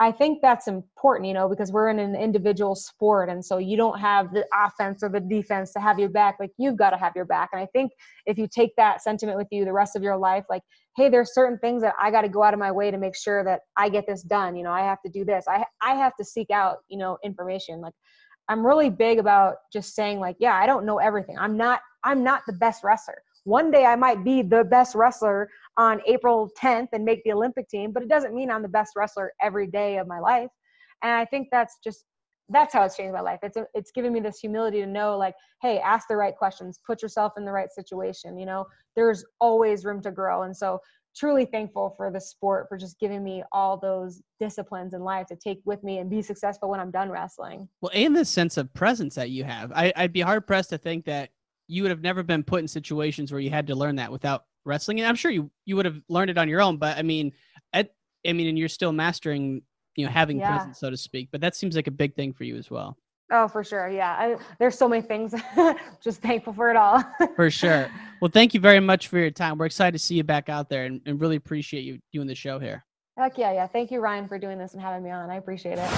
I 0.00 0.12
think 0.12 0.40
that's 0.40 0.68
important 0.68 1.26
you 1.26 1.34
know 1.34 1.48
because 1.48 1.72
we're 1.72 1.88
in 1.88 1.98
an 1.98 2.14
individual 2.14 2.74
sport 2.74 3.28
and 3.28 3.44
so 3.44 3.58
you 3.58 3.76
don't 3.76 3.98
have 3.98 4.32
the 4.32 4.46
offense 4.54 5.02
or 5.02 5.08
the 5.08 5.20
defense 5.20 5.72
to 5.72 5.80
have 5.80 5.98
your 5.98 6.08
back 6.08 6.36
like 6.38 6.50
you've 6.56 6.76
got 6.76 6.90
to 6.90 6.96
have 6.96 7.12
your 7.16 7.24
back 7.24 7.50
and 7.52 7.60
I 7.60 7.66
think 7.72 7.92
if 8.26 8.38
you 8.38 8.46
take 8.46 8.76
that 8.76 9.02
sentiment 9.02 9.38
with 9.38 9.48
you 9.50 9.64
the 9.64 9.72
rest 9.72 9.96
of 9.96 10.02
your 10.02 10.16
life 10.16 10.44
like 10.48 10.62
hey 10.96 11.08
there's 11.08 11.34
certain 11.34 11.58
things 11.58 11.82
that 11.82 11.94
I 12.00 12.10
got 12.10 12.22
to 12.22 12.28
go 12.28 12.42
out 12.42 12.54
of 12.54 12.60
my 12.60 12.70
way 12.70 12.90
to 12.90 12.98
make 12.98 13.16
sure 13.16 13.42
that 13.44 13.60
I 13.76 13.88
get 13.88 14.06
this 14.06 14.22
done 14.22 14.56
you 14.56 14.62
know 14.62 14.72
I 14.72 14.82
have 14.82 15.02
to 15.02 15.10
do 15.10 15.24
this 15.24 15.46
I 15.48 15.64
I 15.82 15.94
have 15.94 16.14
to 16.16 16.24
seek 16.24 16.50
out 16.50 16.78
you 16.88 16.98
know 16.98 17.18
information 17.24 17.80
like 17.80 17.94
I'm 18.48 18.66
really 18.66 18.88
big 18.90 19.18
about 19.18 19.56
just 19.72 19.94
saying 19.94 20.20
like, 20.20 20.36
yeah, 20.40 20.54
I 20.54 20.66
don't 20.66 20.86
know 20.86 20.98
everything. 20.98 21.38
I'm 21.38 21.56
not 21.56 21.80
I'm 22.04 22.24
not 22.24 22.42
the 22.46 22.54
best 22.54 22.82
wrestler. 22.82 23.22
One 23.48 23.70
day 23.70 23.86
I 23.86 23.96
might 23.96 24.24
be 24.24 24.42
the 24.42 24.62
best 24.62 24.94
wrestler 24.94 25.48
on 25.78 26.02
April 26.06 26.50
10th 26.60 26.88
and 26.92 27.02
make 27.02 27.24
the 27.24 27.32
Olympic 27.32 27.66
team, 27.70 27.92
but 27.92 28.02
it 28.02 28.08
doesn't 28.10 28.34
mean 28.34 28.50
I'm 28.50 28.60
the 28.60 28.68
best 28.68 28.92
wrestler 28.94 29.32
every 29.40 29.66
day 29.66 29.96
of 29.96 30.06
my 30.06 30.20
life. 30.20 30.50
And 31.02 31.12
I 31.12 31.24
think 31.24 31.48
that's 31.50 31.78
just 31.82 32.04
that's 32.50 32.74
how 32.74 32.82
it's 32.82 32.96
changed 32.96 33.14
my 33.14 33.22
life. 33.22 33.38
It's 33.42 33.56
it's 33.72 33.90
given 33.90 34.12
me 34.12 34.20
this 34.20 34.38
humility 34.38 34.80
to 34.80 34.86
know 34.86 35.16
like, 35.16 35.34
hey, 35.62 35.78
ask 35.78 36.08
the 36.08 36.16
right 36.16 36.36
questions, 36.36 36.78
put 36.86 37.00
yourself 37.00 37.32
in 37.38 37.46
the 37.46 37.52
right 37.52 37.70
situation, 37.72 38.38
you 38.38 38.44
know. 38.44 38.66
There's 38.94 39.24
always 39.40 39.86
room 39.86 40.02
to 40.02 40.10
grow. 40.10 40.42
And 40.42 40.54
so 40.54 40.78
truly 41.16 41.46
thankful 41.46 41.94
for 41.96 42.10
the 42.10 42.20
sport 42.20 42.66
for 42.68 42.76
just 42.76 43.00
giving 43.00 43.24
me 43.24 43.42
all 43.52 43.78
those 43.78 44.20
disciplines 44.38 44.92
in 44.92 45.00
life 45.00 45.26
to 45.28 45.36
take 45.36 45.60
with 45.64 45.82
me 45.82 45.98
and 45.98 46.10
be 46.10 46.20
successful 46.20 46.68
when 46.68 46.80
I'm 46.80 46.90
done 46.90 47.10
wrestling. 47.10 47.66
Well, 47.80 47.92
and 47.94 48.14
the 48.14 48.26
sense 48.26 48.58
of 48.58 48.72
presence 48.74 49.14
that 49.14 49.30
you 49.30 49.44
have. 49.44 49.72
I, 49.74 49.90
I'd 49.96 50.12
be 50.12 50.20
hard 50.20 50.46
pressed 50.46 50.68
to 50.70 50.78
think 50.78 51.06
that 51.06 51.30
you 51.68 51.82
would 51.82 51.90
have 51.90 52.00
never 52.02 52.22
been 52.22 52.42
put 52.42 52.60
in 52.60 52.68
situations 52.68 53.30
where 53.30 53.40
you 53.40 53.50
had 53.50 53.66
to 53.68 53.74
learn 53.74 53.96
that 53.96 54.10
without 54.10 54.44
wrestling? 54.64 54.98
And 55.00 55.06
I'm 55.08 55.14
sure 55.14 55.30
you 55.30 55.50
you 55.66 55.76
would 55.76 55.84
have 55.86 56.00
learned 56.08 56.30
it 56.30 56.38
on 56.38 56.48
your 56.48 56.60
own, 56.60 56.78
but 56.78 56.96
I 56.98 57.02
mean, 57.02 57.32
at, 57.72 57.94
I 58.26 58.32
mean, 58.32 58.48
and 58.48 58.58
you're 58.58 58.68
still 58.68 58.92
mastering, 58.92 59.62
you 59.96 60.04
know, 60.04 60.10
having 60.10 60.38
Yeah. 60.40 60.48
presence, 60.56 60.78
so 60.80 60.90
to 60.90 60.96
speak. 60.96 61.28
But 61.30 61.40
that 61.42 61.54
seems 61.54 61.76
like 61.76 61.86
a 61.86 61.92
big 61.92 62.14
thing 62.16 62.32
for 62.32 62.44
you 62.44 62.56
as 62.56 62.70
well, 62.70 62.96
Oh, 63.30 63.46
for 63.46 63.62
sure. 63.62 63.88
Yeah. 63.90 64.10
I, 64.18 64.36
there's 64.58 64.76
so 64.78 64.88
many 64.88 65.02
things. 65.02 65.34
Just 66.00 66.22
thankful 66.22 66.52
for 66.54 66.70
it 66.70 66.76
all. 66.76 67.04
for 67.36 67.50
sure. 67.50 67.90
Well, 68.20 68.30
thank 68.32 68.54
you 68.54 68.60
very 68.60 68.80
much 68.80 69.08
for 69.08 69.18
your 69.18 69.30
time. 69.30 69.58
We're 69.58 69.66
excited 69.66 69.92
to 69.92 69.98
see 69.98 70.14
you 70.14 70.24
back 70.24 70.48
out 70.48 70.68
there, 70.70 70.86
and, 70.86 71.00
and 71.06 71.20
really 71.20 71.36
appreciate 71.36 71.82
you 71.82 71.98
doing 72.12 72.26
the 72.26 72.34
show 72.34 72.58
here. 72.58 72.84
Heck 73.18 73.36
yeah, 73.36 73.52
yeah. 73.52 73.66
Thank 73.66 73.90
you, 73.90 74.00
Ryan, 74.00 74.26
for 74.28 74.38
doing 74.38 74.58
this 74.58 74.72
and 74.72 74.80
having 74.82 75.02
me 75.02 75.10
on. 75.10 75.28
I 75.28 75.36
appreciate 75.36 75.78
it. 75.78 75.90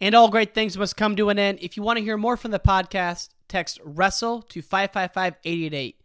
And 0.00 0.14
all 0.14 0.28
great 0.28 0.52
things 0.54 0.76
must 0.76 0.96
come 0.96 1.14
to 1.16 1.28
an 1.28 1.38
end. 1.38 1.58
If 1.62 1.76
you 1.76 1.82
want 1.82 1.98
to 1.98 2.04
hear 2.04 2.16
more 2.16 2.36
from 2.36 2.50
the 2.50 2.58
podcast, 2.60 3.28
text 3.52 3.78
WRESTLE 3.84 4.42
to 4.48 4.62
555 4.62 5.36
888. 5.44 6.00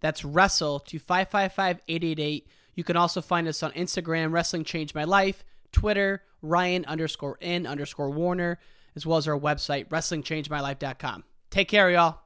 That's 0.00 0.24
WRESTLE 0.24 0.80
to 0.80 0.98
555 0.98 1.82
888. 1.86 2.48
You 2.74 2.84
can 2.84 2.96
also 2.96 3.20
find 3.20 3.46
us 3.46 3.62
on 3.62 3.72
Instagram, 3.72 4.32
Wrestling 4.32 4.64
Changed 4.64 4.94
My 4.94 5.04
Life, 5.04 5.44
Twitter, 5.70 6.22
Ryan 6.40 6.84
underscore 6.86 7.36
N 7.42 7.66
underscore 7.66 8.10
Warner, 8.10 8.58
as 8.96 9.04
well 9.04 9.18
as 9.18 9.28
our 9.28 9.38
website, 9.38 9.88
WrestlingChangedMyLife.com. 9.88 11.24
Take 11.50 11.68
care, 11.68 11.90
y'all. 11.90 12.20